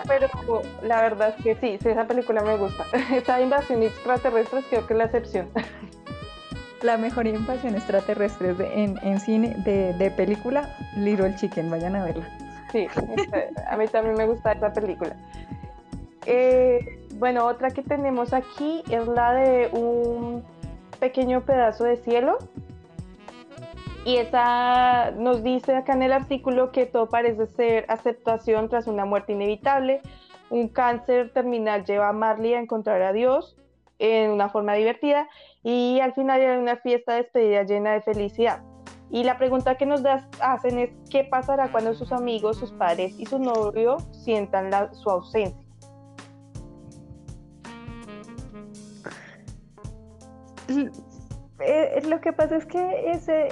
pero 0.07 0.61
la 0.83 1.01
verdad 1.01 1.33
es 1.35 1.43
que 1.43 1.55
sí, 1.55 1.79
sí, 1.81 1.89
esa 1.89 2.05
película 2.05 2.41
me 2.43 2.57
gusta. 2.57 2.85
Esa 3.13 3.41
invasión 3.41 3.81
extraterrestre 3.81 4.61
creo 4.69 4.85
que 4.85 4.93
es 4.93 4.97
la 4.97 5.05
excepción 5.05 5.49
la 6.83 6.97
mejor 6.97 7.25
invasión 7.25 7.73
extraterrestre 7.75 8.55
en, 8.73 8.99
en, 9.01 9.19
cine 9.19 9.55
de, 9.65 9.93
de, 9.93 10.11
película, 10.11 10.69
Little 10.95 11.35
Chicken, 11.35 11.71
vayan 11.71 11.95
a 11.95 12.05
verla. 12.05 12.27
Sí, 12.71 12.87
este, 13.17 13.49
a 13.67 13.77
mí 13.77 13.87
también 13.87 14.15
me 14.15 14.25
gusta 14.25 14.51
esa 14.51 14.71
película. 14.71 15.15
Eh, 16.25 17.07
bueno, 17.15 17.45
otra 17.45 17.71
que 17.71 17.81
tenemos 17.81 18.33
aquí 18.33 18.83
es 18.89 19.07
la 19.07 19.33
de 19.33 19.69
un 19.71 20.43
pequeño 20.99 21.41
pedazo 21.41 21.85
de 21.85 21.97
cielo. 21.97 22.37
Y 24.05 24.17
esa 24.17 25.11
nos 25.11 25.43
dice 25.43 25.75
acá 25.75 25.93
en 25.93 26.03
el 26.03 26.13
artículo 26.13 26.71
que 26.71 26.85
todo 26.85 27.09
parece 27.09 27.45
ser 27.47 27.85
aceptación 27.89 28.69
tras 28.69 28.87
una 28.87 29.05
muerte 29.05 29.33
inevitable. 29.33 30.01
Un 30.49 30.69
cáncer 30.69 31.33
terminal 31.33 31.83
lleva 31.83 32.09
a 32.09 32.13
Marley 32.13 32.53
a 32.53 32.59
encontrar 32.59 33.01
a 33.01 33.11
Dios 33.11 33.57
en 33.99 34.31
una 34.31 34.49
forma 34.49 34.73
divertida 34.75 35.27
y 35.63 35.99
al 35.99 36.13
final 36.13 36.39
era 36.39 36.57
una 36.57 36.77
fiesta 36.77 37.13
de 37.13 37.23
despedida 37.23 37.63
llena 37.63 37.93
de 37.93 38.01
felicidad. 38.01 38.61
Y 39.09 39.23
la 39.23 39.37
pregunta 39.37 39.75
que 39.75 39.85
nos 39.85 40.03
hacen 40.41 40.79
es, 40.79 40.89
¿qué 41.09 41.23
pasará 41.23 41.71
cuando 41.71 41.93
sus 41.93 42.11
amigos, 42.11 42.57
sus 42.57 42.71
padres 42.71 43.15
y 43.17 43.25
su 43.25 43.39
novio 43.39 43.97
sientan 44.11 44.71
su 44.93 45.09
ausencia? 45.09 45.57
Eh, 51.59 52.01
lo 52.07 52.21
que 52.21 52.33
pasa 52.33 52.55
es 52.55 52.65
que 52.65 53.11
ese, 53.11 53.47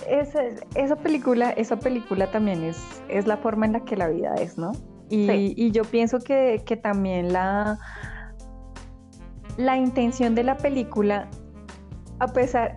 esa 0.75 0.95
película, 0.95 1.51
esa 1.51 1.77
película 1.77 2.29
también 2.29 2.63
es, 2.63 2.77
es 3.09 3.25
la 3.25 3.37
forma 3.37 3.65
en 3.65 3.73
la 3.73 3.79
que 3.79 3.95
la 3.95 4.09
vida 4.09 4.35
es, 4.35 4.57
¿no? 4.57 4.73
Y, 5.09 5.71
yo 5.71 5.83
pienso 5.83 6.19
que, 6.19 6.63
que 6.65 6.77
también 6.77 7.31
la, 7.33 7.79
la 9.57 9.77
intención 9.77 10.35
de 10.35 10.43
la 10.43 10.57
película, 10.57 11.29
a 12.19 12.27
pesar 12.27 12.75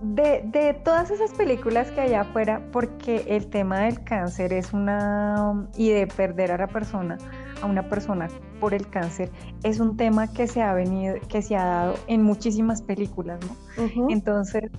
de, 0.00 0.80
todas 0.84 1.10
esas 1.10 1.32
películas 1.32 1.90
que 1.90 2.00
hay 2.00 2.14
afuera, 2.14 2.62
porque 2.72 3.24
el 3.28 3.48
tema 3.48 3.80
del 3.80 4.02
cáncer 4.04 4.52
es 4.52 4.72
una, 4.72 5.68
y 5.76 5.90
de 5.90 6.06
perder 6.06 6.52
a 6.52 6.58
la 6.58 6.66
persona, 6.68 7.18
a 7.62 7.66
una 7.66 7.88
persona 7.88 8.28
por 8.60 8.74
el 8.74 8.88
cáncer 8.88 9.30
es 9.62 9.80
un 9.80 9.96
tema 9.96 10.32
que 10.32 10.46
se 10.46 10.62
ha 10.62 10.72
venido, 10.72 11.16
que 11.28 11.42
se 11.42 11.56
ha 11.56 11.64
dado 11.64 11.94
en 12.06 12.22
muchísimas 12.22 12.82
películas, 12.82 13.40
¿no? 13.44 14.08
Entonces, 14.08 14.70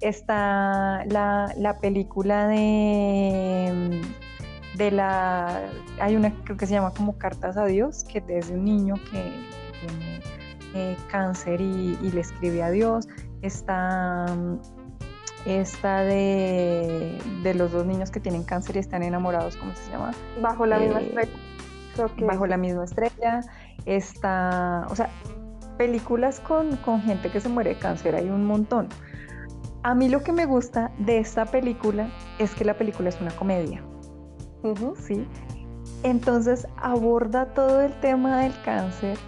está 0.00 1.04
la, 1.06 1.78
película 1.80 2.48
de 2.48 4.02
de 4.76 4.90
la 4.90 5.60
hay 6.00 6.16
una 6.16 6.32
creo 6.42 6.56
que 6.56 6.66
se 6.66 6.74
llama 6.74 6.92
como 6.92 7.16
Cartas 7.16 7.56
a 7.56 7.64
Dios, 7.66 8.04
que 8.04 8.22
es 8.28 8.48
de 8.48 8.54
un 8.54 8.64
niño 8.64 8.96
que 9.10 9.32
tiene 9.80 10.20
eh, 10.74 10.96
cáncer 11.08 11.60
y, 11.60 11.96
le 11.96 12.20
escribe 12.20 12.62
a 12.62 12.70
Dios. 12.70 13.08
Está 13.44 14.26
esta 15.44 16.00
de, 16.00 17.18
los 17.54 17.72
dos 17.72 17.84
niños 17.84 18.10
que 18.10 18.18
tienen 18.20 18.44
cáncer 18.44 18.76
y 18.76 18.78
están 18.78 19.02
enamorados, 19.02 19.56
¿cómo 19.56 19.74
se 19.74 19.90
llama? 19.90 20.12
Bajo 20.40 20.64
la 20.64 20.78
misma 20.78 21.00
eh, 21.00 21.04
estrella. 21.04 22.26
Bajo 22.26 22.46
la 22.46 22.56
misma 22.56 22.84
estrella. 22.84 23.40
Está, 23.84 24.86
o 24.88 24.96
sea, 24.96 25.10
películas 25.76 26.40
con, 26.40 26.78
gente 27.02 27.30
que 27.30 27.40
se 27.40 27.48
muere 27.48 27.74
de 27.74 27.78
cáncer, 27.78 28.14
hay 28.14 28.30
un 28.30 28.46
montón. 28.46 28.88
A 29.82 29.94
mí 29.94 30.08
lo 30.08 30.22
que 30.22 30.32
me 30.32 30.46
gusta 30.46 30.90
de 30.98 31.18
esta 31.18 31.44
película 31.44 32.08
es 32.38 32.54
que 32.54 32.64
la 32.64 32.74
película 32.74 33.10
es 33.10 33.20
una 33.20 33.30
comedia. 33.32 33.84
¿sí? 35.06 35.28
Entonces 36.02 36.66
aborda 36.78 37.52
todo 37.52 37.82
el 37.82 37.92
tema 38.00 38.40
del 38.40 38.54
cáncer. 38.62 39.18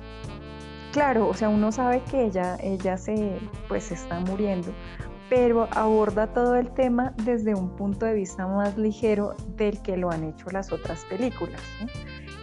Claro, 0.96 1.28
o 1.28 1.34
sea, 1.34 1.50
uno 1.50 1.72
sabe 1.72 2.00
que 2.10 2.24
ella, 2.24 2.56
ella 2.58 2.96
se, 2.96 3.38
pues, 3.68 3.92
está 3.92 4.18
muriendo, 4.18 4.72
pero 5.28 5.68
aborda 5.72 6.26
todo 6.28 6.56
el 6.56 6.70
tema 6.70 7.12
desde 7.22 7.54
un 7.54 7.68
punto 7.76 8.06
de 8.06 8.14
vista 8.14 8.46
más 8.46 8.78
ligero 8.78 9.34
del 9.58 9.82
que 9.82 9.98
lo 9.98 10.10
han 10.10 10.24
hecho 10.24 10.48
las 10.48 10.72
otras 10.72 11.04
películas. 11.04 11.60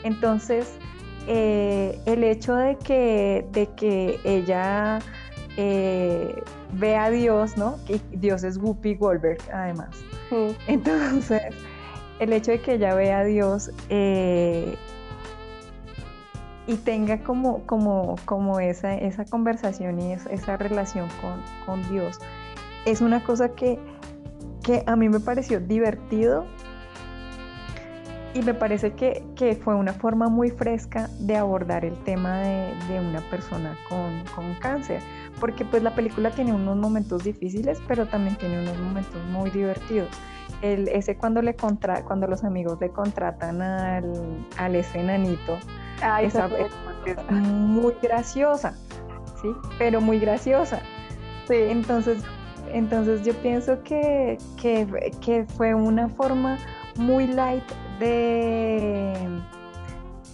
Entonces, 0.03 0.77
eh, 1.25 1.99
el 2.05 2.23
hecho 2.23 2.53
de 2.53 2.77
que, 2.77 3.43
de 3.53 3.65
que 3.75 4.19
ella 4.23 4.99
eh, 5.57 6.39
ve 6.73 6.95
a 6.95 7.09
Dios, 7.09 7.57
¿no? 7.57 7.79
Que 7.87 7.99
Dios 8.11 8.43
es 8.43 8.57
Whoopi 8.57 8.93
Goldberg, 8.93 9.39
además. 9.51 9.89
Entonces, 10.67 11.41
el 12.19 12.31
hecho 12.31 12.51
de 12.51 12.61
que 12.61 12.73
ella 12.75 12.93
vea 12.93 13.21
a 13.21 13.23
Dios 13.23 13.71
eh, 13.89 14.75
y 16.67 16.75
tenga 16.75 17.19
como, 17.23 17.65
como, 17.65 18.15
como 18.25 18.59
esa, 18.59 18.95
esa 18.95 19.25
conversación 19.25 19.99
y 19.99 20.13
esa, 20.13 20.57
relación 20.57 21.07
con, 21.65 21.89
Dios, 21.89 22.19
es 22.85 23.01
una 23.01 23.23
cosa 23.23 23.49
que, 23.49 23.79
a 24.85 24.95
mí 24.95 25.09
me 25.09 25.19
pareció 25.19 25.59
divertido 25.59 26.45
y 28.33 28.41
me 28.41 28.53
parece 28.53 28.93
que, 28.93 29.23
fue 29.61 29.75
una 29.75 29.93
forma 29.93 30.29
muy 30.29 30.49
fresca 30.51 31.09
de 31.19 31.35
abordar 31.35 31.83
el 31.83 31.97
tema 32.03 32.39
de, 32.39 32.99
una 32.99 33.19
persona 33.29 33.77
con, 33.89 34.23
con, 34.35 34.53
cáncer, 34.55 35.01
porque 35.39 35.65
pues 35.65 35.83
la 35.83 35.93
película 35.93 36.31
tiene 36.31 36.53
unos 36.53 36.77
momentos 36.77 37.25
difíciles, 37.25 37.79
pero 37.87 38.05
también 38.05 38.37
tiene 38.37 38.61
unos 38.61 38.77
momentos 38.77 39.21
muy 39.31 39.49
divertidos 39.49 40.07
el, 40.61 40.87
ese 40.87 41.17
cuando 41.17 41.41
le 41.41 41.55
contra, 41.55 42.03
cuando 42.03 42.27
los 42.27 42.43
amigos 42.43 42.79
le 42.79 42.89
contratan 42.89 43.61
al, 43.61 44.13
al 44.57 44.75
ese 44.75 44.99
enanito, 44.99 45.57
esa, 46.21 46.47
es 46.57 46.71
muy 47.31 47.93
graciosa, 48.01 48.73
¿sí? 49.41 49.49
Pero 49.77 50.01
muy 50.01 50.19
graciosa. 50.19 50.81
Sí. 51.47 51.55
Entonces, 51.55 52.23
entonces 52.71 53.25
yo 53.25 53.33
pienso 53.41 53.83
que, 53.83 54.37
que, 54.61 55.45
fue 55.57 55.73
una 55.73 56.09
forma 56.09 56.57
muy 56.95 57.27
light 57.27 57.63
de, 57.99 59.13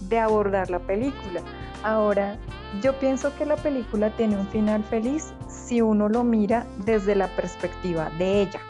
de 0.08 0.18
abordar 0.18 0.70
la 0.70 0.78
película. 0.78 1.42
Ahora, 1.82 2.36
yo 2.82 2.98
pienso 2.98 3.34
que 3.36 3.46
la 3.46 3.56
película 3.56 4.10
tiene 4.10 4.36
un 4.36 4.46
final 4.48 4.84
feliz 4.84 5.32
si 5.48 5.80
uno 5.80 6.08
lo 6.08 6.24
mira 6.24 6.66
desde 6.84 7.14
la 7.14 7.28
perspectiva 7.28 8.10
de 8.18 8.42
ella. 8.42 8.60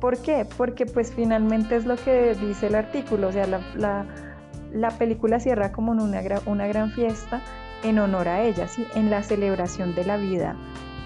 ¿Por 0.00 0.18
qué? 0.18 0.46
Porque 0.56 0.84
pues 0.84 1.12
finalmente 1.12 1.76
es 1.76 1.86
lo 1.86 1.96
que 1.96 2.34
dice 2.34 2.66
el 2.66 2.74
artículo, 2.74 3.28
o 3.28 3.32
sea, 3.32 3.46
la, 3.46 4.90
película 4.98 5.38
cierra 5.38 5.70
como 5.70 5.92
en 5.92 6.00
una, 6.00 6.20
una, 6.46 6.66
gran 6.66 6.90
fiesta 6.90 7.40
en 7.84 8.00
honor 8.00 8.26
a 8.26 8.42
ella, 8.42 8.66
¿sí? 8.66 8.84
en 8.96 9.10
la 9.10 9.22
celebración 9.22 9.94
de 9.94 10.04
la 10.04 10.16
vida 10.16 10.56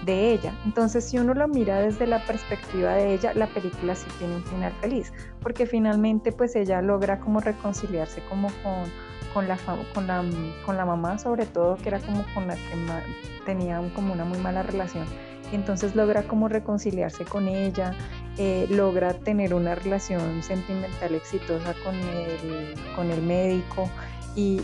de 0.03 0.31
ella. 0.31 0.51
Entonces, 0.65 1.03
si 1.03 1.19
uno 1.19 1.35
lo 1.35 1.47
mira 1.47 1.79
desde 1.79 2.07
la 2.07 2.25
perspectiva 2.25 2.93
de 2.93 3.13
ella, 3.13 3.33
la 3.35 3.45
película 3.45 3.93
sí 3.93 4.07
tiene 4.17 4.37
un 4.37 4.43
final 4.45 4.73
feliz, 4.81 5.13
porque 5.41 5.67
finalmente 5.67 6.31
pues 6.31 6.55
ella 6.55 6.81
logra 6.81 7.19
como 7.19 7.39
reconciliarse 7.39 8.23
como 8.29 8.47
con, 8.63 8.89
con, 9.33 9.47
la, 9.47 9.57
con, 9.93 10.07
la, 10.07 10.23
con 10.65 10.75
la 10.75 10.85
mamá 10.85 11.19
sobre 11.19 11.45
todo, 11.45 11.75
que 11.75 11.89
era 11.89 11.99
como 11.99 12.25
con 12.33 12.47
la 12.47 12.55
que 12.55 13.43
tenía 13.45 13.79
como 13.93 14.13
una 14.13 14.25
muy 14.25 14.39
mala 14.39 14.63
relación 14.63 15.05
entonces 15.51 15.95
logra 15.95 16.23
como 16.23 16.47
reconciliarse 16.47 17.25
con 17.25 17.47
ella, 17.47 17.93
eh, 18.37 18.67
logra 18.69 19.13
tener 19.13 19.53
una 19.53 19.75
relación 19.75 20.43
sentimental 20.43 21.15
exitosa 21.15 21.73
con 21.83 21.95
el, 21.95 22.73
con 22.95 23.11
el 23.11 23.21
médico 23.21 23.89
y, 24.35 24.61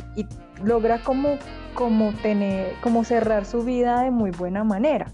logra 0.64 1.00
como, 1.00 1.38
como, 1.74 2.14
tener, 2.22 2.74
como 2.82 3.04
cerrar 3.04 3.46
su 3.46 3.64
vida 3.64 4.04
de 4.04 4.12
muy 4.12 4.32
buena 4.32 4.64
manera. 4.64 5.12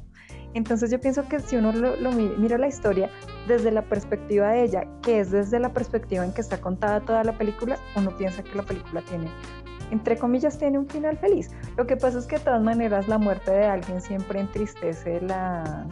Entonces 0.54 0.92
yo 0.92 1.00
pienso 1.00 1.28
que 1.28 1.40
si 1.40 1.56
uno 1.56 1.72
lo, 1.72 2.12
mira 2.12 2.58
la 2.58 2.68
historia 2.68 3.10
desde 3.48 3.72
la 3.72 3.84
perspectiva 3.84 4.50
de 4.50 4.64
ella, 4.64 4.84
que 5.02 5.20
es 5.20 5.32
desde 5.32 5.60
la 5.60 5.70
perspectiva 5.70 6.26
en 6.26 6.34
que 6.34 6.42
está 6.42 6.60
contada 6.60 7.02
toda 7.02 7.24
la 7.24 7.38
película, 7.38 7.78
uno 7.96 8.16
piensa 8.18 8.44
que 8.44 8.56
la 8.56 8.64
película 8.64 9.02
tiene 9.02 9.28
entre 9.92 10.18
comillas, 10.18 10.58
tiene 10.58 10.78
un 10.78 10.88
final 10.88 11.18
feliz. 11.18 11.52
Lo 11.78 11.86
que 11.88 11.98
pasa 11.98 12.20
es 12.20 12.28
que 12.28 12.38
de 12.38 12.44
todas 12.44 12.62
maneras 12.62 13.08
la 13.08 13.18
muerte 13.18 13.52
de 13.52 13.66
alguien 13.66 14.02
siempre 14.02 14.40
entristece 14.40 15.22
la, 15.22 15.88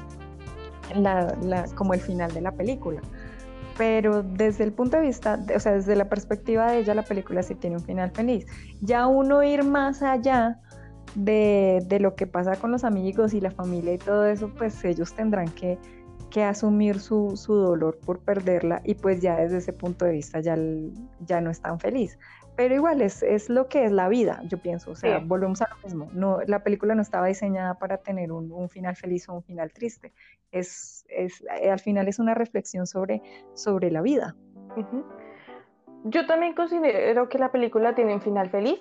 como 1.76 1.94
el 1.94 2.00
final 2.00 2.34
de 2.34 2.42
la 2.42 2.52
película. 2.52 3.02
Pero 3.78 4.24
desde 4.24 4.64
el 4.64 4.74
punto 4.74 4.98
de 4.98 5.04
vista, 5.04 5.40
o 5.56 5.60
sea, 5.60 5.74
desde 5.74 5.96
la 5.96 6.10
perspectiva 6.10 6.72
de 6.72 6.80
ella, 6.80 6.96
la 6.96 7.04
película 7.04 7.44
sí 7.44 7.54
tiene 7.56 7.76
un 7.76 7.84
final 7.84 8.12
feliz. 8.12 8.46
Ya 8.82 9.06
uno 9.06 9.44
ir 9.44 9.64
más 9.64 10.02
allá 10.02 10.60
de, 11.14 11.84
de 11.86 12.00
lo 12.00 12.16
que 12.16 12.26
pasa 12.26 12.56
con 12.56 12.72
los 12.72 12.84
amigos 12.84 13.34
y 13.34 13.42
la 13.42 13.52
familia 13.52 13.94
y 13.94 13.98
todo 13.98 14.26
eso, 14.26 14.52
pues 14.58 14.84
ellos 14.84 15.14
tendrán 15.14 15.50
que, 15.50 15.78
que 16.30 16.44
asumir 16.44 17.00
su, 17.00 17.38
su, 17.38 17.54
dolor 17.54 18.00
por 18.06 18.20
perderla 18.20 18.82
y 18.84 18.96
pues 18.96 19.22
ya 19.22 19.38
desde 19.38 19.58
ese 19.58 19.74
punto 19.74 20.06
de 20.06 20.12
vista 20.12 20.40
ya, 20.40 20.58
ya 21.26 21.42
no 21.42 21.50
es 21.50 21.62
tan 21.62 21.80
feliz 21.80 22.18
pero 22.58 22.74
igual 22.74 23.02
es, 23.02 23.22
es, 23.22 23.50
lo 23.50 23.70
que 23.70 23.86
es 23.86 23.92
la 23.92 24.10
vida, 24.10 24.42
yo 24.46 24.58
pienso, 24.58 24.92
o 24.92 24.96
sea, 24.96 25.20
volvemos 25.20 25.62
a 25.62 25.70
lo 25.70 25.76
mismo, 25.84 26.10
no, 26.12 26.40
la 26.48 26.64
película 26.64 26.96
no 26.96 27.04
estaba 27.04 27.28
diseñada 27.28 27.76
para 27.76 27.98
tener 27.98 28.32
un, 28.32 28.52
un 28.52 28.68
final 28.68 28.96
feliz 28.96 29.30
o 29.30 29.36
un 29.36 29.44
final 29.44 29.72
triste, 29.72 30.12
es, 30.52 31.06
es, 31.08 31.44
eh, 31.62 31.70
al 31.70 31.80
final 31.80 32.08
es 32.08 32.18
una 32.18 32.34
reflexión 32.34 32.88
sobre, 32.88 33.22
sobre 33.54 33.92
la 33.92 34.02
vida. 34.02 34.36
Yo 36.06 36.26
también 36.26 36.56
considero 36.56 37.30
que 37.30 37.38
la 37.38 37.52
película 37.52 37.94
tiene 37.94 38.16
un 38.16 38.22
final 38.22 38.50
feliz. 38.50 38.80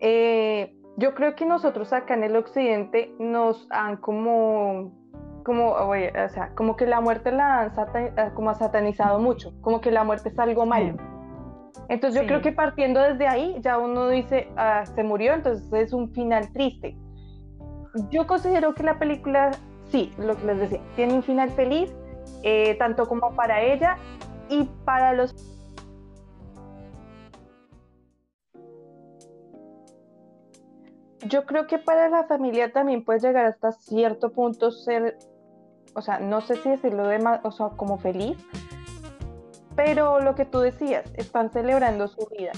Eh, 0.00 0.74
yo 0.96 1.14
creo 1.14 1.34
que 1.34 1.46
nosotros 1.46 1.92
acá 1.92 2.14
en 2.14 2.22
el 2.22 2.36
occidente 2.36 3.12
nos 3.18 3.66
han 3.70 3.96
como 3.96 4.92
como, 5.44 5.74
o 5.74 5.94
sea, 6.28 6.52
como 6.56 6.74
que 6.74 6.86
la 6.86 7.00
muerte 7.00 7.30
la 7.30 7.72
han 8.16 8.34
como 8.34 8.52
satanizado 8.54 9.20
mucho, 9.20 9.52
como 9.60 9.80
que 9.80 9.92
la 9.92 10.02
muerte 10.02 10.28
es 10.30 10.38
algo 10.40 10.66
malo. 10.66 10.96
Entonces 11.88 12.20
yo 12.20 12.26
creo 12.26 12.42
que 12.42 12.52
partiendo 12.52 13.00
desde 13.00 13.26
ahí 13.26 13.56
ya 13.60 13.78
uno 13.78 14.08
dice, 14.08 14.48
ah, 14.56 14.84
se 14.86 15.02
murió, 15.02 15.34
entonces 15.34 15.72
es 15.72 15.92
un 15.92 16.10
final 16.12 16.52
triste. 16.52 16.96
Yo 18.10 18.26
considero 18.26 18.74
que 18.74 18.82
la 18.82 18.98
película, 18.98 19.52
sí, 19.90 20.12
lo 20.18 20.36
que 20.36 20.46
les 20.46 20.60
decía, 20.60 20.80
tiene 20.96 21.14
un 21.14 21.22
final 21.22 21.50
feliz, 21.50 21.92
eh, 22.42 22.74
tanto 22.78 23.06
como 23.06 23.34
para 23.34 23.62
ella 23.62 23.96
y 24.48 24.64
para 24.84 25.12
los... 25.12 25.34
Yo 31.28 31.44
creo 31.44 31.66
que 31.66 31.78
para 31.78 32.08
la 32.08 32.24
familia 32.24 32.72
también 32.72 33.04
puede 33.04 33.20
llegar 33.20 33.46
hasta 33.46 33.72
cierto 33.72 34.30
punto 34.32 34.70
ser, 34.70 35.16
o 35.94 36.00
sea, 36.00 36.20
no 36.20 36.40
sé 36.40 36.56
si 36.56 36.70
decirlo 36.70 37.08
de 37.08 37.18
más, 37.18 37.40
o 37.44 37.50
sea, 37.50 37.70
como 37.70 37.98
feliz, 37.98 38.36
pero 39.76 40.20
lo 40.20 40.34
que 40.34 40.44
tú 40.44 40.60
decías, 40.60 41.04
están 41.16 41.52
celebrando 41.52 42.08
su 42.08 42.26
vida 42.36 42.52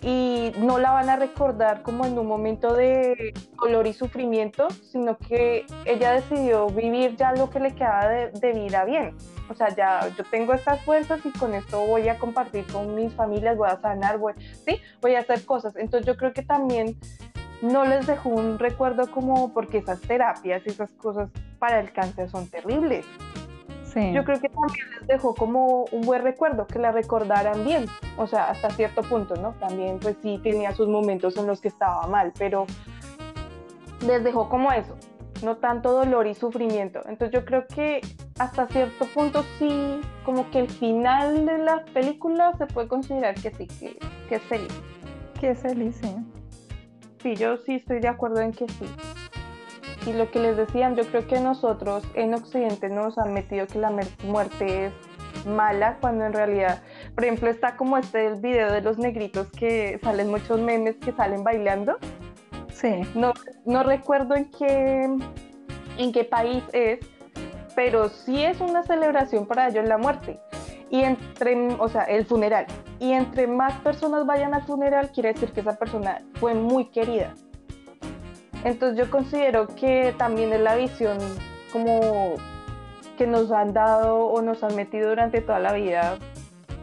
y 0.00 0.52
no 0.58 0.78
la 0.78 0.92
van 0.92 1.10
a 1.10 1.16
recordar 1.16 1.82
como 1.82 2.04
en 2.04 2.18
un 2.18 2.26
momento 2.26 2.74
de 2.74 3.34
dolor 3.60 3.86
y 3.86 3.92
sufrimiento, 3.92 4.68
sino 4.92 5.18
que 5.18 5.66
ella 5.86 6.12
decidió 6.12 6.68
vivir 6.68 7.16
ya 7.16 7.32
lo 7.32 7.50
que 7.50 7.58
le 7.60 7.74
quedaba 7.74 8.08
de, 8.08 8.52
vida 8.52 8.84
bien. 8.84 9.16
O 9.48 9.54
sea, 9.54 9.74
ya 9.74 10.08
yo 10.16 10.24
tengo 10.30 10.52
estas 10.52 10.80
fuerzas 10.82 11.24
y 11.24 11.30
con 11.30 11.54
esto 11.54 11.80
voy 11.86 12.08
a 12.08 12.18
compartir 12.18 12.64
con 12.66 12.94
mis 12.94 13.12
familias, 13.14 13.56
voy 13.56 13.70
a 13.70 13.80
sanar, 13.80 14.18
voy, 14.18 14.34
¿sí? 14.64 14.80
voy 15.00 15.14
a 15.14 15.20
hacer 15.20 15.44
cosas. 15.44 15.74
Entonces 15.76 16.06
yo 16.06 16.16
creo 16.16 16.32
que 16.32 16.42
también 16.42 16.96
no 17.60 17.84
les 17.84 18.06
dejó 18.06 18.28
un 18.28 18.58
recuerdo 18.58 19.10
como 19.10 19.52
porque 19.52 19.78
esas 19.78 20.00
terapias 20.00 20.62
y 20.64 20.70
esas 20.70 20.92
cosas 20.92 21.30
para 21.58 21.80
el 21.80 21.92
cáncer 21.92 22.30
son 22.30 22.48
terribles. 22.48 23.04
Yo 23.94 24.24
creo 24.24 24.40
que 24.40 24.48
también 24.48 24.90
les 24.98 25.06
dejó 25.06 25.34
como 25.34 25.84
un 25.92 26.02
buen 26.02 26.22
recuerdo, 26.22 26.66
que 26.66 26.78
la 26.78 26.92
recordaran 26.92 27.64
bien, 27.64 27.86
o 28.16 28.26
sea, 28.26 28.50
hasta 28.50 28.70
cierto 28.70 29.02
punto, 29.02 29.36
¿no? 29.36 29.52
También 29.54 29.98
pues 29.98 30.16
sí 30.22 30.40
tenía 30.42 30.72
sus 30.72 30.88
momentos 30.88 31.36
en 31.36 31.46
los 31.46 31.60
que 31.60 31.68
estaba 31.68 32.06
mal, 32.06 32.32
pero 32.38 32.66
les 34.06 34.22
dejó 34.22 34.48
como 34.48 34.72
eso, 34.72 34.96
no 35.42 35.56
tanto 35.56 35.92
dolor 35.92 36.26
y 36.26 36.34
sufrimiento. 36.34 37.00
Entonces 37.06 37.30
yo 37.30 37.44
creo 37.44 37.66
que 37.66 38.00
hasta 38.38 38.66
cierto 38.68 39.06
punto 39.06 39.44
sí, 39.58 40.00
como 40.24 40.50
que 40.50 40.60
el 40.60 40.68
final 40.68 41.46
de 41.46 41.58
la 41.58 41.84
película 41.86 42.52
se 42.58 42.66
puede 42.66 42.88
considerar 42.88 43.34
que 43.34 43.50
sí, 43.50 43.66
que, 44.28 44.34
es 44.36 44.42
feliz. 44.42 44.72
Que 45.40 45.50
es 45.50 45.58
feliz, 45.58 45.98
sí. 46.00 46.16
Sí, 47.22 47.34
yo 47.34 47.56
sí 47.58 47.76
estoy 47.76 48.00
de 48.00 48.08
acuerdo 48.08 48.40
en 48.40 48.52
que 48.52 48.68
sí. 48.68 48.86
Y 50.08 50.14
lo 50.14 50.30
que 50.30 50.38
les 50.38 50.56
decían, 50.56 50.96
yo 50.96 51.04
creo 51.04 51.26
que 51.26 51.38
nosotros 51.38 52.02
en 52.14 52.32
Occidente 52.32 52.88
nos 52.88 53.18
han 53.18 53.34
metido 53.34 53.66
que 53.66 53.78
la 53.78 53.92
muerte 54.24 54.86
es 54.86 54.92
mala, 55.46 55.98
cuando 56.00 56.24
en 56.24 56.32
realidad, 56.32 56.80
por 57.14 57.24
ejemplo, 57.24 57.50
está 57.50 57.76
como 57.76 57.98
este 57.98 58.26
el 58.26 58.40
video 58.40 58.72
de 58.72 58.80
los 58.80 58.96
negritos 58.96 59.50
que 59.50 60.00
salen 60.02 60.30
muchos 60.30 60.62
memes 60.62 60.96
que 60.96 61.12
salen 61.12 61.44
bailando. 61.44 61.98
Sí. 62.72 63.02
No, 63.14 63.34
no 63.66 63.82
recuerdo 63.82 64.34
en 64.34 64.50
qué, 64.50 65.14
en 65.98 66.12
qué 66.12 66.24
país 66.24 66.64
es, 66.72 67.00
pero 67.76 68.08
sí 68.08 68.42
es 68.42 68.62
una 68.62 68.84
celebración 68.84 69.44
para 69.44 69.68
ellos 69.68 69.86
la 69.86 69.98
muerte. 69.98 70.40
Y 70.88 71.02
entre, 71.02 71.74
o 71.78 71.88
sea, 71.90 72.04
el 72.04 72.24
funeral. 72.24 72.66
Y 72.98 73.12
entre 73.12 73.46
más 73.46 73.74
personas 73.80 74.24
vayan 74.24 74.54
al 74.54 74.64
funeral, 74.64 75.10
quiere 75.12 75.34
decir 75.34 75.52
que 75.52 75.60
esa 75.60 75.78
persona 75.78 76.22
fue 76.40 76.54
muy 76.54 76.86
querida. 76.86 77.34
Entonces 78.64 78.98
yo 78.98 79.10
considero 79.10 79.66
que 79.68 80.14
también 80.18 80.52
es 80.52 80.60
la 80.60 80.76
visión 80.76 81.18
como 81.72 82.34
que 83.16 83.26
nos 83.26 83.50
han 83.50 83.72
dado 83.72 84.26
o 84.26 84.42
nos 84.42 84.62
han 84.62 84.74
metido 84.76 85.10
durante 85.10 85.40
toda 85.40 85.58
la 85.58 85.72
vida 85.72 86.18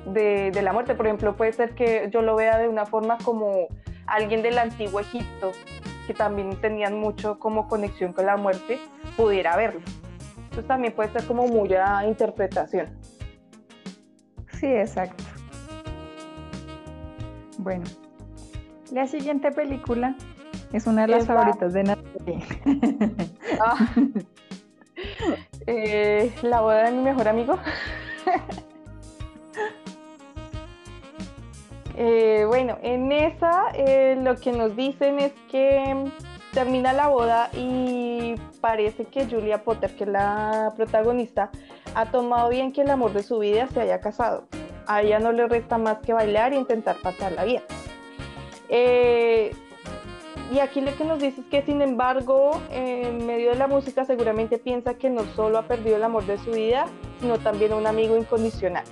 de, 0.06 0.52
la 0.62 0.74
muerte. 0.74 0.96
Por 0.96 1.08
ejemplo, 1.08 1.36
puede 1.36 1.54
ser 1.54 1.76
que 1.76 2.10
yo 2.12 2.22
lo 2.22 2.36
vea 2.36 2.58
de 2.58 2.68
una 2.68 2.86
forma 2.86 3.18
como 3.24 3.68
alguien 4.08 4.42
del 4.42 4.58
antiguo 4.58 5.00
Egipto, 5.00 5.52
que 6.08 6.14
también 6.14 6.60
tenían 6.62 7.00
mucho 7.00 7.40
como 7.40 7.68
conexión 7.68 8.14
con 8.14 8.26
la 8.26 8.38
muerte, 8.38 8.80
pudiera 9.18 9.56
verlo. 9.56 9.82
Entonces 10.38 10.68
también 10.68 10.94
puede 10.94 11.10
ser 11.10 11.26
como 11.26 11.48
mucha 11.48 12.06
interpretación. 12.06 12.98
Sí, 14.60 14.68
exacto. 14.68 15.24
Bueno, 17.58 17.86
la 18.92 19.08
siguiente 19.08 19.52
película 19.52 20.16
es 20.76 20.88
una 20.88 21.04
de 21.04 21.08
las 21.08 21.26
favoritas 21.26 21.74
de 21.74 21.84
Natalie. 21.84 22.44
Ah. 23.60 23.94
Eh, 25.68 26.32
la 26.42 26.62
boda 26.62 26.84
de 26.84 26.92
mi 26.92 27.04
mejor 27.04 27.28
amigo. 27.28 27.58
Eh, 31.98 32.44
bueno, 32.46 32.78
en 32.82 33.10
esa 33.14 33.70
eh, 33.74 34.18
lo 34.22 34.36
que 34.36 34.52
nos 34.52 34.76
dicen 34.76 35.18
es 35.18 35.32
que 35.50 36.12
termina 36.52 36.92
la 36.92 37.08
boda 37.08 37.50
y 37.54 38.36
parece 38.60 39.06
que 39.06 39.26
Julia 39.26 39.64
Potter, 39.64 39.96
que 39.96 40.04
es 40.04 40.10
la 40.10 40.74
protagonista, 40.76 41.52
ha 41.94 42.12
tomado 42.12 42.50
bien 42.50 42.74
que 42.74 42.82
el 42.82 42.90
amor 42.90 43.14
de 43.14 43.24
su 43.24 43.40
vida 43.40 43.68
se 43.68 43.80
haya 43.80 44.02
casado. 44.02 44.46
A 44.88 45.04
ella 45.04 45.20
no 45.20 45.32
le 45.32 45.48
resta 45.48 45.78
más 45.78 46.00
que 46.00 46.12
bailar 46.12 46.52
e 46.52 46.58
intentar 46.58 46.98
pasarla 47.02 47.46
bien. 47.46 47.64
Y 50.52 50.60
aquí 50.60 50.80
lo 50.80 50.96
que 50.96 51.04
nos 51.04 51.20
dice 51.20 51.42
es 51.42 51.48
que, 51.48 51.64
sin 51.64 51.82
embargo, 51.82 52.62
en 52.70 53.26
medio 53.26 53.50
de 53.50 53.56
la 53.56 53.68
música 53.68 54.06
seguramente 54.06 54.60
piensa 54.60 54.94
que 54.94 55.10
no 55.10 55.24
solo 55.36 55.58
ha 55.58 55.68
perdido 55.68 55.96
el 55.96 56.04
amor 56.04 56.26
de 56.26 56.38
su 56.38 56.52
vida, 56.52 56.86
sino 57.20 57.40
también 57.40 57.74
un 57.74 57.88
amigo 57.88 58.16
incondicional 58.16 58.84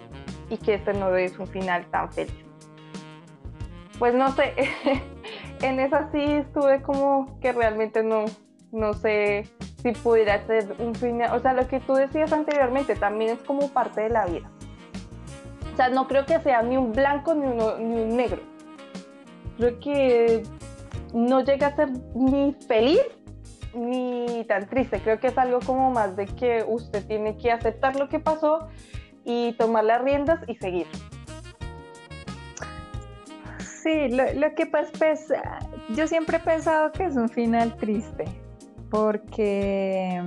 y 0.50 0.58
que 0.58 0.76
este 0.76 0.94
no 0.94 1.16
es 1.16 1.38
un 1.38 1.48
final 1.48 1.86
tan 1.92 2.12
feliz. 2.12 2.34
Pues 4.00 4.16
no 4.16 4.32
sé, 4.32 4.54
en 5.62 5.80
esa 5.80 6.12
sí 6.12 6.24
estuve 6.24 6.82
como 6.82 7.40
que 7.40 7.52
realmente 7.52 8.04
no, 8.04 8.26
no 8.72 8.94
sé 8.94 9.48
si 9.82 9.92
pudiera 9.92 10.46
ser 10.48 10.76
un 10.80 10.96
final, 10.96 11.36
o 11.36 11.40
sea, 11.40 11.54
lo 11.54 11.68
que 11.68 11.80
tú 11.80 11.94
decías 11.94 12.34
anteriormente 12.34 12.96
también 12.96 13.32
es 13.32 13.44
como 13.44 13.70
parte 13.70 14.02
de 14.02 14.10
la 14.10 14.26
vida. 14.26 14.50
O 15.72 15.76
sea, 15.76 15.90
no 15.90 16.08
creo 16.08 16.26
que 16.26 16.40
sea 16.40 16.62
ni 16.64 16.78
un 16.78 16.92
blanco 16.94 17.34
ni, 17.36 17.48
ni 17.48 18.02
un 18.02 18.18
negro. 18.18 18.42
Creo 19.58 19.80
que 19.80 20.44
no 21.14 21.42
llega 21.42 21.68
a 21.68 21.76
ser 21.76 21.90
ni 22.16 22.54
feliz 22.68 23.02
ni 23.74 24.44
tan 24.48 24.68
triste. 24.68 25.00
Creo 25.02 25.20
que 25.20 25.28
es 25.28 25.38
algo 25.38 25.60
como 25.60 25.92
más 25.92 26.16
de 26.16 26.26
que 26.26 26.64
usted 26.68 27.06
tiene 27.06 27.38
que 27.38 27.52
aceptar 27.52 27.96
lo 27.96 28.10
que 28.10 28.20
pasó 28.20 28.68
y 29.24 29.54
tomar 29.54 29.84
las 29.86 30.02
riendas 30.02 30.40
y 30.48 30.56
seguir. 30.56 30.88
Sí, 33.84 34.10
lo, 34.10 34.56
que 34.56 34.66
pasa 34.66 34.92
pues, 34.98 35.28
yo 35.90 36.08
siempre 36.08 36.38
he 36.38 36.40
pensado 36.40 36.92
que 36.94 37.04
es 37.04 37.18
un 37.18 37.28
final 37.28 37.76
triste, 37.76 38.24
porque, 38.90 40.24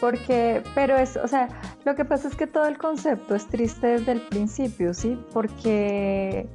porque, 0.00 0.62
pero 0.74 0.96
es, 0.96 1.18
o 1.18 1.28
sea, 1.28 1.48
lo 1.84 1.94
que 1.94 2.06
pasa 2.06 2.28
es 2.28 2.36
que 2.36 2.46
todo 2.46 2.64
el 2.66 2.78
concepto 2.78 3.34
es 3.34 3.46
triste 3.48 3.86
desde 3.86 4.12
el 4.12 4.22
principio, 4.22 4.94
¿sí? 4.94 5.22
Porque 5.34 6.48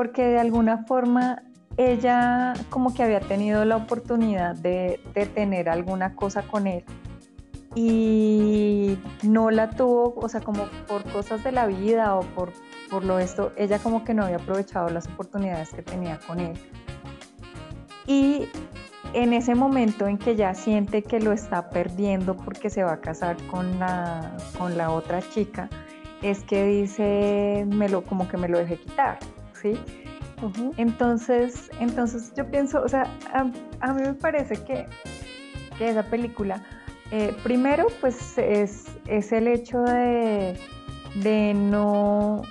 porque 0.00 0.24
de 0.24 0.38
alguna 0.38 0.86
forma 0.86 1.42
ella 1.76 2.54
como 2.70 2.94
que 2.94 3.02
había 3.02 3.20
tenido 3.20 3.66
la 3.66 3.76
oportunidad 3.76 4.56
de, 4.56 4.98
tener 5.34 5.68
alguna 5.68 6.14
cosa 6.14 6.40
con 6.40 6.66
él 6.66 6.86
y 7.74 8.96
no 9.22 9.50
la 9.50 9.68
tuvo, 9.68 10.14
o 10.16 10.26
sea, 10.30 10.40
como 10.40 10.68
por 10.88 11.04
cosas 11.12 11.44
de 11.44 11.52
la 11.52 11.66
vida 11.66 12.14
o 12.14 12.22
por, 12.22 12.50
por 12.88 13.04
lo 13.04 13.18
esto, 13.18 13.52
ella 13.56 13.78
como 13.78 14.02
que 14.02 14.14
no 14.14 14.24
había 14.24 14.36
aprovechado 14.36 14.88
las 14.88 15.06
oportunidades 15.06 15.68
que 15.68 15.82
tenía 15.82 16.18
con 16.26 16.40
él. 16.40 16.58
Y 18.06 18.48
en 19.12 19.34
ese 19.34 19.54
momento 19.54 20.06
en 20.06 20.16
que 20.16 20.34
ya 20.34 20.54
siente 20.54 21.02
que 21.02 21.20
lo 21.20 21.30
está 21.30 21.68
perdiendo 21.68 22.38
porque 22.38 22.70
se 22.70 22.82
va 22.84 22.94
a 22.94 23.00
casar 23.02 23.36
con 23.48 23.78
la, 23.78 24.34
con 24.56 24.78
la 24.78 24.92
otra 24.92 25.20
chica, 25.20 25.68
es 26.22 26.42
que 26.42 26.64
dice, 26.64 27.66
me 27.68 27.90
lo, 27.90 28.02
como 28.02 28.28
que 28.28 28.38
me 28.38 28.48
lo 28.48 28.56
dejé 28.56 28.78
quitar. 28.78 29.18
¿Sí? 29.60 29.78
Entonces, 30.76 31.70
entonces 31.80 32.32
yo 32.36 32.50
pienso, 32.50 32.82
o 32.82 32.88
sea, 32.88 33.04
a, 33.32 33.44
mí 33.92 34.02
me 34.02 34.14
parece 34.14 34.56
que, 34.64 34.86
esa 35.78 36.02
película, 36.02 36.62
eh, 37.10 37.34
primero, 37.42 37.86
pues 38.00 38.38
es, 38.38 38.86
el 39.06 39.48
hecho 39.48 39.80
de, 39.80 40.56
no, 41.54 42.42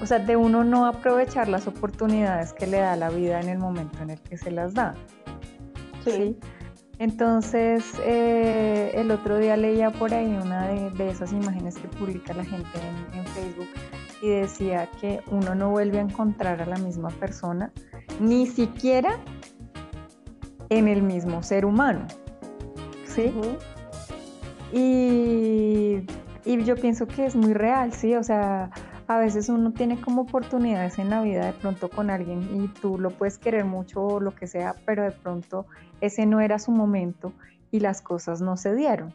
o 0.00 0.06
sea, 0.06 0.18
de 0.18 0.36
uno 0.36 0.64
no 0.64 0.86
aprovechar 0.86 1.48
las 1.48 1.66
oportunidades 1.66 2.52
que 2.52 2.66
le 2.66 2.78
da 2.78 2.96
la 2.96 3.10
vida 3.10 3.40
en 3.40 3.48
el 3.48 3.58
momento 3.58 4.02
en 4.02 4.10
el 4.10 4.20
que 4.20 4.36
se 4.38 4.50
las 4.50 4.74
da. 4.74 4.94
Sí. 6.04 6.38
Entonces, 6.98 7.84
eh, 8.04 8.90
el 8.94 9.10
otro 9.10 9.38
día 9.38 9.56
leía 9.56 9.90
por 9.90 10.12
ahí 10.12 10.26
una 10.26 10.66
de, 10.68 11.08
esas 11.08 11.32
imágenes 11.32 11.76
que 11.76 11.88
publica 11.88 12.34
la 12.34 12.44
gente 12.44 12.78
en 13.14 13.24
Facebook 13.26 13.68
y 14.20 14.28
decía 14.28 14.88
que 15.00 15.20
uno 15.30 15.54
no 15.54 15.70
vuelve 15.70 15.98
a 15.98 16.02
encontrar 16.02 16.60
a 16.60 16.66
la 16.66 16.76
misma 16.76 17.10
persona, 17.10 17.72
ni 18.20 18.46
siquiera 18.46 19.18
en 20.68 20.88
el 20.88 21.02
mismo 21.02 21.42
ser 21.42 21.64
humano. 21.64 22.06
¿Sí? 23.06 23.32
y, 24.72 26.04
y, 26.44 26.64
yo 26.64 26.76
pienso 26.76 27.06
que 27.06 27.26
es 27.26 27.34
muy 27.34 27.54
real, 27.54 27.92
¿sí? 27.92 28.14
O 28.14 28.22
sea, 28.22 28.70
a 29.08 29.18
veces 29.18 29.48
uno 29.48 29.72
tiene 29.72 30.00
como 30.00 30.22
oportunidades 30.22 30.98
en 30.98 31.08
la 31.10 31.22
vida 31.22 31.46
de 31.46 31.52
pronto 31.54 31.88
con 31.88 32.10
alguien 32.10 32.62
y 32.62 32.68
tú 32.68 32.98
lo 32.98 33.10
puedes 33.10 33.38
querer 33.38 33.64
mucho 33.64 34.02
o 34.02 34.20
lo 34.20 34.34
que 34.34 34.46
sea, 34.46 34.74
pero 34.84 35.02
de 35.02 35.12
pronto 35.12 35.66
ese 36.02 36.26
no 36.26 36.40
era 36.40 36.58
su 36.58 36.70
momento 36.70 37.32
y 37.70 37.80
las 37.80 38.02
cosas 38.02 38.42
no 38.42 38.56
se 38.58 38.74
dieron. 38.74 39.14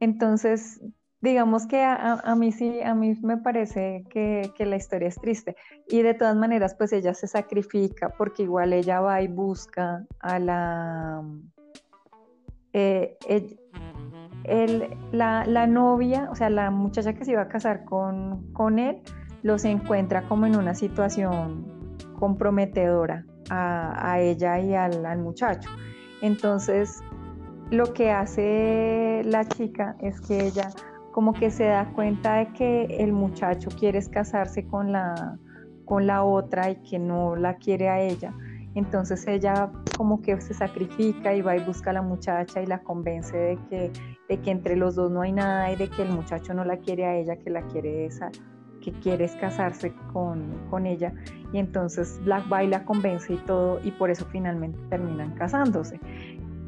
Entonces, 0.00 0.80
digamos 1.20 1.66
que 1.66 1.82
a, 1.82 2.34
mí 2.36 2.52
sí, 2.52 2.80
a 2.80 2.94
mí 2.94 3.16
me 3.22 3.38
parece 3.38 4.04
que, 4.10 4.52
la 4.58 4.76
historia 4.76 5.08
es 5.08 5.16
triste. 5.16 5.56
Y 5.88 6.02
de 6.02 6.14
todas 6.14 6.36
maneras, 6.36 6.74
pues 6.74 6.92
ella 6.92 7.14
se 7.14 7.26
sacrifica 7.26 8.10
porque 8.10 8.44
igual 8.44 8.72
ella 8.72 9.00
va 9.00 9.20
y 9.22 9.28
busca 9.28 10.04
a 10.20 10.38
la... 10.38 11.22
Eh, 12.72 13.16
la, 15.12 15.66
novia, 15.66 16.28
o 16.30 16.34
sea, 16.34 16.50
la 16.50 16.70
muchacha 16.70 17.12
que 17.14 17.24
se 17.24 17.32
iba 17.32 17.42
a 17.42 17.48
casar 17.48 17.84
con, 17.84 18.52
con 18.52 18.78
él, 18.78 19.02
los 19.42 19.64
encuentra 19.64 20.22
como 20.28 20.46
en 20.46 20.56
una 20.56 20.74
situación 20.74 21.96
comprometedora 22.18 23.24
a, 23.50 24.20
ella 24.20 24.60
y 24.60 24.74
al, 24.74 25.04
al 25.04 25.18
muchacho. 25.18 25.68
Entonces, 26.22 27.02
lo 27.70 27.92
que 27.92 28.10
hace 28.10 29.22
la 29.24 29.46
chica 29.46 29.96
es 30.00 30.20
que 30.20 30.46
ella 30.46 30.70
como 31.12 31.32
que 31.32 31.50
se 31.50 31.64
da 31.64 31.90
cuenta 31.92 32.36
de 32.36 32.52
que 32.52 32.84
el 33.00 33.12
muchacho 33.12 33.70
quiere 33.70 34.00
casarse 34.08 34.66
con 34.66 34.92
la, 34.92 35.38
con 35.84 36.06
la 36.06 36.22
otra 36.22 36.70
y 36.70 36.76
que 36.76 36.98
no 36.98 37.36
la 37.36 37.54
quiere 37.54 37.88
a 37.88 38.00
ella. 38.00 38.32
Entonces 38.74 39.26
ella 39.26 39.70
como 39.96 40.22
que 40.22 40.40
se 40.40 40.54
sacrifica 40.54 41.34
y 41.34 41.42
va 41.42 41.56
y 41.56 41.64
busca 41.64 41.90
a 41.90 41.94
la 41.94 42.02
muchacha 42.02 42.62
y 42.62 42.66
la 42.66 42.80
convence 42.80 43.36
de 43.36 43.58
que, 43.68 43.90
de 44.28 44.40
que 44.40 44.50
entre 44.50 44.76
los 44.76 44.94
dos 44.94 45.10
no 45.10 45.22
hay 45.22 45.32
nada 45.32 45.72
y 45.72 45.76
de 45.76 45.88
que 45.88 46.02
el 46.02 46.10
muchacho 46.10 46.54
no 46.54 46.64
la 46.64 46.76
quiere 46.76 47.04
a 47.04 47.16
ella, 47.16 47.36
que 47.36 47.50
la 47.50 47.62
quiere 47.62 48.06
esa, 48.06 48.30
que 48.80 48.92
quiere 48.92 49.28
casarse 49.40 49.92
con, 50.12 50.52
con 50.70 50.86
ella. 50.86 51.12
Y 51.52 51.58
entonces 51.58 52.20
Black 52.24 52.44
va 52.52 52.62
y 52.62 52.68
la 52.68 52.84
convence 52.84 53.32
y 53.32 53.38
todo, 53.38 53.80
y 53.82 53.90
por 53.90 54.10
eso 54.10 54.26
finalmente 54.30 54.78
terminan 54.90 55.34
casándose. 55.34 55.98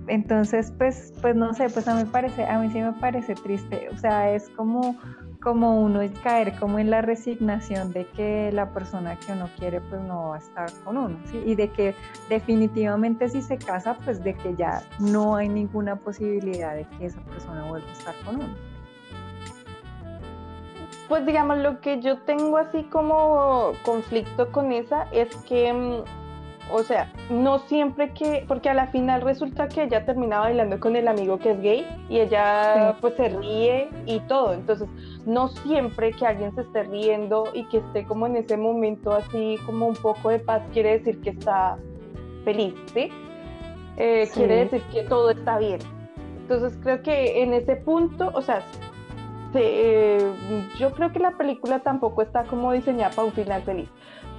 Entonces, 0.06 0.72
pues, 0.76 1.12
pues 1.20 1.36
no 1.36 1.54
sé, 1.54 1.68
pues 1.68 1.86
a 1.88 1.94
mí, 1.94 2.04
parece, 2.10 2.44
a 2.44 2.58
mí 2.58 2.70
sí 2.70 2.80
me 2.80 2.92
parece 2.94 3.34
triste. 3.34 3.88
O 3.92 3.96
sea, 3.96 4.32
es 4.32 4.48
como, 4.50 4.96
como 5.42 5.80
uno 5.80 6.00
caer 6.22 6.58
como 6.58 6.78
en 6.78 6.90
la 6.90 7.02
resignación 7.02 7.92
de 7.92 8.06
que 8.06 8.50
la 8.52 8.72
persona 8.72 9.16
que 9.16 9.32
uno 9.32 9.48
quiere 9.58 9.80
pues 9.80 10.00
no 10.02 10.30
va 10.30 10.36
a 10.36 10.38
estar 10.38 10.70
con 10.84 10.96
uno, 10.96 11.16
¿sí? 11.30 11.42
Y 11.46 11.54
de 11.54 11.68
que 11.68 11.94
definitivamente 12.28 13.28
si 13.28 13.42
se 13.42 13.56
casa, 13.56 13.96
pues 14.04 14.22
de 14.22 14.34
que 14.34 14.54
ya 14.56 14.82
no 14.98 15.36
hay 15.36 15.48
ninguna 15.48 15.96
posibilidad 15.96 16.74
de 16.74 16.86
que 16.98 17.06
esa 17.06 17.20
persona 17.22 17.64
vuelva 17.68 17.88
a 17.88 17.92
estar 17.92 18.14
con 18.24 18.36
uno. 18.36 18.54
Pues 21.08 21.26
digamos, 21.26 21.58
lo 21.58 21.80
que 21.80 22.00
yo 22.00 22.18
tengo 22.18 22.56
así 22.56 22.84
como 22.84 23.72
conflicto 23.84 24.52
con 24.52 24.70
esa 24.70 25.04
es 25.10 25.34
que 25.38 25.72
mm, 25.72 26.19
o 26.72 26.82
sea, 26.82 27.12
no 27.30 27.58
siempre 27.60 28.12
que, 28.12 28.44
porque 28.46 28.68
a 28.68 28.74
la 28.74 28.88
final 28.88 29.22
resulta 29.22 29.68
que 29.68 29.84
ella 29.84 30.04
termina 30.04 30.40
bailando 30.40 30.78
con 30.80 30.96
el 30.96 31.08
amigo 31.08 31.38
que 31.38 31.52
es 31.52 31.60
gay 31.60 31.86
y 32.08 32.20
ella 32.20 32.96
pues 33.00 33.14
se 33.16 33.28
ríe 33.28 33.88
y 34.06 34.20
todo, 34.20 34.52
entonces 34.54 34.88
no 35.26 35.48
siempre 35.48 36.12
que 36.12 36.26
alguien 36.26 36.54
se 36.54 36.62
esté 36.62 36.84
riendo 36.84 37.44
y 37.54 37.64
que 37.64 37.78
esté 37.78 38.04
como 38.04 38.26
en 38.26 38.36
ese 38.36 38.56
momento 38.56 39.12
así 39.12 39.58
como 39.66 39.86
un 39.86 39.96
poco 39.96 40.30
de 40.30 40.38
paz 40.38 40.62
quiere 40.72 40.98
decir 40.98 41.20
que 41.20 41.30
está 41.30 41.76
feliz, 42.44 42.74
¿sí? 42.92 43.10
Eh, 43.96 44.28
quiere 44.32 44.64
decir 44.64 44.82
que 44.92 45.02
todo 45.02 45.30
está 45.30 45.58
bien. 45.58 45.80
Entonces 46.42 46.78
creo 46.82 47.02
que 47.02 47.42
en 47.42 47.52
ese 47.52 47.76
punto, 47.76 48.30
o 48.34 48.40
sea, 48.40 48.62
eh, 49.54 50.32
yo 50.78 50.92
creo 50.92 51.12
que 51.12 51.18
la 51.18 51.32
película 51.32 51.80
tampoco 51.80 52.22
está 52.22 52.44
como 52.44 52.72
diseñada 52.72 53.10
para 53.10 53.26
un 53.26 53.32
final 53.32 53.62
feliz 53.62 53.88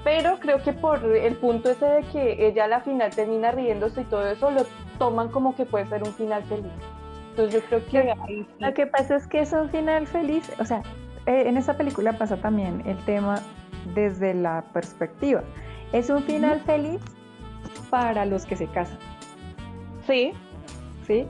pero 0.03 0.37
creo 0.39 0.61
que 0.63 0.73
por 0.73 1.03
el 1.03 1.35
punto 1.35 1.69
ese 1.69 1.85
de 1.85 2.01
que 2.03 2.47
ella 2.47 2.65
a 2.65 2.67
la 2.67 2.81
final 2.81 3.11
termina 3.11 3.51
riéndose 3.51 4.01
y 4.01 4.05
todo 4.05 4.27
eso, 4.27 4.51
lo 4.51 4.65
toman 4.97 5.29
como 5.29 5.55
que 5.55 5.65
puede 5.65 5.87
ser 5.87 6.03
un 6.03 6.13
final 6.13 6.43
feliz. 6.43 6.71
Entonces 7.31 7.61
yo 7.61 7.67
creo 7.67 7.85
que... 7.85 8.45
Lo 8.59 8.73
que 8.73 8.87
pasa 8.87 9.15
es 9.15 9.27
que 9.27 9.39
es 9.41 9.53
un 9.53 9.69
final 9.69 10.07
feliz, 10.07 10.51
o 10.59 10.65
sea, 10.65 10.81
eh, 11.25 11.43
en 11.47 11.57
esa 11.57 11.77
película 11.77 12.13
pasa 12.13 12.37
también 12.37 12.83
el 12.85 12.97
tema 13.05 13.41
desde 13.93 14.33
la 14.33 14.63
perspectiva. 14.73 15.43
Es 15.93 16.09
un 16.09 16.23
final 16.23 16.59
feliz 16.61 17.01
para 17.89 18.25
los 18.25 18.45
que 18.45 18.55
se 18.55 18.67
casan. 18.67 18.97
Sí. 20.07 20.33
¿Sí? 21.05 21.27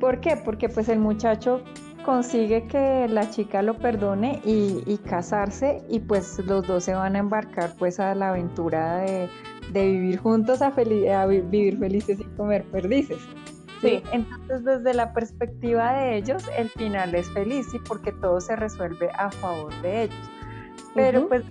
¿Por 0.00 0.20
qué? 0.20 0.36
Porque 0.36 0.68
pues 0.68 0.88
el 0.88 0.98
muchacho 0.98 1.62
consigue 2.06 2.68
que 2.68 3.08
la 3.08 3.28
chica 3.28 3.60
lo 3.62 3.76
perdone 3.76 4.40
y, 4.44 4.98
casarse 5.08 5.82
y 5.90 6.00
pues 6.00 6.38
los 6.46 6.66
dos 6.66 6.84
se 6.84 6.94
van 6.94 7.16
a 7.16 7.18
embarcar 7.18 7.74
pues 7.78 8.00
a 8.00 8.14
la 8.14 8.30
aventura 8.30 8.98
de, 8.98 9.28
vivir 9.72 10.18
juntos 10.18 10.62
a, 10.62 10.70
vivir 10.70 11.78
felices 11.78 12.20
y 12.20 12.24
comer 12.36 12.64
perdices. 12.70 13.18
Sí. 13.82 14.02
Entonces 14.12 14.64
desde 14.64 14.94
la 14.94 15.12
perspectiva 15.12 15.92
de 15.94 16.16
ellos 16.16 16.48
el 16.56 16.70
final 16.70 17.14
es 17.14 17.28
feliz 17.30 17.74
y 17.74 17.78
porque 17.80 18.12
todo 18.12 18.40
se 18.40 18.54
resuelve 18.56 19.10
a 19.18 19.30
favor 19.30 19.74
de 19.82 20.04
ellos. 20.04 20.30
Pero 20.94 21.28
pues 21.28 21.44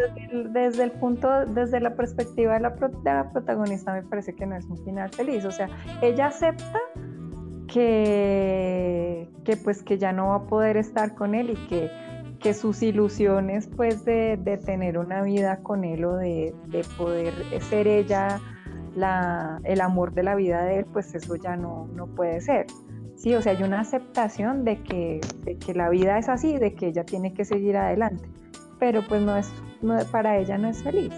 desde 0.51 0.83
el, 0.83 0.91
punto, 0.93 1.45
desde 1.45 1.79
la 1.79 1.95
perspectiva 1.95 2.55
de 2.55 2.61
la, 2.61 2.69
de 2.69 3.13
la 3.13 3.29
protagonista 3.31 3.93
me 3.93 4.01
parece 4.01 4.33
que 4.33 4.45
no 4.47 4.55
es 4.55 4.65
un 4.65 4.83
final 4.83 5.11
feliz. 5.11 5.45
O 5.45 5.51
sea, 5.51 5.69
ella 6.01 6.27
acepta 6.27 6.79
que, 7.75 9.27
que 9.43 9.57
pues 9.57 9.83
que 9.83 9.97
ya 9.97 10.13
no 10.13 10.29
va 10.29 10.35
a 10.35 10.43
poder 10.47 10.77
estar 10.77 11.13
con 11.13 11.35
él 11.35 11.49
y 11.49 11.67
que, 11.67 11.91
que 12.39 12.53
sus 12.53 12.81
ilusiones 12.81 13.67
pues 13.67 14.05
de, 14.05 14.37
de, 14.37 14.57
tener 14.57 14.97
una 14.97 15.23
vida 15.23 15.57
con 15.61 15.83
él 15.83 16.05
o 16.05 16.15
de, 16.15 16.55
de 16.67 16.85
poder 16.97 17.33
ser 17.63 17.89
ella 17.89 18.39
la, 18.95 19.59
el 19.65 19.81
amor 19.81 20.13
de 20.13 20.23
la 20.23 20.35
vida 20.35 20.63
de 20.63 20.79
él, 20.79 20.85
pues 20.85 21.13
eso 21.15 21.35
ya 21.35 21.57
no, 21.57 21.89
no 21.93 22.07
puede 22.07 22.39
ser. 22.39 22.67
Sí, 23.17 23.35
o 23.35 23.41
sea, 23.41 23.51
hay 23.51 23.61
una 23.61 23.81
aceptación 23.81 24.63
de 24.63 24.81
que, 24.81 25.19
de 25.43 25.57
que 25.57 25.73
la 25.73 25.89
vida 25.89 26.17
es 26.17 26.29
así, 26.29 26.57
de 26.57 26.75
que 26.75 26.87
ella 26.87 27.03
tiene 27.03 27.33
que 27.33 27.43
seguir 27.43 27.75
adelante, 27.75 28.23
pero 28.79 29.05
pues 29.05 29.21
no 29.21 29.35
es, 29.35 29.51
no, 29.81 29.97
para 30.11 30.37
ella 30.37 30.57
no 30.57 30.69
es 30.69 30.81
feliz. 30.81 31.13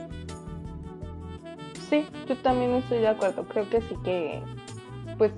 Sí, 1.88 2.04
yo 2.28 2.36
también 2.38 2.72
estoy 2.72 2.98
de 2.98 3.10
acuerdo, 3.10 3.48
creo 3.48 3.70
que 3.70 3.80
sí 3.82 3.96
que, 4.04 4.42
pues 5.20 5.32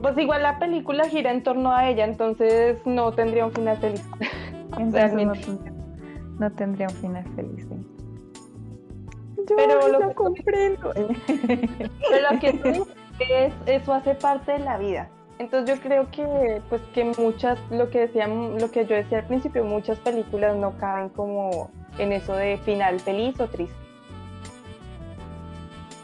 pues 0.00 0.16
igual 0.18 0.42
la 0.42 0.58
película 0.58 1.08
gira 1.08 1.30
en 1.30 1.42
torno 1.42 1.72
a 1.72 1.88
ella, 1.88 2.04
entonces 2.04 2.78
no 2.84 3.12
tendría 3.12 3.46
un 3.46 3.52
final 3.52 3.76
feliz. 3.78 4.06
no, 6.38 6.52
tendría 6.52 6.88
un 6.88 6.94
final 6.94 7.24
feliz. 7.34 7.66
pero 9.56 9.88
lo, 9.88 10.08
que 10.08 10.14
comprendo. 10.14 10.92
pero 10.94 12.32
lo 12.32 12.40
que 12.40 12.84
es, 13.28 13.52
eso 13.66 13.92
hace 13.92 14.14
parte 14.14 14.52
de 14.52 14.60
la 14.60 14.78
vida. 14.78 15.08
Entonces 15.38 15.74
yo 15.74 15.82
creo 15.82 16.10
que 16.10 16.60
pues 16.68 16.82
que 16.92 17.04
muchas, 17.18 17.58
lo 17.70 17.88
que 17.88 18.00
decían, 18.00 18.58
lo 18.58 18.70
que 18.70 18.86
yo 18.86 18.94
decía 18.94 19.20
al 19.20 19.26
principio, 19.26 19.64
muchas 19.64 19.98
películas 20.00 20.54
no 20.56 20.76
caen 20.76 21.08
como 21.10 21.70
en 21.98 22.12
eso 22.12 22.34
de 22.34 22.58
final 22.58 23.00
feliz 23.00 23.40
o 23.40 23.46
triste. 23.46 23.74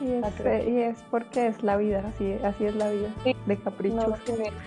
Y 0.00 0.80
es, 0.80 1.02
porque 1.10 1.46
es 1.46 1.62
la 1.62 1.76
vida, 1.76 2.04
así, 2.06 2.34
así 2.44 2.64
es 2.66 2.76
la 2.76 2.90
vida, 2.90 3.08
de 3.46 3.56
caprichos. 3.56 4.18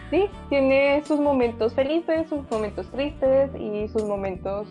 sí, 0.09 0.25
tiene 0.49 1.03
sus 1.05 1.19
momentos 1.19 1.73
felices, 1.73 2.27
sus 2.29 2.49
momentos 2.49 2.89
tristes 2.91 3.51
y 3.55 3.87
sus 3.89 4.03
momentos 4.05 4.67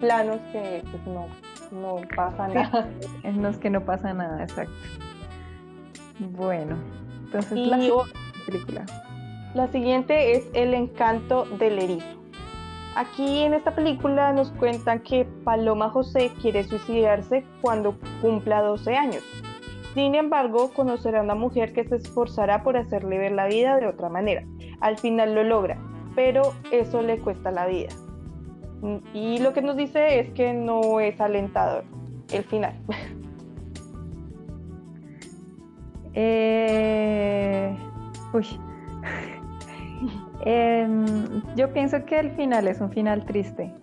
planos 0.00 0.40
que 0.52 0.82
pues, 0.90 1.06
no, 1.06 1.26
no 1.70 2.00
pasa 2.16 2.48
nada. 2.48 2.88
En 3.22 3.42
los 3.42 3.56
que 3.58 3.70
no 3.70 3.84
pasa 3.84 4.12
nada, 4.12 4.42
exacto. 4.42 4.72
Bueno, 6.18 6.76
entonces 7.24 7.58
la 7.58 7.78
película. 8.46 8.86
La 9.54 9.68
siguiente 9.68 10.32
es 10.32 10.44
El 10.52 10.74
encanto 10.74 11.44
del 11.44 11.78
erizo. 11.78 12.06
Aquí 12.96 13.42
en 13.42 13.54
esta 13.54 13.74
película 13.74 14.32
nos 14.32 14.50
cuentan 14.52 15.00
que 15.00 15.24
Paloma 15.44 15.90
José 15.90 16.30
quiere 16.40 16.64
suicidarse 16.64 17.44
cuando 17.60 17.96
cumpla 18.20 18.62
12 18.62 18.94
años 18.94 19.24
sin 19.94 20.16
embargo, 20.16 20.72
conocerá 20.74 21.20
a 21.20 21.22
una 21.22 21.36
mujer 21.36 21.72
que 21.72 21.84
se 21.84 21.96
esforzará 21.96 22.64
por 22.64 22.76
hacerle 22.76 23.18
ver 23.18 23.32
la 23.32 23.46
vida 23.46 23.76
de 23.76 23.86
otra 23.86 24.08
manera. 24.08 24.44
Al 24.80 24.98
final 24.98 25.34
lo 25.34 25.44
logra, 25.44 25.78
pero 26.16 26.52
eso 26.72 27.00
le 27.00 27.18
cuesta 27.18 27.52
la 27.52 27.66
vida. 27.66 27.90
Y 29.14 29.38
lo 29.38 29.52
que 29.52 29.62
nos 29.62 29.76
dice 29.76 30.20
es 30.20 30.30
que 30.30 30.52
no 30.52 31.00
es 31.00 31.20
alentador 31.20 31.84
el 32.32 32.44
final. 32.44 32.74
Eh, 36.16 37.76
uy. 38.32 38.46
Em, 40.44 41.42
yo 41.56 41.72
pienso 41.72 42.04
que 42.04 42.20
el 42.20 42.30
final 42.36 42.68
es 42.68 42.80
un 42.80 42.92
final 42.92 43.24
triste. 43.24 43.74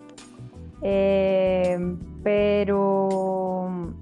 Em, 0.80 1.98
pero 2.22 3.92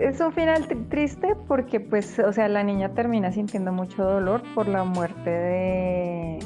es 0.00 0.20
un 0.20 0.32
final 0.32 0.66
triste 0.88 1.34
porque, 1.46 1.80
pues, 1.80 2.18
o 2.18 2.32
sea, 2.32 2.48
la 2.48 2.62
niña 2.62 2.94
termina 2.94 3.32
sintiendo 3.32 3.72
mucho 3.72 4.04
dolor 4.04 4.42
por 4.54 4.68
la 4.68 4.84
muerte 4.84 5.30
de, 5.30 6.38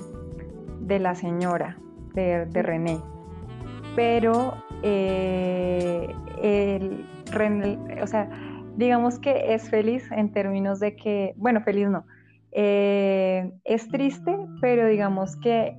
de 0.81 0.99
la 0.99 1.15
señora, 1.15 1.79
de, 2.15 2.45
René. 2.63 2.99
Pero, 3.95 4.55
eh, 4.83 6.09
el, 6.43 7.07
o 8.03 8.07
sea, 8.07 8.29
digamos 8.77 9.19
que 9.19 9.55
es 9.55 9.69
feliz 9.69 10.11
en 10.13 10.33
términos 10.33 10.81
de 10.81 10.97
que, 10.97 11.35
bueno, 11.37 11.61
feliz 11.63 11.89
no, 11.89 12.05
eh, 12.53 13.53
es 13.65 13.89
triste, 13.89 14.37
pero 14.61 14.87
digamos 14.87 15.37
que 15.37 15.77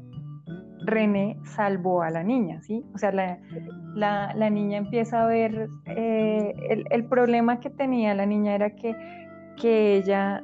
René 0.85 1.37
salvó 1.43 2.01
a 2.01 2.09
la 2.09 2.23
niña, 2.23 2.61
¿sí? 2.61 2.85
O 2.93 2.97
sea, 2.97 3.11
la, 3.11 4.49
niña 4.49 4.77
empieza 4.77 5.23
a 5.23 5.27
ver, 5.27 5.69
eh, 5.85 6.85
el, 6.89 7.05
problema 7.05 7.59
que 7.59 7.69
tenía 7.69 8.13
la 8.13 8.25
niña 8.25 8.55
era 8.55 8.71
que, 8.71 8.95
que 9.59 9.97
ella 9.97 10.43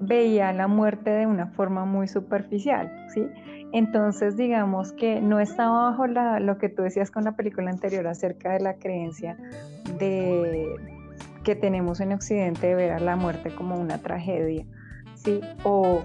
veía 0.00 0.52
la 0.52 0.66
muerte 0.66 1.10
de 1.10 1.26
una 1.26 1.46
forma 1.48 1.84
muy 1.84 2.08
superficial, 2.08 2.92
¿sí? 3.08 3.26
Entonces, 3.72 4.36
digamos 4.36 4.92
que 4.92 5.20
no 5.20 5.40
estaba 5.40 5.90
bajo 5.90 6.06
la, 6.06 6.40
lo 6.40 6.58
que 6.58 6.68
tú 6.68 6.82
decías 6.82 7.10
con 7.10 7.24
la 7.24 7.32
película 7.32 7.70
anterior 7.70 8.06
acerca 8.06 8.52
de 8.52 8.60
la 8.60 8.74
creencia 8.74 9.38
de, 9.98 10.74
que 11.42 11.56
tenemos 11.56 12.00
en 12.00 12.12
Occidente 12.12 12.66
de 12.66 12.74
ver 12.74 12.92
a 12.92 13.00
la 13.00 13.16
muerte 13.16 13.54
como 13.54 13.76
una 13.76 13.98
tragedia, 13.98 14.66
¿sí? 15.14 15.40
O, 15.64 16.02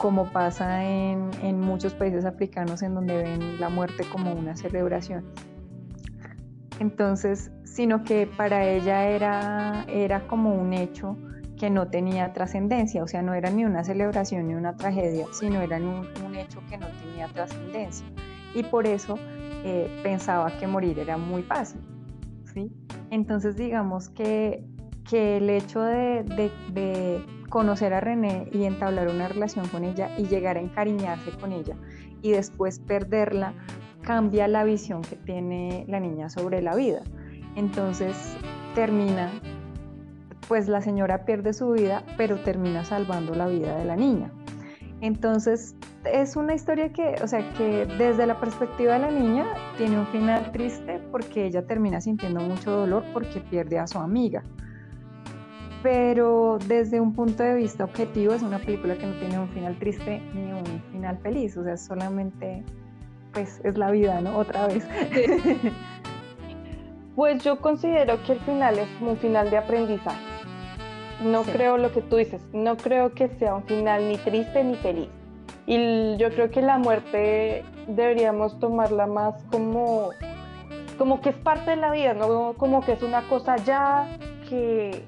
como 0.00 0.32
pasa 0.32 0.82
en, 0.82 1.60
muchos 1.60 1.92
países 1.92 2.24
africanos 2.24 2.82
en 2.82 2.94
donde 2.94 3.22
ven 3.22 3.60
la 3.60 3.68
muerte 3.68 4.04
como 4.10 4.32
una 4.32 4.56
celebración. 4.56 5.26
Entonces, 6.78 7.52
sino 7.64 8.02
que 8.02 8.26
para 8.26 8.66
ella 8.66 9.06
era, 9.06 9.84
era 9.88 10.26
como 10.26 10.54
un 10.54 10.72
hecho 10.72 11.18
que 11.58 11.68
no 11.68 11.88
tenía 11.88 12.32
trascendencia, 12.32 13.02
o 13.02 13.08
sea, 13.08 13.20
no 13.20 13.34
era 13.34 13.50
ni 13.50 13.66
una 13.66 13.84
celebración 13.84 14.48
ni 14.48 14.54
una 14.54 14.74
tragedia, 14.74 15.26
sino 15.32 15.60
era 15.60 15.76
un, 15.76 16.34
hecho 16.34 16.62
que 16.70 16.78
no 16.78 16.86
tenía 17.02 17.28
trascendencia. 17.28 18.06
Y 18.54 18.62
por 18.62 18.86
eso 18.86 19.18
eh, 19.64 20.00
pensaba 20.02 20.50
que 20.58 20.66
morir 20.66 20.98
era 20.98 21.18
muy 21.18 21.42
fácil. 21.42 21.82
¿sí? 22.54 22.72
Entonces, 23.10 23.54
digamos 23.56 24.08
que, 24.08 24.64
que 25.08 25.36
el 25.36 25.50
hecho 25.50 25.82
de, 25.82 26.22
de 26.72 27.22
conocer 27.50 27.92
a 27.92 28.00
René 28.00 28.48
y 28.52 28.64
entablar 28.64 29.08
una 29.08 29.28
relación 29.28 29.68
con 29.68 29.84
ella 29.84 30.08
y 30.16 30.24
llegar 30.24 30.56
a 30.56 30.60
encariñarse 30.60 31.32
con 31.32 31.52
ella 31.52 31.76
y 32.22 32.30
después 32.30 32.78
perderla, 32.78 33.52
cambia 34.00 34.48
la 34.48 34.64
visión 34.64 35.02
que 35.02 35.16
tiene 35.16 35.84
la 35.88 36.00
niña 36.00 36.30
sobre 36.30 36.62
la 36.62 36.74
vida. 36.74 37.02
Entonces 37.56 38.16
termina 38.74 39.30
pues 40.48 40.66
la 40.66 40.80
señora 40.80 41.24
pierde 41.24 41.52
su 41.52 41.70
vida, 41.70 42.02
pero 42.16 42.40
termina 42.40 42.84
salvando 42.84 43.36
la 43.36 43.46
vida 43.46 43.76
de 43.76 43.84
la 43.84 43.94
niña. 43.94 44.32
Entonces, 45.00 45.76
es 46.04 46.34
una 46.34 46.54
historia 46.54 46.92
que, 46.92 47.14
o 47.22 47.28
sea, 47.28 47.54
que 47.54 47.86
desde 47.86 48.26
la 48.26 48.40
perspectiva 48.40 48.94
de 48.94 48.98
la 48.98 49.10
niña 49.12 49.46
tiene 49.78 49.98
un 49.98 50.08
final 50.08 50.50
triste 50.50 51.00
porque 51.12 51.46
ella 51.46 51.64
termina 51.66 52.00
sintiendo 52.00 52.40
mucho 52.40 52.72
dolor 52.72 53.04
porque 53.12 53.40
pierde 53.40 53.78
a 53.78 53.86
su 53.86 53.98
amiga. 53.98 54.42
Pero 55.82 56.58
desde 56.66 57.00
un 57.00 57.14
punto 57.14 57.42
de 57.42 57.54
vista 57.54 57.84
objetivo 57.84 58.34
es 58.34 58.42
una 58.42 58.58
película 58.58 58.96
que 58.96 59.06
no 59.06 59.14
tiene 59.14 59.38
un 59.38 59.48
final 59.48 59.78
triste 59.78 60.20
ni 60.34 60.52
un 60.52 60.82
final 60.92 61.18
feliz, 61.18 61.56
o 61.56 61.64
sea, 61.64 61.76
solamente 61.76 62.62
pues 63.32 63.60
es 63.64 63.78
la 63.78 63.90
vida, 63.90 64.20
¿no? 64.20 64.36
Otra 64.38 64.66
vez. 64.66 64.86
Pues 67.16 67.44
yo 67.44 67.60
considero 67.60 68.22
que 68.22 68.32
el 68.32 68.40
final 68.40 68.78
es 68.78 68.88
un 69.02 69.16
final 69.18 69.50
de 69.50 69.58
aprendizaje. 69.58 70.24
No 71.22 71.42
creo 71.42 71.76
lo 71.76 71.92
que 71.92 72.00
tú 72.00 72.16
dices, 72.16 72.40
no 72.54 72.78
creo 72.78 73.12
que 73.12 73.28
sea 73.28 73.56
un 73.56 73.64
final 73.64 74.08
ni 74.08 74.16
triste 74.16 74.64
ni 74.64 74.74
feliz. 74.76 75.08
Y 75.66 76.16
yo 76.16 76.30
creo 76.30 76.50
que 76.50 76.62
la 76.62 76.78
muerte 76.78 77.62
deberíamos 77.86 78.58
tomarla 78.58 79.06
más 79.06 79.34
como, 79.50 80.10
como 80.96 81.20
que 81.20 81.30
es 81.30 81.36
parte 81.36 81.72
de 81.72 81.76
la 81.76 81.90
vida, 81.90 82.14
no 82.14 82.54
como 82.56 82.80
que 82.80 82.92
es 82.92 83.02
una 83.02 83.28
cosa 83.28 83.56
ya 83.56 84.08
que, 84.48 85.04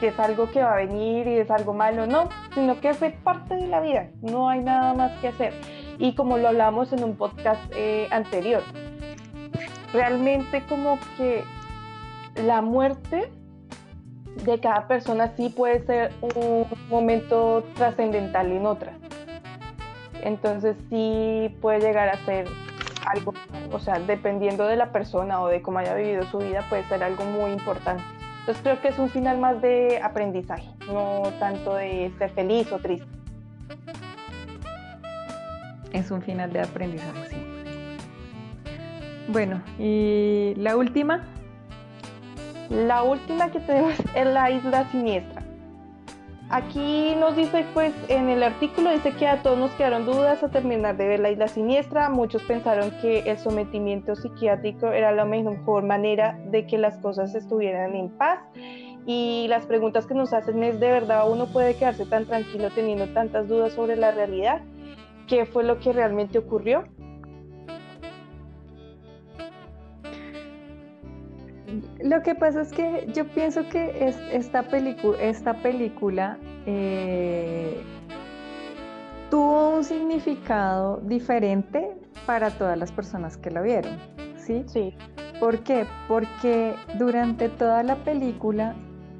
que 0.00 0.08
es 0.08 0.18
algo 0.18 0.50
que 0.50 0.62
va 0.62 0.74
a 0.74 0.76
venir 0.76 1.26
y 1.26 1.38
es 1.38 1.50
algo 1.50 1.74
malo, 1.74 2.06
no, 2.06 2.28
sino 2.54 2.80
que 2.80 2.90
es 2.90 2.98
parte 3.22 3.54
de 3.54 3.66
la 3.66 3.80
vida, 3.80 4.10
no 4.22 4.48
hay 4.48 4.60
nada 4.60 4.94
más 4.94 5.12
que 5.20 5.28
hacer. 5.28 5.54
Y 5.98 6.14
como 6.14 6.38
lo 6.38 6.48
hablamos 6.48 6.92
en 6.92 7.02
un 7.04 7.16
podcast 7.16 7.60
eh, 7.74 8.06
anterior, 8.10 8.62
realmente 9.92 10.62
como 10.68 10.98
que 11.16 11.42
la 12.44 12.60
muerte 12.60 13.30
de 14.44 14.60
cada 14.60 14.86
persona 14.86 15.32
sí 15.36 15.48
puede 15.48 15.84
ser 15.86 16.12
un 16.20 16.66
momento 16.88 17.64
trascendental 17.74 18.52
en 18.52 18.66
otra. 18.66 18.92
Entonces 20.22 20.76
sí 20.90 21.54
puede 21.60 21.80
llegar 21.80 22.08
a 22.08 22.16
ser 22.24 22.46
algo, 23.06 23.32
o 23.72 23.78
sea, 23.78 23.98
dependiendo 24.00 24.66
de 24.66 24.76
la 24.76 24.90
persona 24.90 25.40
o 25.40 25.48
de 25.48 25.62
cómo 25.62 25.78
haya 25.78 25.94
vivido 25.94 26.24
su 26.24 26.38
vida, 26.38 26.64
puede 26.68 26.84
ser 26.84 27.02
algo 27.02 27.24
muy 27.24 27.52
importante. 27.52 28.02
Entonces 28.46 28.62
creo 28.62 28.80
que 28.80 28.88
es 28.88 28.98
un 29.00 29.10
final 29.10 29.38
más 29.38 29.60
de 29.60 30.00
aprendizaje, 30.00 30.68
no 30.86 31.32
tanto 31.40 31.74
de 31.74 32.12
ser 32.16 32.30
feliz 32.30 32.70
o 32.70 32.78
triste. 32.78 33.08
Es 35.92 36.12
un 36.12 36.22
final 36.22 36.52
de 36.52 36.60
aprendizaje, 36.60 37.28
sí. 37.28 37.36
Bueno, 39.26 39.60
y 39.80 40.54
la 40.58 40.76
última. 40.76 41.24
La 42.70 43.02
última 43.02 43.50
que 43.50 43.58
tenemos 43.58 43.94
es 44.14 44.26
la 44.26 44.48
isla 44.52 44.88
siniestra. 44.92 45.42
Aquí 46.48 47.14
nos 47.18 47.34
dice, 47.34 47.64
pues, 47.74 47.92
en 48.08 48.28
el 48.28 48.44
artículo 48.44 48.90
dice 48.90 49.12
que 49.12 49.26
a 49.26 49.42
todos 49.42 49.58
nos 49.58 49.72
quedaron 49.72 50.06
dudas 50.06 50.44
a 50.44 50.48
terminar 50.48 50.96
de 50.96 51.08
ver 51.08 51.18
la 51.18 51.30
isla 51.30 51.48
siniestra. 51.48 52.08
Muchos 52.08 52.44
pensaron 52.44 52.92
que 53.02 53.28
el 53.28 53.36
sometimiento 53.36 54.14
psiquiátrico 54.14 54.92
era 54.92 55.10
la 55.10 55.24
mejor 55.24 55.82
manera 55.82 56.38
de 56.50 56.64
que 56.64 56.78
las 56.78 56.98
cosas 56.98 57.34
estuvieran 57.34 57.96
en 57.96 58.10
paz. 58.10 58.38
Y 59.06 59.46
las 59.48 59.66
preguntas 59.66 60.06
que 60.06 60.14
nos 60.14 60.32
hacen 60.32 60.62
es, 60.62 60.78
¿de 60.78 60.86
verdad 60.88 61.28
uno 61.28 61.46
puede 61.46 61.74
quedarse 61.74 62.06
tan 62.06 62.26
tranquilo 62.26 62.70
teniendo 62.70 63.08
tantas 63.08 63.48
dudas 63.48 63.72
sobre 63.72 63.96
la 63.96 64.12
realidad? 64.12 64.62
¿Qué 65.26 65.46
fue 65.46 65.64
lo 65.64 65.80
que 65.80 65.92
realmente 65.92 66.38
ocurrió? 66.38 66.84
Lo 72.00 72.22
que 72.22 72.34
pasa 72.34 72.62
es 72.62 72.72
que 72.72 73.06
yo 73.12 73.26
pienso 73.26 73.68
que 73.68 74.08
esta, 74.32 74.62
esta 75.20 75.54
película 75.54 76.38
eh, 76.66 77.82
tuvo 79.30 79.76
un 79.76 79.84
significado 79.84 80.98
diferente 81.04 81.96
para 82.26 82.50
todas 82.50 82.78
las 82.78 82.92
personas 82.92 83.36
que 83.36 83.50
la 83.50 83.62
vieron, 83.62 83.96
¿sí? 84.36 84.64
Sí. 84.66 84.94
¿Por 85.40 85.60
qué? 85.60 85.86
Porque 86.08 86.74
durante 86.98 87.48
toda 87.48 87.82
la 87.82 87.96
película 87.96 88.74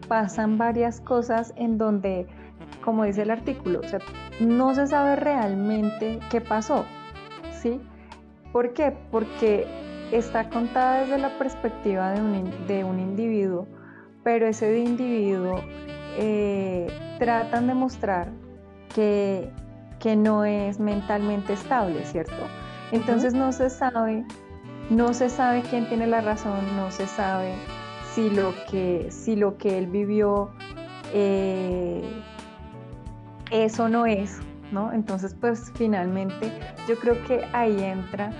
pasan 0.08 0.56
varias 0.56 1.00
cosas 1.00 1.52
en 1.56 1.78
donde, 1.78 2.26
como 2.84 3.04
dice 3.04 3.22
el 3.22 3.30
artículo, 3.30 3.80
no 4.40 4.74
se 4.74 4.86
sabe 4.86 5.16
realmente 5.16 6.20
qué 6.30 6.40
pasó, 6.40 6.84
¿sí? 7.60 7.80
¿Por 8.52 8.72
qué? 8.72 8.96
Porque 9.10 9.66
está 10.12 10.48
contada 10.50 11.00
desde 11.00 11.18
la 11.18 11.36
perspectiva 11.38 12.12
de 12.12 12.20
un, 12.20 12.66
de 12.66 12.84
un 12.84 13.00
individuo, 13.00 13.66
pero 14.22 14.46
ese 14.46 14.78
individuo 14.78 15.60
eh, 16.18 16.86
tratan 17.18 17.66
de 17.66 17.74
mostrar 17.74 18.30
que, 18.94 19.50
que 20.00 20.16
no 20.16 20.44
es 20.44 20.78
mentalmente 20.78 21.52
estable, 21.52 22.04
¿cierto? 22.04 22.34
Entonces 22.92 23.34
no 23.34 23.52
se 23.52 23.70
sabe, 23.70 24.24
no 24.90 25.12
se 25.12 25.28
sabe 25.28 25.62
quién 25.62 25.88
tiene 25.88 26.06
la 26.06 26.20
razón, 26.20 26.58
no 26.76 26.90
se 26.90 27.06
sabe 27.06 27.52
si 28.14 28.30
lo 28.30 28.54
que, 28.70 29.08
si 29.10 29.36
lo 29.36 29.58
que 29.58 29.78
él 29.78 29.86
vivió 29.88 30.50
eh, 31.12 32.02
eso 33.50 33.88
no 33.88 34.06
es, 34.06 34.38
¿no? 34.72 34.92
Entonces, 34.92 35.34
pues 35.40 35.72
finalmente 35.74 36.50
yo 36.88 36.96
creo 36.96 37.22
que 37.26 37.44
ahí 37.52 37.82
entra 37.82 38.30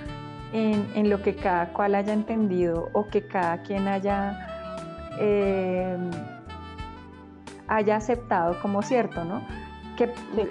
en, 0.53 1.11
lo 1.11 1.22
que 1.22 1.34
cada 1.34 1.72
cual 1.72 1.94
haya 1.94 2.12
entendido 2.12 2.88
o 2.92 3.07
que 3.09 3.26
cada 3.26 3.62
quien 3.62 3.88
haya, 3.88 5.09
eh, 5.18 5.97
haya 7.68 7.97
aceptado 7.97 8.61
como 8.61 8.82
cierto, 8.82 9.24
¿no? 9.24 9.42
Que 9.97 10.11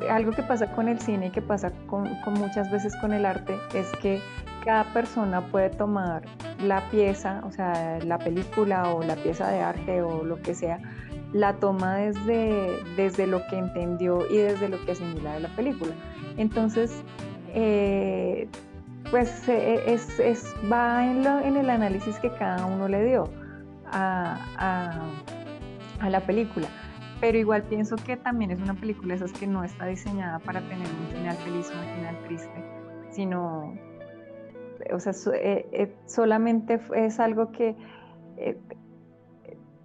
algo 0.10 0.32
que 0.32 0.44
pasa 0.44 0.72
con 0.72 0.88
el 0.88 1.00
cine 1.00 1.28
y 1.28 1.30
que 1.30 1.42
pasa 1.42 1.72
con, 1.88 2.10
muchas 2.34 2.72
veces 2.72 2.96
con 2.98 3.14
el 3.14 3.26
arte 3.26 3.58
es 3.74 3.92
que 4.02 4.22
cada 4.64 4.86
persona 4.94 5.42
puede 5.42 5.70
tomar 5.70 6.24
la 6.64 6.90
pieza, 6.90 7.42
o 7.46 7.52
sea, 7.52 8.00
la 8.04 8.18
película 8.18 8.94
o 8.94 9.04
la 9.04 9.16
pieza 9.16 9.50
de 9.50 9.62
arte 9.62 10.02
o 10.02 10.24
lo 10.24 10.42
que 10.42 10.56
sea, 10.56 10.80
la 11.32 11.54
toma 11.54 11.98
desde, 11.98 12.84
desde 12.96 13.28
lo 13.28 13.46
que 13.48 13.58
entendió 13.58 14.28
y 14.30 14.38
desde 14.38 14.70
lo 14.70 14.84
que 14.84 14.94
asimila 14.94 15.34
de 15.34 15.42
la 15.42 15.50
película. 15.50 15.94
Entonces, 16.38 17.04
eh, 17.54 18.48
pues 19.12 19.48
eh, 19.48 19.84
es, 19.88 20.56
va 20.72 21.06
en, 21.06 21.58
el 21.58 21.70
análisis 21.70 22.20
que 22.20 22.32
cada 22.32 22.66
uno 22.66 22.88
le 22.88 23.06
dio 23.06 23.30
a, 23.92 25.00
la 26.02 26.20
película. 26.22 26.68
Pero 27.22 27.38
igual 27.38 27.64
pienso 27.64 27.96
que 27.96 28.18
también 28.18 28.52
es 28.52 28.60
una 28.60 28.74
película 28.74 29.16
esas 29.16 29.32
que 29.32 29.48
no 29.48 29.64
está 29.64 29.86
diseñada 29.86 30.40
para 30.40 30.62
tener 30.62 30.88
un 30.88 31.08
final 31.16 31.36
feliz 31.38 31.72
o 31.72 31.80
un 31.80 31.96
final 31.96 32.18
triste, 32.26 32.64
sino, 33.12 33.74
o 34.94 35.00
sea, 35.00 35.14
eh, 35.34 35.68
eh, 35.72 35.96
solamente 36.06 36.80
es 36.96 37.20
algo 37.20 37.52
que 37.52 37.76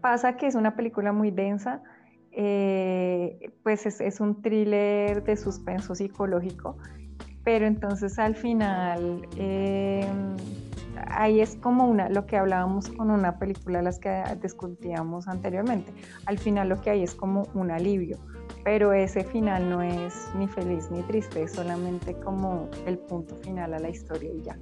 pasa 0.00 0.36
que 0.36 0.46
es 0.48 0.54
una 0.54 0.74
película 0.74 1.12
muy 1.12 1.30
densa, 1.30 1.82
pues 3.62 3.86
es, 3.86 4.00
es, 4.00 4.20
un 4.20 4.42
thriller 4.42 5.22
de 5.22 5.36
suspenso 5.36 5.94
psicológico 5.94 6.76
pero 7.44 7.66
entonces 7.66 8.18
al 8.18 8.34
final 8.34 9.26
em, 9.36 10.36
ahí 11.08 11.40
es 11.40 11.56
como 11.56 11.86
una, 11.86 12.08
lo 12.08 12.26
que 12.26 12.36
hablábamos 12.36 12.88
con 12.90 13.10
una 13.10 13.38
película 13.38 13.82
las 13.82 13.98
que 13.98 14.22
discutíamos 14.42 15.28
anteriormente, 15.28 15.92
al 16.26 16.38
final 16.38 16.68
lo 16.68 16.80
que 16.80 16.90
hay 16.90 17.02
es 17.02 17.14
como 17.14 17.46
un 17.54 17.70
alivio, 17.70 18.18
pero 18.64 18.92
ese 18.92 19.24
final 19.24 19.68
no 19.68 19.82
es 19.82 20.30
ni 20.34 20.46
feliz 20.48 20.90
ni 20.90 21.02
triste, 21.02 21.42
es 21.42 21.52
solamente 21.52 22.14
como 22.14 22.68
el 22.86 22.98
punto 22.98 23.34
final 23.36 23.74
a 23.74 23.78
la 23.78 23.88
historia 23.88 24.30
y 24.32 24.42
ya. 24.42 24.56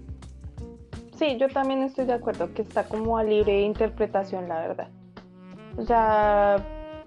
Sí, 1.16 1.37
yo 1.37 1.49
también 1.49 1.83
estoy 1.83 2.07
de 2.07 2.12
acuerdo 2.12 2.55
que 2.55 2.62
está 2.62 2.85
como 2.85 3.18
a 3.18 3.24
libre 3.24 3.62
interpretación, 3.62 4.49
la 4.49 4.61
verdad. 4.61 4.89
O 5.76 5.83
sea, 5.83 6.64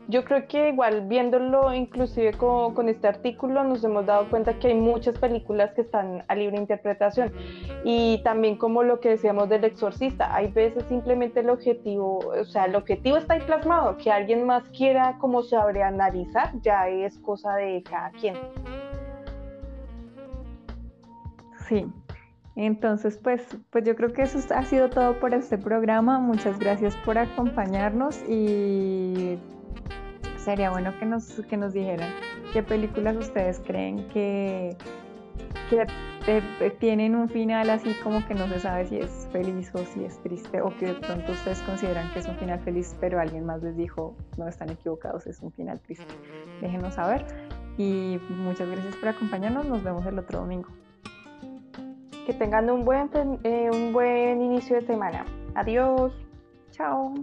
yo 0.08 0.24
creo 0.26 0.48
que 0.48 0.70
igual 0.70 1.08
viéndolo 1.08 1.74
inclusive 1.74 2.34
con, 2.34 2.74
con, 2.74 2.90
este 2.90 3.08
artículo 3.08 3.64
nos 3.64 3.84
hemos 3.84 4.06
dado 4.06 4.30
cuenta 4.30 4.58
que 4.60 4.70
hay 4.70 4.74
muchas 4.74 5.18
películas 5.18 5.74
que 5.74 5.82
están 5.82 6.24
a 6.28 6.36
libre 6.36 6.58
interpretación 6.58 7.32
Y 7.84 8.22
también 8.24 8.58
como 8.58 8.84
lo 8.84 9.00
que 9.00 9.10
decíamos 9.10 9.50
del 9.50 9.64
exorcista, 9.64 10.36
hay 10.36 10.52
veces 10.52 10.84
simplemente 10.90 11.42
el 11.42 11.50
objetivo, 11.50 12.20
o 12.20 12.46
sea, 12.46 12.66
el 12.66 12.76
objetivo 12.76 13.18
está 13.18 13.36
ahí 13.36 13.42
plasmado, 13.42 13.98
que 13.98 14.12
alguien 14.12 14.46
más 14.46 14.68
quiera 14.70 15.18
como 15.20 15.42
analizar 15.84 16.52
ya 16.62 16.88
es 16.88 17.18
cosa 17.20 17.56
de 17.56 17.84
cada 17.84 18.12
quien. 18.12 18.36
Sí, 21.68 21.86
entonces, 22.56 23.18
pues, 23.18 23.42
pues 23.70 23.86
yo 23.86 23.96
creo 23.96 24.12
que 24.12 24.24
eso 24.24 24.40
ha 24.54 24.64
sido 24.64 24.90
todo 24.90 25.20
por 25.20 25.34
este 25.34 25.58
programa. 25.58 26.20
Muchas 26.20 26.60
gracias 26.60 26.96
por 26.98 27.18
acompañarnos 27.18 28.22
y 28.28 29.40
sería 30.44 30.72
bueno 30.72 30.94
que 31.00 31.06
nos, 31.06 31.26
que 31.50 31.58
nos 31.58 31.74
dijeran 31.74 32.12
qué 32.54 32.64
películas 32.64 33.16
ustedes 33.16 33.60
creen 33.66 34.08
que, 34.10 34.76
que 35.70 35.88
eh, 36.28 36.72
tienen 36.80 37.16
un 37.16 37.30
final 37.30 37.70
así 37.70 37.94
como 38.04 38.26
que 38.28 38.34
no 38.34 38.48
se 38.48 38.60
sabe 38.60 38.86
si 38.86 38.98
es 38.98 39.28
feliz 39.32 39.72
o 39.74 39.80
si 39.86 40.04
es 40.04 40.22
triste 40.22 40.62
o 40.62 40.70
que 40.78 40.88
de 40.88 40.94
pronto 40.96 41.32
ustedes 41.32 41.62
consideran 41.62 42.12
que 42.14 42.20
es 42.20 42.28
un 42.28 42.36
final 42.38 42.60
feliz 42.60 42.96
pero 43.00 43.20
alguien 43.20 43.46
más 43.46 43.62
les 43.64 43.76
dijo 43.76 44.16
no 44.38 44.48
están 44.48 44.70
equivocados, 44.70 45.26
es 45.28 45.40
un 45.42 45.52
final 45.52 45.80
triste. 45.80 46.14
Déjenos 46.62 46.96
saber 46.96 47.26
y 47.78 48.20
muchas 48.30 48.70
gracias 48.70 48.96
por 48.98 49.10
acompañarnos. 49.10 49.66
Nos 49.66 49.84
vemos 49.84 50.06
el 50.06 50.20
otro 50.20 50.40
domingo. 50.40 50.70
Que 52.26 52.34
tengan 52.34 52.70
un 52.70 52.86
buen, 52.86 53.10
eh, 53.44 53.70
un 53.72 53.94
buen 53.94 54.42
inicio 54.42 54.76
de 54.76 54.86
semana. 54.86 55.26
Adiós. 55.56 56.14
Chao. 56.72 57.14